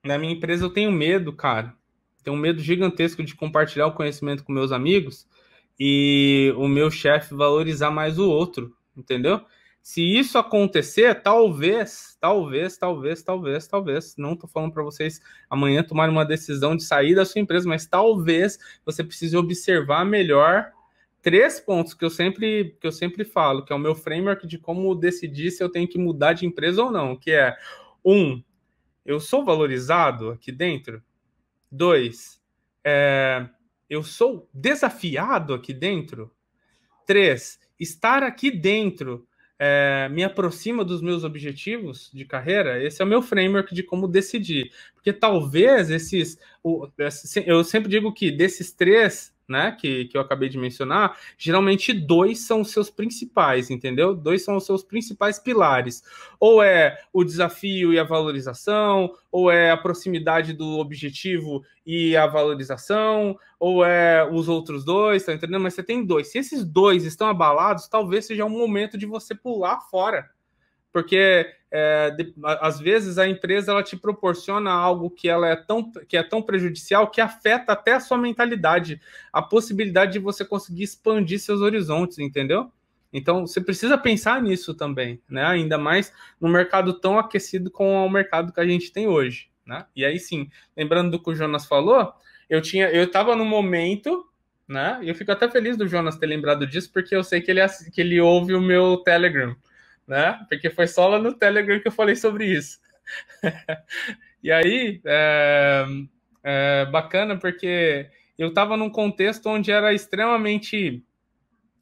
na 0.03 0.17
minha 0.17 0.33
empresa 0.33 0.65
eu 0.65 0.69
tenho 0.69 0.91
medo, 0.91 1.31
cara. 1.31 1.73
Tenho 2.23 2.35
um 2.35 2.39
medo 2.39 2.61
gigantesco 2.61 3.23
de 3.23 3.35
compartilhar 3.35 3.87
o 3.87 3.93
conhecimento 3.93 4.43
com 4.43 4.51
meus 4.51 4.71
amigos 4.71 5.27
e 5.79 6.53
o 6.57 6.67
meu 6.67 6.89
chefe 6.89 7.33
valorizar 7.33 7.91
mais 7.91 8.17
o 8.19 8.27
outro, 8.29 8.75
entendeu? 8.95 9.45
Se 9.87 10.01
isso 10.01 10.37
acontecer, 10.37 11.21
talvez, 11.21 12.17
talvez, 12.19 12.77
talvez, 12.77 13.23
talvez, 13.23 13.67
talvez, 13.67 14.17
não 14.17 14.33
estou 14.33 14.49
falando 14.49 14.73
para 14.73 14.83
vocês 14.83 15.21
amanhã 15.49 15.81
tomar 15.81 16.09
uma 16.09 16.25
decisão 16.25 16.75
de 16.75 16.83
sair 16.83 17.15
da 17.15 17.23
sua 17.23 17.39
empresa, 17.39 17.69
mas 17.69 17.87
talvez 17.87 18.59
você 18.85 19.01
precise 19.01 19.37
observar 19.37 20.03
melhor 20.03 20.73
três 21.21 21.61
pontos 21.61 21.93
que 21.93 22.03
eu 22.03 22.09
sempre 22.09 22.75
que 22.81 22.85
eu 22.85 22.91
sempre 22.91 23.23
falo, 23.23 23.63
que 23.63 23.71
é 23.71 23.75
o 23.77 23.79
meu 23.79 23.95
framework 23.95 24.45
de 24.45 24.57
como 24.57 24.93
decidir 24.93 25.51
se 25.51 25.63
eu 25.63 25.69
tenho 25.69 25.87
que 25.87 25.97
mudar 25.97 26.33
de 26.33 26.45
empresa 26.45 26.83
ou 26.83 26.91
não, 26.91 27.15
que 27.15 27.31
é 27.31 27.55
um, 28.03 28.43
eu 29.05 29.21
sou 29.21 29.45
valorizado 29.45 30.31
aqui 30.31 30.51
dentro. 30.51 31.01
Dois, 31.71 32.41
é, 32.83 33.47
eu 33.89 34.03
sou 34.03 34.49
desafiado 34.53 35.53
aqui 35.53 35.73
dentro. 35.73 36.29
Três, 37.05 37.57
estar 37.79 38.21
aqui 38.21 38.51
dentro 38.51 39.25
é, 39.59 40.07
me 40.09 40.23
aproxima 40.23 40.83
dos 40.85 41.01
meus 41.01 41.23
objetivos 41.23 42.11
de 42.13 42.25
carreira, 42.25 42.83
esse 42.83 43.01
é 43.01 43.05
o 43.05 43.07
meu 43.07 43.21
framework 43.21 43.73
de 43.73 43.83
como 43.83 44.07
decidir. 44.07 44.71
Porque 44.93 45.11
talvez 45.11 45.89
esses. 45.89 46.37
O, 46.63 46.87
eu 47.45 47.63
sempre 47.63 47.89
digo 47.89 48.13
que 48.13 48.31
desses 48.31 48.71
três 48.71 49.33
né, 49.47 49.71
que, 49.79 50.05
que 50.05 50.17
eu 50.17 50.21
acabei 50.21 50.49
de 50.49 50.57
mencionar, 50.57 51.17
geralmente 51.37 51.93
dois 51.93 52.45
são 52.45 52.61
os 52.61 52.71
seus 52.71 52.89
principais, 52.89 53.69
entendeu? 53.69 54.13
Dois 54.13 54.43
são 54.43 54.57
os 54.57 54.65
seus 54.65 54.83
principais 54.83 55.39
pilares. 55.39 56.03
Ou 56.39 56.61
é 56.61 56.97
o 57.13 57.23
desafio 57.23 57.93
e 57.93 57.99
a 57.99 58.03
valorização, 58.03 59.11
ou 59.31 59.49
é 59.49 59.71
a 59.71 59.77
proximidade 59.77 60.53
do 60.53 60.77
objetivo 60.79 61.63
e 61.85 62.17
a 62.17 62.27
valorização, 62.27 63.37
ou 63.59 63.85
é 63.85 64.27
os 64.29 64.49
outros 64.49 64.83
dois, 64.83 65.23
tá 65.23 65.33
entendendo? 65.33 65.61
Mas 65.61 65.73
você 65.73 65.83
tem 65.83 66.05
dois. 66.05 66.31
Se 66.31 66.37
esses 66.37 66.65
dois 66.65 67.05
estão 67.05 67.27
abalados, 67.27 67.87
talvez 67.87 68.25
seja 68.25 68.45
um 68.45 68.49
momento 68.49 68.97
de 68.97 69.05
você 69.05 69.33
pular 69.33 69.79
fora 69.89 70.36
porque 70.91 71.53
é, 71.69 72.11
de, 72.11 72.33
às 72.43 72.79
vezes 72.79 73.17
a 73.17 73.27
empresa 73.27 73.71
ela 73.71 73.83
te 73.83 73.97
proporciona 73.97 74.71
algo 74.71 75.09
que 75.09 75.27
ela 75.27 75.49
é 75.49 75.55
tão 75.55 75.91
que 75.91 76.15
é 76.15 76.23
tão 76.23 76.41
prejudicial 76.41 77.09
que 77.09 77.19
afeta 77.19 77.73
até 77.73 77.93
a 77.93 77.99
sua 77.99 78.17
mentalidade, 78.17 79.01
a 79.31 79.41
possibilidade 79.41 80.13
de 80.13 80.19
você 80.19 80.45
conseguir 80.45 80.83
expandir 80.83 81.39
seus 81.39 81.61
horizontes, 81.61 82.19
entendeu? 82.19 82.71
Então 83.11 83.45
você 83.45 83.59
precisa 83.59 83.97
pensar 83.97 84.41
nisso 84.41 84.73
também, 84.73 85.21
né? 85.29 85.45
Ainda 85.45 85.77
mais 85.77 86.13
no 86.39 86.47
mercado 86.47 86.93
tão 86.93 87.19
aquecido 87.19 87.69
como 87.69 88.05
o 88.05 88.09
mercado 88.09 88.53
que 88.53 88.59
a 88.59 88.65
gente 88.65 88.91
tem 88.91 89.07
hoje, 89.07 89.49
né? 89.65 89.85
E 89.95 90.05
aí 90.05 90.19
sim, 90.19 90.49
lembrando 90.75 91.11
do 91.11 91.21
que 91.21 91.29
o 91.29 91.35
Jonas 91.35 91.65
falou, 91.65 92.13
eu 92.49 92.61
tinha, 92.61 92.89
eu 92.89 93.03
estava 93.03 93.35
no 93.35 93.45
momento, 93.45 94.25
né? 94.65 94.99
E 95.01 95.09
eu 95.09 95.15
fico 95.15 95.31
até 95.31 95.49
feliz 95.49 95.75
do 95.75 95.87
Jonas 95.87 96.17
ter 96.17 96.27
lembrado 96.27 96.65
disso, 96.65 96.91
porque 96.93 97.13
eu 97.13 97.23
sei 97.23 97.41
que 97.41 97.51
ele 97.51 97.61
que 97.93 97.99
ele 97.99 98.21
ouve 98.21 98.53
o 98.53 98.61
meu 98.61 98.97
Telegram 98.97 99.55
né? 100.07 100.39
Porque 100.47 100.69
foi 100.69 100.87
só 100.87 101.07
lá 101.07 101.19
no 101.19 101.33
Telegram 101.33 101.79
que 101.79 101.87
eu 101.87 101.91
falei 101.91 102.15
sobre 102.15 102.45
isso. 102.45 102.79
e 104.41 104.51
aí, 104.51 105.01
é, 105.05 105.85
é 106.43 106.85
bacana 106.85 107.37
porque 107.37 108.09
eu 108.37 108.49
estava 108.49 108.77
num 108.77 108.89
contexto 108.89 109.47
onde 109.49 109.71
era 109.71 109.93
extremamente. 109.93 111.03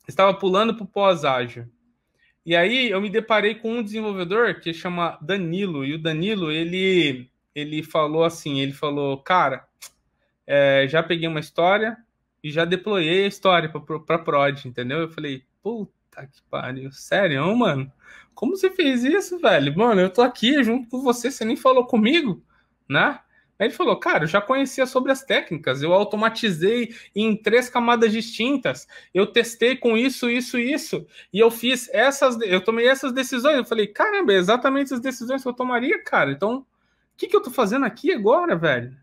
Estava 0.07 0.33
pulando 0.33 0.73
para 0.75 0.83
o 0.83 0.87
pós-ágil. 0.87 1.67
E 2.45 2.55
aí 2.55 2.89
eu 2.89 3.01
me 3.01 3.09
deparei 3.09 3.55
com 3.55 3.79
um 3.79 3.83
desenvolvedor 3.83 4.59
que 4.59 4.73
chama 4.73 5.17
Danilo. 5.21 5.83
E 5.83 5.95
o 5.95 6.01
Danilo, 6.01 6.51
ele, 6.51 7.29
ele 7.53 7.83
falou 7.83 8.23
assim: 8.23 8.59
ele 8.59 8.73
falou, 8.73 9.17
cara, 9.17 9.67
é, 10.45 10.87
já 10.87 11.01
peguei 11.01 11.27
uma 11.27 11.39
história 11.39 11.97
e 12.43 12.51
já 12.51 12.63
deployei 12.65 13.25
a 13.25 13.27
história 13.27 13.67
para 13.69 14.19
prod, 14.19 14.65
entendeu? 14.65 14.99
Eu 14.99 15.09
falei, 15.09 15.43
puta 15.63 15.94
que 16.23 16.41
pariu, 16.49 16.91
sério, 16.91 17.55
mano? 17.55 17.91
Como 18.33 18.55
você 18.55 18.69
fez 18.69 19.03
isso, 19.03 19.39
velho? 19.39 19.75
Mano, 19.77 20.01
eu 20.01 20.09
tô 20.09 20.21
aqui 20.21 20.63
junto 20.63 20.89
com 20.89 21.01
você, 21.01 21.31
você 21.31 21.45
nem 21.45 21.55
falou 21.55 21.85
comigo, 21.85 22.43
né? 22.87 23.19
Aí 23.57 23.67
ele 23.67 23.73
falou, 23.73 23.97
cara, 23.97 24.25
eu 24.25 24.27
já 24.27 24.41
conhecia 24.41 24.85
sobre 24.85 25.11
as 25.13 25.23
técnicas, 25.23 25.81
eu 25.81 25.93
automatizei 25.93 26.93
em 27.15 27.35
três 27.37 27.69
camadas 27.69 28.11
distintas, 28.11 28.85
eu 29.13 29.25
testei 29.25 29.77
com 29.77 29.95
isso, 29.95 30.29
isso, 30.29 30.59
isso, 30.59 31.07
e 31.31 31.39
eu 31.39 31.49
fiz 31.49 31.89
essas, 31.93 32.37
eu 32.41 32.61
tomei 32.61 32.87
essas 32.87 33.13
decisões. 33.13 33.55
Eu 33.57 33.65
falei, 33.65 33.87
caramba, 33.87 34.33
é 34.33 34.37
exatamente 34.37 34.93
as 34.93 34.99
decisões 34.99 35.41
que 35.41 35.47
eu 35.47 35.53
tomaria, 35.53 36.03
cara. 36.03 36.31
Então, 36.31 36.57
o 36.57 36.65
que, 37.15 37.27
que 37.27 37.35
eu 37.35 37.41
tô 37.41 37.49
fazendo 37.49 37.85
aqui 37.85 38.11
agora, 38.11 38.57
velho? 38.57 38.95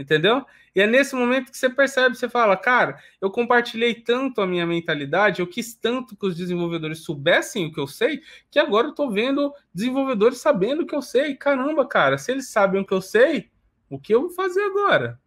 Entendeu? 0.00 0.44
E 0.74 0.80
é 0.80 0.86
nesse 0.86 1.14
momento 1.14 1.50
que 1.50 1.58
você 1.58 1.68
percebe, 1.68 2.16
você 2.16 2.28
fala, 2.28 2.56
cara, 2.56 2.98
eu 3.20 3.30
compartilhei 3.30 3.94
tanto 3.94 4.40
a 4.40 4.46
minha 4.46 4.66
mentalidade, 4.66 5.40
eu 5.40 5.46
quis 5.46 5.74
tanto 5.74 6.16
que 6.16 6.26
os 6.26 6.36
desenvolvedores 6.36 7.00
soubessem 7.00 7.66
o 7.66 7.72
que 7.72 7.80
eu 7.80 7.86
sei, 7.86 8.22
que 8.50 8.58
agora 8.58 8.88
eu 8.88 8.94
tô 8.94 9.10
vendo 9.10 9.52
desenvolvedores 9.74 10.38
sabendo 10.38 10.82
o 10.82 10.86
que 10.86 10.94
eu 10.94 11.02
sei. 11.02 11.34
Caramba, 11.34 11.86
cara, 11.86 12.16
se 12.18 12.32
eles 12.32 12.48
sabem 12.48 12.80
o 12.80 12.86
que 12.86 12.94
eu 12.94 13.02
sei, 13.02 13.50
o 13.88 13.98
que 13.98 14.14
eu 14.14 14.22
vou 14.22 14.30
fazer 14.30 14.62
agora? 14.62 15.20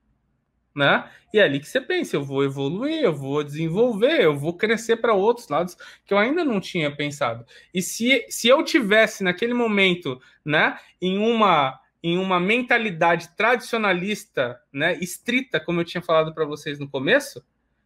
Né? 0.76 1.08
E 1.32 1.38
é 1.38 1.44
ali 1.44 1.60
que 1.60 1.68
você 1.68 1.80
pensa, 1.80 2.16
eu 2.16 2.24
vou 2.24 2.44
evoluir, 2.44 3.04
eu 3.04 3.14
vou 3.14 3.44
desenvolver, 3.44 4.22
eu 4.22 4.36
vou 4.36 4.58
crescer 4.58 4.98
para 4.98 5.14
outros 5.14 5.48
lados 5.48 5.78
que 6.04 6.14
eu 6.14 6.18
ainda 6.18 6.44
não 6.44 6.60
tinha 6.60 6.96
pensado. 6.96 7.46
E 7.72 7.82
se, 7.82 8.26
se 8.30 8.48
eu 8.48 8.64
tivesse 8.64 9.24
naquele 9.24 9.54
momento, 9.54 10.20
né, 10.44 10.80
em 11.00 11.20
uma 11.20 11.80
em 12.04 12.18
uma 12.18 12.38
mentalidade 12.38 13.30
tradicionalista, 13.38 14.62
né, 14.74 14.98
estrita, 15.00 15.58
como 15.60 15.80
eu 15.80 15.86
tinha 15.86 16.02
falado 16.02 16.34
para 16.34 16.46
vocês 16.46 16.78
no 16.78 16.90
começo, 16.90 17.42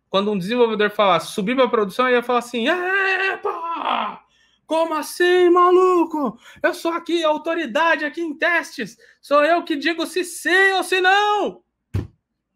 quando 0.09 0.31
um 0.31 0.37
desenvolvedor 0.37 0.89
falasse 0.89 1.33
subir 1.33 1.55
para 1.55 1.69
produção, 1.69 2.09
eu 2.09 2.15
ia 2.15 2.23
falar 2.23 2.39
assim: 2.39 2.67
Epa! 2.67 4.23
Como 4.65 4.95
assim, 4.95 5.49
maluco? 5.49 6.37
Eu 6.61 6.73
sou 6.73 6.91
aqui 6.91 7.23
autoridade 7.23 8.03
aqui 8.03 8.19
em 8.19 8.37
testes. 8.37 8.97
Sou 9.21 9.43
eu 9.43 9.63
que 9.63 9.77
digo 9.77 10.05
se 10.05 10.25
sim 10.25 10.73
ou 10.75 10.83
se 10.83 10.99
não. 10.99 11.63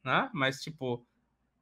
Né? 0.03 0.29
Mas, 0.33 0.61
tipo, 0.61 1.05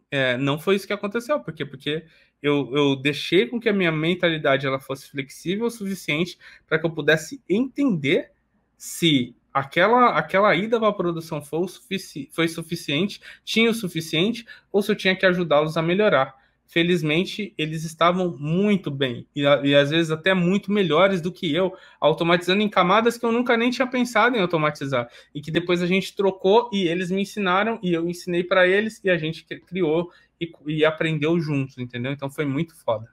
é, 0.10 0.38
não 0.38 0.58
foi 0.58 0.76
isso 0.76 0.88
que 0.88 0.94
aconteceu. 0.94 1.40
Por 1.40 1.54
quê? 1.54 1.66
Porque 1.66 2.04
eu, 2.42 2.72
eu 2.76 2.96
deixei 2.96 3.46
com 3.46 3.60
que 3.60 3.70
a 3.70 3.74
minha 3.74 3.92
mentalidade 3.92 4.66
ela 4.66 4.80
fosse 4.80 5.10
flexível 5.10 5.68
o 5.68 5.72
suficiente 5.72 6.38
para 6.66 6.80
que 6.80 6.86
eu 6.86 6.92
pudesse 6.92 7.44
entender 7.48 8.32
se 8.76 9.36
aquela 9.54 10.10
aquela 10.18 10.56
ida 10.56 10.80
para 10.80 10.90
a 10.90 10.94
produção 10.94 11.42
foi, 11.42 11.68
sufici 11.68 12.30
foi 12.32 12.48
suficiente, 12.48 13.22
tinha 13.44 13.70
o 13.70 13.74
suficiente, 13.74 14.46
ou 14.72 14.82
se 14.82 14.92
eu 14.92 14.96
tinha 14.96 15.16
que 15.16 15.26
ajudá-los 15.26 15.78
a 15.78 15.82
melhorar. 15.82 16.36
felizmente 16.68 17.54
eles 17.58 17.84
estavam 17.84 18.38
muito 18.38 18.92
bem 18.92 19.26
e, 19.36 19.42
e, 19.42 19.76
às 19.76 19.90
vezes 19.90 20.12
até 20.12 20.34
muito 20.36 20.72
melhores 20.72 21.20
do 21.22 21.32
que 21.32 21.54
eu, 21.54 21.74
automatizando 22.00 22.62
em 22.62 22.70
camadas 22.70 23.18
que 23.18 23.26
eu 23.26 23.32
nunca 23.32 23.58
nem 23.58 23.72
tinha 23.72 23.88
pensado 23.88 24.38
em 24.38 24.42
automatizar 24.42 25.10
e 25.34 25.42
que 25.42 25.52
depois 25.52 25.82
a 25.82 25.88
gente 25.88 26.16
trocou 26.16 26.70
e 26.72 26.88
eles 26.88 27.10
me 27.12 27.22
ensinaram 27.24 27.80
e 27.82 27.92
eu 27.94 28.08
ensinei 28.08 28.44
para 28.44 28.68
eles 28.68 29.02
e 29.04 29.10
a 29.10 29.18
gente 29.18 29.44
criou 29.44 30.12
e, 30.40 30.52
e 30.68 30.86
aprendeu 30.86 31.40
juntos, 31.40 31.78
entendeu? 31.78 32.12
Então 32.12 32.30
foi 32.30 32.46
muito 32.46 32.76
foda. 32.76 33.08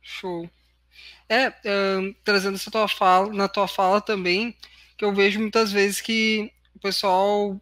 Show. 0.00 0.48
É, 1.28 1.52
trazendo 2.24 2.54
essa 2.54 2.70
tua 2.70 2.86
fala, 2.88 3.32
na 3.32 3.48
tua 3.48 3.66
fala 3.66 4.00
também, 4.00 4.56
que 4.96 5.04
eu 5.04 5.12
vejo 5.12 5.40
muitas 5.40 5.72
vezes 5.72 6.00
que 6.00 6.52
o 6.74 6.78
pessoal 6.78 7.60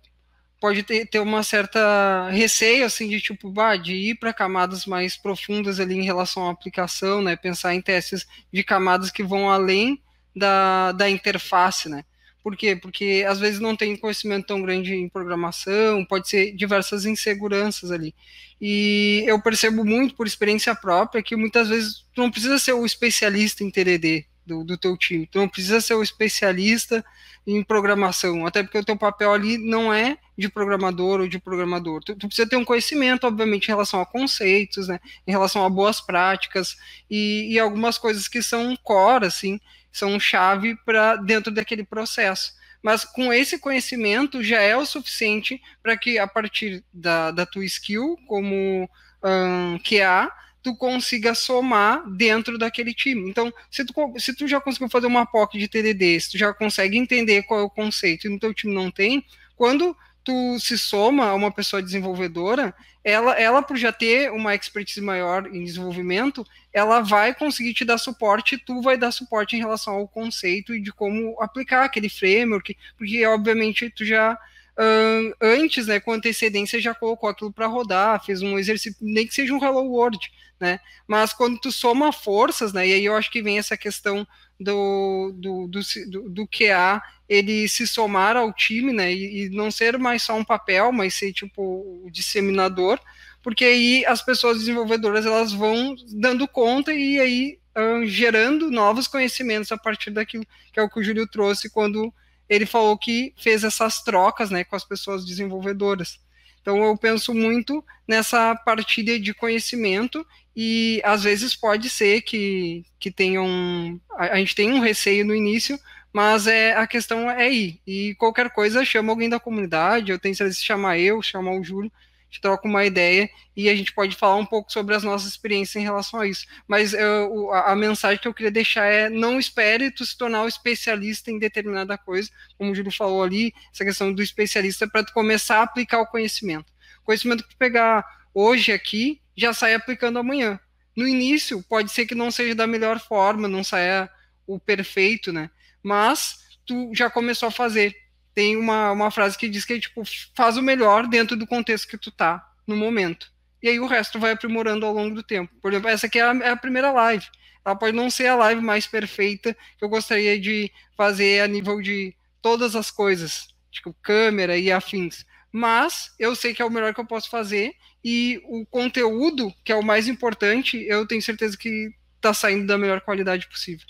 pode 0.61 0.83
ter, 0.83 1.07
ter 1.07 1.19
uma 1.19 1.43
certa 1.43 2.29
receio 2.31 2.87
assim 2.87 3.09
de 3.09 3.21
tipo 3.21 3.51
bah, 3.51 3.77
de 3.77 3.93
ir 3.93 4.15
para 4.15 4.33
camadas 4.33 4.87
mais 4.87 5.17
profundas 5.17 5.79
ali 5.79 5.95
em 5.95 6.05
relação 6.05 6.49
à 6.49 6.51
aplicação, 6.51 7.21
né? 7.21 7.37
Pensar 7.37 7.75
em 7.75 7.83
testes 7.83 8.27
de 8.53 8.65
camadas 8.65 9.11
que 9.11 9.23
vão 9.23 9.51
além 9.51 10.01
da, 10.35 10.93
da 10.93 11.09
interface, 11.11 11.89
né? 11.89 12.05
Por 12.45 12.55
quê? 12.55 12.77
Porque 12.77 13.25
às 13.27 13.41
vezes 13.41 13.59
não 13.59 13.75
tem 13.75 13.97
conhecimento 13.97 14.49
tão 14.49 14.61
grande 14.61 14.95
em 14.95 15.09
programação, 15.09 16.05
pode 16.05 16.29
ser 16.29 16.55
diversas 16.55 17.07
inseguranças 17.07 17.91
ali. 17.91 18.15
E 18.61 19.25
eu 19.27 19.41
percebo 19.41 19.83
muito 19.83 20.15
por 20.15 20.27
experiência 20.27 20.75
própria 20.75 21.23
que 21.23 21.35
muitas 21.37 21.71
vezes 21.71 22.05
tu 22.15 22.21
não 22.21 22.31
precisa 22.31 22.59
ser 22.59 22.75
o 22.75 22.85
especialista 22.85 23.65
em 23.65 23.71
TDD 23.71 24.27
do, 24.45 24.63
do 24.63 24.77
teu 24.77 24.95
time, 24.95 25.27
tu 25.27 25.39
não 25.39 25.49
precisa 25.49 25.81
ser 25.81 25.95
o 25.95 26.03
especialista 26.03 27.03
em 27.47 27.63
programação, 27.63 28.45
até 28.45 28.63
porque 28.63 28.77
o 28.77 28.85
teu 28.85 28.97
papel 28.97 29.33
ali 29.33 29.57
não 29.57 29.93
é 29.93 30.19
de 30.37 30.51
programador 30.51 31.21
ou 31.21 31.29
de 31.29 31.39
programador. 31.39 32.05
Tu, 32.05 32.15
tu, 32.15 32.27
precisa 32.27 32.47
ter 32.47 32.57
um 32.57 32.65
conhecimento, 32.65 33.27
obviamente, 33.27 33.65
em 33.65 33.73
relação 33.73 34.03
a 34.03 34.07
conceitos, 34.07 34.87
né, 34.87 35.01
em 35.27 35.31
relação 35.31 35.65
a 35.65 35.71
boas 35.71 35.99
práticas 35.99 36.77
e, 37.11 37.55
e 37.55 37.59
algumas 37.59 37.97
coisas 37.97 38.29
que 38.29 38.43
são 38.43 38.77
core, 38.77 39.25
assim, 39.25 39.59
são 39.95 40.19
chave 40.19 40.77
para 40.85 41.15
dentro 41.15 41.53
daquele 41.53 41.85
processo. 41.85 42.53
Mas 42.83 43.05
com 43.05 43.33
esse 43.33 43.59
conhecimento 43.59 44.43
já 44.43 44.61
é 44.61 44.77
o 44.77 44.85
suficiente 44.85 45.63
para 45.81 45.97
que 45.97 46.19
a 46.19 46.27
partir 46.27 46.85
da, 46.93 47.31
da 47.31 47.47
tua 47.47 47.65
skill 47.65 48.19
como 48.27 48.91
um, 49.23 49.79
QA 49.79 50.31
tu 50.63 50.75
consiga 50.75 51.35
somar 51.35 52.03
dentro 52.11 52.59
daquele 52.59 52.93
time. 52.93 53.31
Então, 53.31 53.53
se 53.71 53.85
tu, 53.85 53.95
se 54.19 54.35
tu 54.35 54.49
já 54.49 54.61
conseguiu 54.61 54.89
fazer 54.89 55.07
uma 55.07 55.27
POC 55.27 55.59
de 55.59 55.69
TDD, 55.69 56.19
se 56.21 56.33
tu 56.33 56.39
já 56.39 56.53
consegue 56.53 56.99
entender 56.99 57.43
qual 57.45 57.61
é 57.61 57.63
o 57.63 57.71
conceito 57.71 58.27
e 58.27 58.31
no 58.31 58.39
teu 58.39 58.53
time 58.53 58.75
não 58.75 58.91
tem, 58.91 59.25
quando 59.55 59.97
tu 60.25 60.59
se 60.59 60.77
soma 60.77 61.27
a 61.27 61.35
uma 61.35 61.53
pessoa 61.53 61.83
desenvolvedora, 61.83 62.75
ela, 63.05 63.35
ela 63.35 63.63
por 63.63 63.77
já 63.77 63.93
ter 63.93 64.33
uma 64.33 64.55
expertise 64.55 65.03
maior 65.03 65.47
em 65.47 65.63
desenvolvimento, 65.63 66.47
ela 66.75 67.01
vai 67.01 67.33
conseguir 67.33 67.73
te 67.73 67.85
dar 67.85 67.99
suporte, 67.99 68.59
tu 68.59 68.83
vai 68.83 68.99
dar 68.99 69.13
suporte 69.13 69.55
em 69.55 69.61
relação 69.61 69.95
ao 69.95 70.09
conceito 70.09 70.75
e 70.75 70.81
de 70.81 70.93
como 70.93 71.41
aplicar 71.41 71.85
aquele 71.85 72.09
framework, 72.09 72.77
porque 72.99 73.25
obviamente 73.25 73.89
tu 73.89 74.05
já 74.05 74.37
Uh, 74.77 75.33
antes, 75.41 75.87
né, 75.87 76.01
com 76.01 76.11
antecedência, 76.11 76.81
já 76.81 76.93
colocou 76.93 77.29
aquilo 77.29 77.53
para 77.53 77.69
rodar, 77.69 78.25
fez 78.25 78.43
um 78.43 78.59
exercício, 78.59 78.99
nem 79.01 79.25
que 79.25 79.33
seja 79.33 79.55
um 79.55 79.65
Hello 79.65 79.85
World, 79.85 80.19
né? 80.59 80.81
Mas 81.07 81.33
quando 81.33 81.61
tu 81.61 81.71
soma 81.71 82.11
forças, 82.13 82.73
né, 82.73 82.89
e 82.89 82.93
aí 82.93 83.05
eu 83.05 83.15
acho 83.15 83.31
que 83.31 83.41
vem 83.41 83.57
essa 83.57 83.77
questão 83.77 84.27
do, 84.59 85.33
do, 85.37 85.69
do, 85.69 85.81
do, 86.11 86.29
do 86.29 86.49
QA 86.49 87.01
ele 87.29 87.69
se 87.69 87.87
somar 87.87 88.37
ao 88.37 88.53
time, 88.53 88.93
né, 88.93 89.13
e, 89.13 89.45
e, 89.45 89.49
não 89.51 89.71
ser 89.71 89.97
mais 89.97 90.25
só 90.25 90.37
um 90.37 90.45
papel, 90.45 90.91
mas 90.91 91.15
ser 91.15 91.33
tipo 91.33 91.63
o 92.05 92.11
disseminador, 92.11 92.99
porque 93.45 93.65
aí 93.67 94.07
as 94.07 94.23
pessoas 94.23 94.59
desenvolvedoras 94.59 95.27
elas 95.27 95.53
vão 95.53 95.95
dando 96.15 96.49
conta 96.49 96.95
e 96.95 97.21
aí 97.21 97.59
gerando 98.07 98.71
novos 98.71 99.07
conhecimentos 99.07 99.71
a 99.71 99.77
partir 99.77 100.11
daquilo 100.11 100.47
que 100.73 100.81
é 100.81 100.83
o 100.83 100.89
que 100.89 100.99
o 100.99 101.03
Júlio 101.03 101.27
trouxe 101.27 101.69
quando 101.69 102.13
ele 102.49 102.65
falou 102.65 102.97
que 102.97 103.35
fez 103.37 103.63
essas 103.63 104.03
trocas, 104.03 104.51
né, 104.51 104.65
com 104.65 104.77
as 104.77 104.85
pessoas 104.85 105.27
desenvolvedoras. 105.27 106.19
Então 106.63 106.83
eu 106.83 106.97
penso 106.97 107.35
muito 107.35 107.85
nessa 108.09 108.55
partilha 108.55 109.21
de 109.21 109.35
conhecimento 109.35 110.27
e 110.57 111.03
às 111.05 111.25
vezes 111.25 111.55
pode 111.55 111.91
ser 111.91 112.23
que, 112.23 112.87
que 112.99 113.11
tenham 113.11 114.01
a, 114.13 114.35
a 114.35 114.37
gente 114.39 114.55
tem 114.55 114.73
um 114.73 114.81
receio 114.81 115.25
no 115.25 115.35
início, 115.35 115.79
mas 116.13 116.47
é 116.47 116.75
a 116.75 116.87
questão 116.87 117.31
é 117.31 117.53
ir. 117.53 117.81
E 117.87 118.15
qualquer 118.15 118.49
coisa 118.49 118.85
chama 118.85 119.13
alguém 119.13 119.29
da 119.29 119.41
comunidade, 119.41 120.11
eu 120.11 120.19
tenho 120.19 120.35
certeza 120.35 120.59
de 120.59 120.65
chamar 120.65 120.99
eu, 120.99 121.21
chamar 121.21 121.53
o 121.53 121.63
Júlio, 121.63 121.93
gente 122.35 122.41
troca 122.41 122.67
uma 122.67 122.85
ideia 122.85 123.31
e 123.57 123.69
a 123.69 123.77
gente 123.77 123.93
pode 123.93 124.17
falar 124.17 124.37
um 124.37 124.45
pouco 124.45 124.73
sobre 124.73 124.95
as 124.95 125.05
nossas 125.05 125.29
experiências 125.29 125.77
em 125.77 125.85
relação 125.85 126.21
a 126.21 126.27
isso. 126.27 126.47
Mas 126.67 126.93
eu, 126.93 127.53
a, 127.53 127.73
a, 127.73 127.77
mensagem 127.77 128.21
que 128.21 128.27
eu 128.27 128.35
queria 128.35 128.51
deixar 128.51 128.87
é 128.87 129.09
não 129.09 129.39
espere 129.39 129.91
tu 129.91 130.05
se 130.05 130.17
tornar 130.19 130.43
um 130.43 130.49
especialista 130.49 131.31
em 131.31 131.39
determinada 131.39 131.97
coisa, 131.97 132.29
como 132.59 132.73
o 132.73 132.75
Júlio 132.75 132.93
falou 132.93 133.23
ali, 133.23 133.53
essa 133.73 133.85
questão 133.85 134.13
do 134.13 134.23
especialista 134.23 134.89
para 134.89 135.05
tu 135.05 135.13
começar 135.13 135.59
a 135.59 135.63
aplicar 135.63 136.01
o 136.01 136.07
conhecimento. 136.07 136.73
O 137.03 137.05
conhecimento 137.05 137.45
que 137.45 137.51
tu 137.51 137.57
pegar 137.57 138.05
hoje 138.35 138.73
aqui, 138.73 139.21
já 139.37 139.53
sai 139.53 139.75
aplicando 139.75 140.19
amanhã. 140.19 140.59
No 140.97 141.07
início, 141.07 141.63
pode 141.63 141.91
ser 141.91 142.07
que 142.07 142.15
não 142.15 142.31
seja 142.31 142.55
da 142.55 142.67
melhor 142.67 142.99
forma, 142.99 143.49
não 143.49 143.63
saia 143.63 144.11
o 144.47 144.59
perfeito, 144.59 145.33
né? 145.33 145.51
Mas 145.83 146.39
tu 146.67 146.91
já 146.95 147.11
começou 147.11 147.49
a 147.49 147.53
fazer. 147.53 147.95
Tem 148.35 148.57
uma, 148.57 148.91
uma 148.91 149.11
frase 149.11 149.39
que 149.39 149.49
diz 149.49 149.65
que 149.65 149.79
tipo, 149.79 150.03
faz 150.35 150.57
o 150.57 150.63
melhor 150.63 151.07
dentro 151.07 151.37
do 151.37 151.47
contexto 151.47 151.89
que 151.89 151.99
tu 151.99 152.11
tá 152.11 152.45
no 152.67 152.77
momento. 152.77 153.33
E 153.63 153.69
aí 153.69 153.81
o 153.81 153.87
resto 153.87 154.19
vai 154.19 154.33
aprimorando 154.33 154.85
ao 154.85 154.93
longo 154.93 155.15
do 155.15 155.23
tempo. 155.23 155.55
Por 155.63 155.73
exemplo, 155.73 155.89
essa 155.89 156.07
aqui 156.07 156.19
é 156.19 156.23
a, 156.23 156.35
é 156.37 156.51
a 156.51 156.57
primeira 156.57 156.91
live. 156.93 157.27
Ela 157.65 157.77
pode 157.77 157.97
não 157.97 158.11
ser 158.11 158.27
a 158.27 158.37
live 158.37 158.61
mais 158.61 158.87
perfeita 158.87 159.57
que 159.79 159.85
eu 159.85 159.89
gostaria 159.89 160.39
de 160.39 160.71
fazer 160.97 161.41
a 161.41 161.49
nível 161.49 161.81
de 161.81 162.15
todas 162.43 162.77
as 162.77 162.91
coisas, 162.91 163.49
tipo 163.71 163.95
câmera 164.03 164.59
e 164.59 164.71
afins. 164.71 165.25
Mas 165.51 166.13
eu 166.19 166.35
sei 166.35 166.53
que 166.53 166.61
é 166.61 166.65
o 166.65 166.71
melhor 166.71 166.93
que 166.93 167.01
eu 167.01 167.07
posso 167.07 167.31
fazer 167.31 167.75
e 168.05 168.43
o 168.45 168.67
conteúdo, 168.67 169.51
que 169.65 169.73
é 169.73 169.77
o 169.77 169.83
mais 169.83 170.09
importante, 170.09 170.85
eu 170.87 171.07
tenho 171.07 171.23
certeza 171.23 171.57
que 171.57 171.91
está 172.17 172.35
saindo 172.35 172.67
da 172.67 172.77
melhor 172.77 173.01
qualidade 173.01 173.49
possível. 173.49 173.87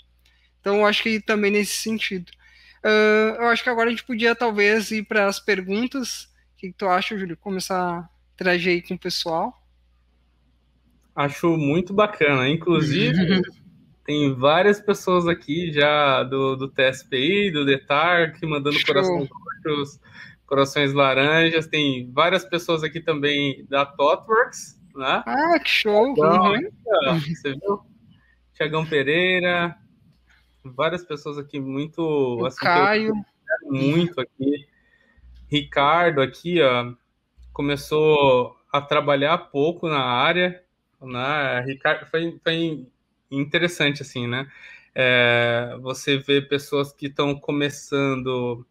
Então, 0.61 0.77
eu 0.77 0.85
acho 0.85 1.03
que 1.03 1.19
também 1.19 1.51
nesse 1.51 1.77
sentido. 1.77 2.31
Uh, 2.85 3.41
eu 3.41 3.47
acho 3.47 3.63
que 3.63 3.69
agora 3.69 3.87
a 3.87 3.89
gente 3.89 4.03
podia 4.03 4.35
talvez 4.35 4.91
ir 4.91 5.03
para 5.03 5.25
as 5.25 5.39
perguntas. 5.39 6.25
O 6.53 6.57
que, 6.57 6.67
que 6.67 6.77
tu 6.77 6.87
acha, 6.87 7.17
Júlio? 7.17 7.35
Começar 7.35 7.81
a 7.81 8.09
interagir 8.35 8.73
aí 8.73 8.81
com 8.81 8.93
o 8.93 8.99
pessoal. 8.99 9.59
Acho 11.15 11.57
muito 11.57 11.95
bacana. 11.95 12.47
Inclusive, 12.47 13.41
tem 14.05 14.31
várias 14.35 14.79
pessoas 14.79 15.27
aqui 15.27 15.71
já 15.73 16.21
do, 16.21 16.55
do 16.55 16.67
TSPI, 16.67 17.49
do 17.49 17.65
DETAR, 17.65 18.37
que 18.39 18.45
mandando 18.45 18.77
roxos 18.77 19.99
Corações 20.45 20.93
Laranjas, 20.93 21.65
tem 21.65 22.11
várias 22.11 22.45
pessoas 22.45 22.83
aqui 22.83 23.01
também 23.01 23.65
da 23.67 23.83
Totworks, 23.83 24.79
né? 24.95 25.23
Ah, 25.25 25.59
que 25.59 25.69
show! 25.69 26.09
Então, 26.09 26.51
uhum. 26.51 27.19
Você 27.19 27.53
viu? 27.53 27.79
Tiagão 28.53 28.85
Pereira, 28.85 29.75
várias 30.65 31.03
pessoas 31.03 31.37
aqui 31.37 31.59
muito... 31.59 32.43
Assim, 32.45 32.57
Caio. 32.59 33.13
Muito 33.63 34.19
aqui. 34.19 34.67
Ricardo 35.47 36.21
aqui, 36.21 36.61
ó, 36.61 36.93
começou 37.53 38.55
a 38.71 38.81
trabalhar 38.81 39.37
pouco 39.37 39.87
na 39.87 40.03
área, 40.03 40.63
né? 41.01 41.61
Ricardo, 41.61 42.05
foi, 42.07 42.39
foi 42.43 42.85
interessante, 43.31 44.01
assim, 44.01 44.27
né? 44.27 44.47
É, 44.93 45.77
você 45.81 46.17
vê 46.17 46.41
pessoas 46.41 46.91
que 46.91 47.07
estão 47.07 47.35
começando 47.35 48.65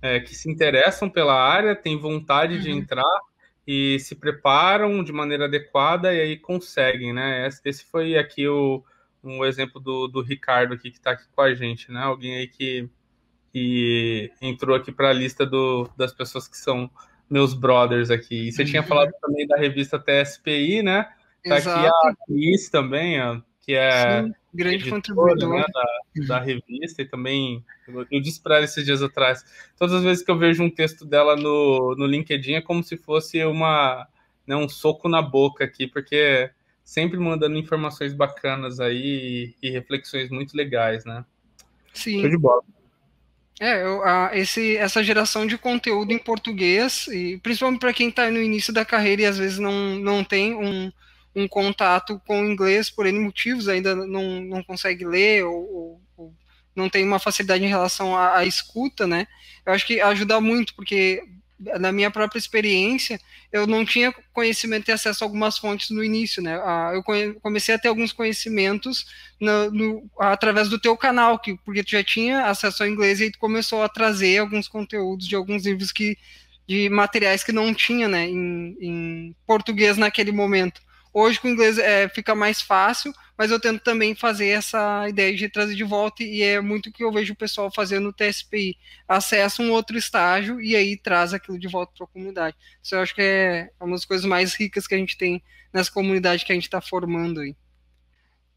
é, 0.00 0.20
que 0.20 0.34
se 0.34 0.50
interessam 0.50 1.08
pela 1.08 1.34
área, 1.34 1.76
têm 1.76 1.98
vontade 1.98 2.54
uhum. 2.54 2.60
de 2.60 2.70
entrar 2.70 3.20
e 3.66 3.98
se 4.00 4.14
preparam 4.14 5.04
de 5.04 5.12
maneira 5.12 5.44
adequada 5.44 6.14
e 6.14 6.20
aí 6.20 6.36
conseguem, 6.36 7.12
né? 7.12 7.48
Esse 7.64 7.84
foi 7.84 8.16
aqui 8.16 8.48
o 8.48 8.82
um 9.22 9.44
exemplo 9.44 9.80
do, 9.80 10.06
do 10.06 10.22
Ricardo 10.22 10.74
aqui 10.74 10.90
que 10.90 10.98
está 10.98 11.12
aqui 11.12 11.24
com 11.34 11.42
a 11.42 11.54
gente, 11.54 11.90
né? 11.90 12.00
Alguém 12.00 12.36
aí 12.36 12.46
que, 12.46 12.88
que 13.52 14.30
entrou 14.40 14.76
aqui 14.76 14.92
para 14.92 15.10
a 15.10 15.12
lista 15.12 15.44
do, 15.44 15.88
das 15.96 16.12
pessoas 16.12 16.46
que 16.46 16.56
são 16.56 16.90
meus 17.28 17.54
brothers 17.54 18.10
aqui. 18.10 18.48
E 18.48 18.52
você 18.52 18.62
uhum. 18.62 18.68
tinha 18.68 18.82
falado 18.82 19.12
também 19.20 19.46
da 19.46 19.56
revista 19.56 19.98
TSPI, 19.98 20.82
né? 20.82 21.08
Tá 21.44 21.56
Exato. 21.56 21.78
aqui 21.78 21.88
a 21.88 22.16
Cris 22.26 22.68
também, 22.68 23.20
ó, 23.20 23.40
que 23.60 23.74
é 23.74 24.22
Sim, 24.22 24.34
grande 24.52 24.90
contribuidor 24.90 25.58
né, 25.58 25.64
da, 25.72 26.26
da, 26.26 26.40
revista 26.40 27.02
e 27.02 27.04
também 27.04 27.64
eu, 27.86 28.06
eu 28.10 28.20
disse 28.20 28.40
para 28.40 28.56
ela 28.56 28.64
esses 28.64 28.84
dias 28.84 29.02
atrás. 29.02 29.44
Todas 29.76 29.94
as 29.94 30.02
vezes 30.02 30.24
que 30.24 30.30
eu 30.30 30.38
vejo 30.38 30.62
um 30.62 30.70
texto 30.70 31.04
dela 31.04 31.36
no, 31.36 31.94
no 31.96 32.06
LinkedIn 32.06 32.54
é 32.54 32.60
como 32.60 32.82
se 32.82 32.96
fosse 32.96 33.44
uma 33.44 34.08
né, 34.46 34.56
um 34.56 34.68
soco 34.68 35.08
na 35.08 35.20
boca 35.20 35.64
aqui, 35.64 35.86
porque 35.86 36.50
sempre 36.88 37.18
mandando 37.18 37.58
informações 37.58 38.14
bacanas 38.14 38.80
aí 38.80 39.54
e, 39.62 39.68
reflexões 39.68 40.30
muito 40.30 40.56
legais, 40.56 41.04
né? 41.04 41.22
Sim. 41.92 42.22
Show 42.22 42.30
de 42.30 42.38
bola. 42.38 42.62
É, 43.60 43.82
eu, 43.82 44.02
a, 44.02 44.30
esse, 44.32 44.74
essa 44.78 45.04
geração 45.04 45.46
de 45.46 45.58
conteúdo 45.58 46.14
em 46.14 46.18
português, 46.18 47.06
e 47.08 47.36
principalmente 47.42 47.80
para 47.80 47.92
quem 47.92 48.08
está 48.08 48.30
no 48.30 48.40
início 48.40 48.72
da 48.72 48.86
carreira 48.86 49.20
e 49.20 49.26
às 49.26 49.36
vezes 49.36 49.58
não, 49.58 49.96
não 49.96 50.24
tem 50.24 50.54
um, 50.54 50.90
um 51.36 51.46
contato 51.46 52.18
com 52.26 52.40
o 52.40 52.50
inglês 52.50 52.88
por 52.88 53.04
N 53.04 53.20
motivos, 53.20 53.68
ainda 53.68 53.94
não, 53.94 54.40
não 54.40 54.62
consegue 54.62 55.04
ler 55.04 55.44
ou, 55.44 56.00
ou 56.16 56.34
não 56.74 56.88
tem 56.88 57.04
uma 57.04 57.18
facilidade 57.18 57.62
em 57.62 57.68
relação 57.68 58.16
à, 58.16 58.38
à 58.38 58.46
escuta, 58.46 59.06
né? 59.06 59.26
Eu 59.66 59.74
acho 59.74 59.86
que 59.86 60.00
ajuda 60.00 60.40
muito, 60.40 60.74
porque 60.74 61.22
na 61.58 61.90
minha 61.90 62.10
própria 62.10 62.38
experiência, 62.38 63.20
eu 63.52 63.66
não 63.66 63.84
tinha 63.84 64.14
conhecimento 64.32 64.88
e 64.88 64.92
acesso 64.92 65.24
a 65.24 65.26
algumas 65.26 65.58
fontes 65.58 65.90
no 65.90 66.04
início, 66.04 66.42
né? 66.42 66.60
Ah, 66.62 66.92
eu 66.94 67.02
comecei 67.40 67.74
a 67.74 67.78
ter 67.78 67.88
alguns 67.88 68.12
conhecimentos 68.12 69.06
no, 69.40 69.70
no, 69.70 70.10
através 70.18 70.68
do 70.68 70.78
teu 70.78 70.96
canal, 70.96 71.38
que, 71.38 71.56
porque 71.64 71.82
tu 71.82 71.90
já 71.90 72.04
tinha 72.04 72.46
acesso 72.46 72.82
ao 72.82 72.88
inglês 72.88 73.20
e 73.20 73.30
tu 73.30 73.38
começou 73.38 73.82
a 73.82 73.88
trazer 73.88 74.38
alguns 74.38 74.68
conteúdos 74.68 75.26
de 75.26 75.34
alguns 75.34 75.64
livros 75.66 75.90
que 75.90 76.16
de 76.68 76.90
materiais 76.90 77.42
que 77.42 77.50
não 77.50 77.72
tinha, 77.72 78.06
né, 78.06 78.26
em, 78.28 78.76
em 78.78 79.36
português 79.46 79.96
naquele 79.96 80.30
momento. 80.30 80.82
Hoje 81.20 81.40
com 81.40 81.48
inglês 81.48 81.78
é, 81.78 82.08
fica 82.08 82.32
mais 82.32 82.62
fácil, 82.62 83.12
mas 83.36 83.50
eu 83.50 83.58
tento 83.58 83.82
também 83.82 84.14
fazer 84.14 84.50
essa 84.50 85.08
ideia 85.08 85.34
de 85.34 85.48
trazer 85.48 85.74
de 85.74 85.82
volta 85.82 86.22
e 86.22 86.42
é 86.42 86.60
muito 86.60 86.90
o 86.90 86.92
que 86.92 87.02
eu 87.02 87.10
vejo 87.10 87.32
o 87.32 87.36
pessoal 87.36 87.72
fazendo 87.74 88.04
no 88.04 88.12
TSPI. 88.12 88.78
Acessa 89.08 89.60
um 89.60 89.72
outro 89.72 89.98
estágio 89.98 90.60
e 90.60 90.76
aí 90.76 90.96
traz 90.96 91.34
aquilo 91.34 91.58
de 91.58 91.66
volta 91.66 91.92
para 91.96 92.04
a 92.04 92.08
comunidade. 92.08 92.56
Isso 92.80 92.94
eu 92.94 93.00
acho 93.00 93.16
que 93.16 93.20
é 93.20 93.68
uma 93.80 93.96
das 93.96 94.04
coisas 94.04 94.24
mais 94.24 94.54
ricas 94.54 94.86
que 94.86 94.94
a 94.94 94.98
gente 94.98 95.18
tem 95.18 95.42
nessa 95.74 95.90
comunidade 95.90 96.44
que 96.44 96.52
a 96.52 96.54
gente 96.54 96.68
está 96.68 96.80
formando 96.80 97.40
aí. 97.40 97.56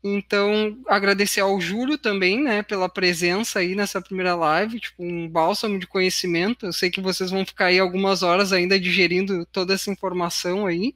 Então, 0.03 0.77
agradecer 0.87 1.41
ao 1.41 1.59
Júlio 1.59 1.97
também, 1.97 2.43
né, 2.43 2.61
pela 2.61 2.87
presença 2.87 3.57
aí 3.57 3.73
nessa 3.73 3.99
primeira 3.99 4.35
live, 4.35 4.79
tipo, 4.79 5.03
um 5.03 5.27
bálsamo 5.27 5.79
de 5.79 5.87
conhecimento. 5.87 6.67
Eu 6.67 6.73
sei 6.73 6.91
que 6.91 7.01
vocês 7.01 7.31
vão 7.31 7.43
ficar 7.43 7.65
aí 7.65 7.79
algumas 7.79 8.21
horas 8.21 8.53
ainda 8.53 8.79
digerindo 8.79 9.47
toda 9.47 9.73
essa 9.73 9.89
informação 9.89 10.67
aí. 10.67 10.93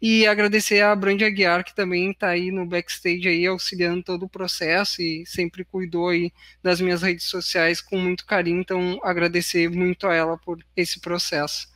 E 0.00 0.26
agradecer 0.26 0.80
a 0.80 0.96
Brand 0.96 1.20
Aguiar, 1.20 1.62
que 1.62 1.74
também 1.74 2.10
está 2.10 2.28
aí 2.28 2.50
no 2.50 2.64
backstage 2.64 3.28
aí, 3.28 3.46
auxiliando 3.46 4.02
todo 4.02 4.24
o 4.24 4.28
processo 4.28 5.02
e 5.02 5.26
sempre 5.26 5.62
cuidou 5.62 6.08
aí 6.08 6.32
das 6.62 6.80
minhas 6.80 7.02
redes 7.02 7.26
sociais 7.26 7.82
com 7.82 7.98
muito 7.98 8.24
carinho. 8.24 8.60
Então, 8.60 8.98
agradecer 9.02 9.68
muito 9.68 10.06
a 10.06 10.14
ela 10.14 10.38
por 10.38 10.58
esse 10.74 11.00
processo. 11.00 11.68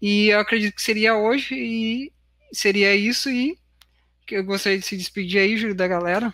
E 0.00 0.28
eu 0.28 0.38
acredito 0.38 0.76
que 0.76 0.82
seria 0.82 1.16
hoje 1.16 1.54
e 1.56 2.12
seria 2.52 2.94
isso 2.94 3.28
e 3.28 3.58
eu 4.30 4.44
gostaria 4.44 4.78
de 4.78 4.86
se 4.86 4.96
despedir 4.96 5.40
aí, 5.40 5.56
Júlio, 5.56 5.74
da 5.74 5.88
galera. 5.88 6.32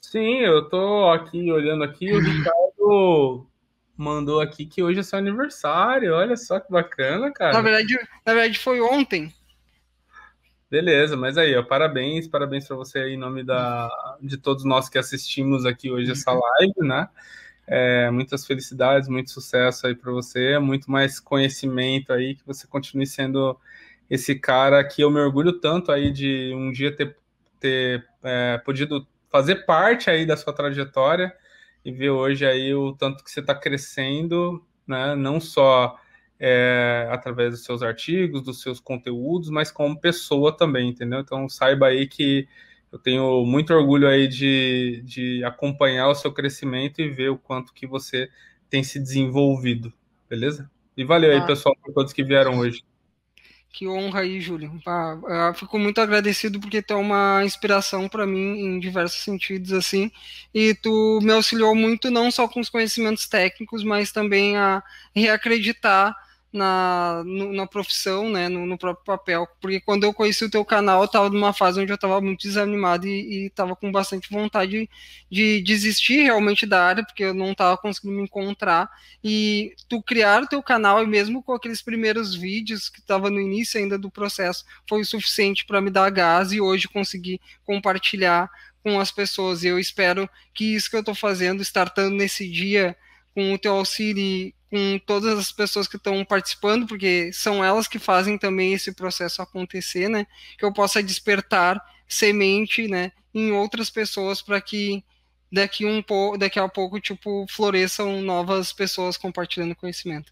Sim, 0.00 0.40
eu 0.40 0.68
tô 0.68 1.08
aqui 1.10 1.50
olhando 1.50 1.84
aqui, 1.84 2.12
o 2.12 2.20
Ricardo 2.20 3.46
mandou 3.96 4.40
aqui 4.40 4.66
que 4.66 4.82
hoje 4.82 5.00
é 5.00 5.02
seu 5.02 5.18
aniversário. 5.18 6.12
Olha 6.14 6.36
só 6.36 6.58
que 6.58 6.70
bacana, 6.70 7.32
cara. 7.32 7.52
Na 7.52 7.62
verdade, 7.62 7.94
na 8.26 8.34
verdade 8.34 8.58
foi 8.58 8.80
ontem. 8.80 9.32
Beleza, 10.72 11.18
mas 11.18 11.36
aí, 11.36 11.54
ó, 11.54 11.62
parabéns, 11.62 12.26
parabéns 12.26 12.66
para 12.66 12.74
você 12.76 13.00
aí 13.00 13.12
em 13.12 13.18
nome 13.18 13.44
da, 13.44 13.90
de 14.22 14.38
todos 14.38 14.64
nós 14.64 14.88
que 14.88 14.96
assistimos 14.96 15.66
aqui 15.66 15.90
hoje 15.90 16.10
essa 16.10 16.32
live, 16.32 16.72
né? 16.78 17.10
É, 17.66 18.10
muitas 18.10 18.46
felicidades, 18.46 19.06
muito 19.06 19.30
sucesso 19.30 19.86
aí 19.86 19.94
para 19.94 20.10
você, 20.10 20.58
muito 20.58 20.90
mais 20.90 21.20
conhecimento 21.20 22.10
aí, 22.10 22.36
que 22.36 22.46
você 22.46 22.66
continue 22.66 23.06
sendo 23.06 23.54
esse 24.08 24.34
cara 24.34 24.82
que 24.82 25.02
eu 25.02 25.10
me 25.10 25.20
orgulho 25.20 25.60
tanto 25.60 25.92
aí 25.92 26.10
de 26.10 26.54
um 26.54 26.72
dia 26.72 26.90
ter, 26.96 27.18
ter 27.60 28.08
é, 28.22 28.56
podido 28.56 29.06
fazer 29.30 29.66
parte 29.66 30.08
aí 30.08 30.24
da 30.24 30.38
sua 30.38 30.54
trajetória 30.54 31.36
e 31.84 31.92
ver 31.92 32.08
hoje 32.08 32.46
aí 32.46 32.72
o 32.74 32.94
tanto 32.94 33.22
que 33.22 33.30
você 33.30 33.40
está 33.40 33.54
crescendo, 33.54 34.64
né? 34.86 35.14
Não 35.16 35.38
só 35.38 35.98
é, 36.38 37.08
através 37.10 37.52
dos 37.52 37.64
seus 37.64 37.82
artigos, 37.82 38.42
dos 38.42 38.60
seus 38.60 38.80
conteúdos, 38.80 39.48
mas 39.50 39.70
como 39.70 40.00
pessoa 40.00 40.56
também, 40.56 40.88
entendeu? 40.88 41.20
Então 41.20 41.48
saiba 41.48 41.86
aí 41.86 42.06
que 42.06 42.48
eu 42.90 42.98
tenho 42.98 43.44
muito 43.46 43.72
orgulho 43.72 44.08
aí 44.08 44.28
de, 44.28 45.02
de 45.04 45.44
acompanhar 45.44 46.08
o 46.08 46.14
seu 46.14 46.32
crescimento 46.32 47.00
e 47.00 47.08
ver 47.08 47.30
o 47.30 47.38
quanto 47.38 47.72
que 47.72 47.86
você 47.86 48.28
tem 48.68 48.82
se 48.82 49.00
desenvolvido, 49.00 49.92
beleza? 50.28 50.70
E 50.96 51.04
valeu 51.04 51.32
ah. 51.32 51.34
aí, 51.34 51.46
pessoal, 51.46 51.76
por 51.82 51.92
todos 51.94 52.12
que 52.12 52.22
vieram 52.22 52.58
hoje. 52.58 52.84
Que 53.72 53.88
honra 53.88 54.20
aí, 54.20 54.38
Júlio. 54.38 54.78
Ah, 54.86 55.52
fico 55.56 55.78
muito 55.78 55.98
agradecido 55.98 56.60
porque 56.60 56.82
tu 56.82 56.92
é 56.92 56.96
uma 56.96 57.42
inspiração 57.42 58.06
para 58.06 58.26
mim 58.26 58.58
em 58.60 58.78
diversos 58.78 59.22
sentidos, 59.22 59.72
assim. 59.72 60.10
E 60.52 60.74
tu 60.74 61.20
me 61.22 61.32
auxiliou 61.32 61.74
muito, 61.74 62.10
não 62.10 62.30
só 62.30 62.46
com 62.46 62.60
os 62.60 62.68
conhecimentos 62.68 63.26
técnicos, 63.26 63.82
mas 63.82 64.12
também 64.12 64.58
a 64.58 64.82
reacreditar 65.14 66.14
na, 66.52 67.22
no, 67.24 67.52
na 67.52 67.66
profissão, 67.66 68.28
né, 68.28 68.48
no, 68.48 68.66
no, 68.66 68.76
próprio 68.76 69.04
papel, 69.04 69.48
porque 69.58 69.80
quando 69.80 70.04
eu 70.04 70.12
conheci 70.12 70.44
o 70.44 70.50
teu 70.50 70.64
canal, 70.64 71.00
eu 71.00 71.06
estava 71.06 71.30
numa 71.30 71.52
fase 71.52 71.80
onde 71.80 71.90
eu 71.90 71.94
estava 71.94 72.20
muito 72.20 72.42
desanimado 72.42 73.06
e 73.06 73.46
estava 73.46 73.74
com 73.74 73.90
bastante 73.90 74.30
vontade 74.30 74.88
de 75.30 75.62
desistir 75.62 76.24
realmente 76.24 76.66
da 76.66 76.84
área, 76.84 77.04
porque 77.04 77.24
eu 77.24 77.32
não 77.32 77.52
estava 77.52 77.78
conseguindo 77.78 78.16
me 78.16 78.24
encontrar, 78.24 78.90
e 79.24 79.74
tu 79.88 80.02
criar 80.02 80.42
o 80.42 80.46
teu 80.46 80.62
canal, 80.62 81.02
e 81.02 81.06
mesmo 81.06 81.42
com 81.42 81.54
aqueles 81.54 81.80
primeiros 81.80 82.34
vídeos 82.34 82.90
que 82.90 83.00
estava 83.00 83.30
no 83.30 83.40
início 83.40 83.80
ainda 83.80 83.96
do 83.96 84.10
processo, 84.10 84.64
foi 84.86 85.00
o 85.00 85.06
suficiente 85.06 85.64
para 85.64 85.80
me 85.80 85.90
dar 85.90 86.10
gás 86.10 86.52
e 86.52 86.60
hoje 86.60 86.86
conseguir 86.86 87.40
compartilhar 87.64 88.50
com 88.82 89.00
as 89.00 89.10
pessoas, 89.10 89.64
e 89.64 89.68
eu 89.68 89.78
espero 89.78 90.28
que 90.52 90.74
isso 90.74 90.90
que 90.90 90.96
eu 90.96 91.00
estou 91.00 91.14
fazendo, 91.14 91.62
startando 91.62 92.14
nesse 92.14 92.46
dia, 92.50 92.94
com 93.34 93.54
o 93.54 93.58
teu 93.58 93.74
auxílio 93.76 94.52
com 94.72 94.98
todas 95.04 95.38
as 95.38 95.52
pessoas 95.52 95.86
que 95.86 95.96
estão 95.98 96.24
participando, 96.24 96.86
porque 96.86 97.30
são 97.30 97.62
elas 97.62 97.86
que 97.86 97.98
fazem 97.98 98.38
também 98.38 98.72
esse 98.72 98.90
processo 98.92 99.42
acontecer, 99.42 100.08
né? 100.08 100.26
Que 100.56 100.64
eu 100.64 100.72
possa 100.72 101.02
despertar 101.02 101.78
semente, 102.08 102.88
né, 102.88 103.12
em 103.34 103.52
outras 103.52 103.90
pessoas 103.90 104.40
para 104.40 104.60
que 104.62 105.04
daqui 105.52 105.84
um 105.84 106.02
pouco, 106.02 106.38
daqui 106.38 106.58
a 106.58 106.68
pouco, 106.68 106.98
tipo, 107.00 107.46
floresçam 107.50 108.22
novas 108.22 108.72
pessoas 108.72 109.18
compartilhando 109.18 109.76
conhecimento. 109.76 110.20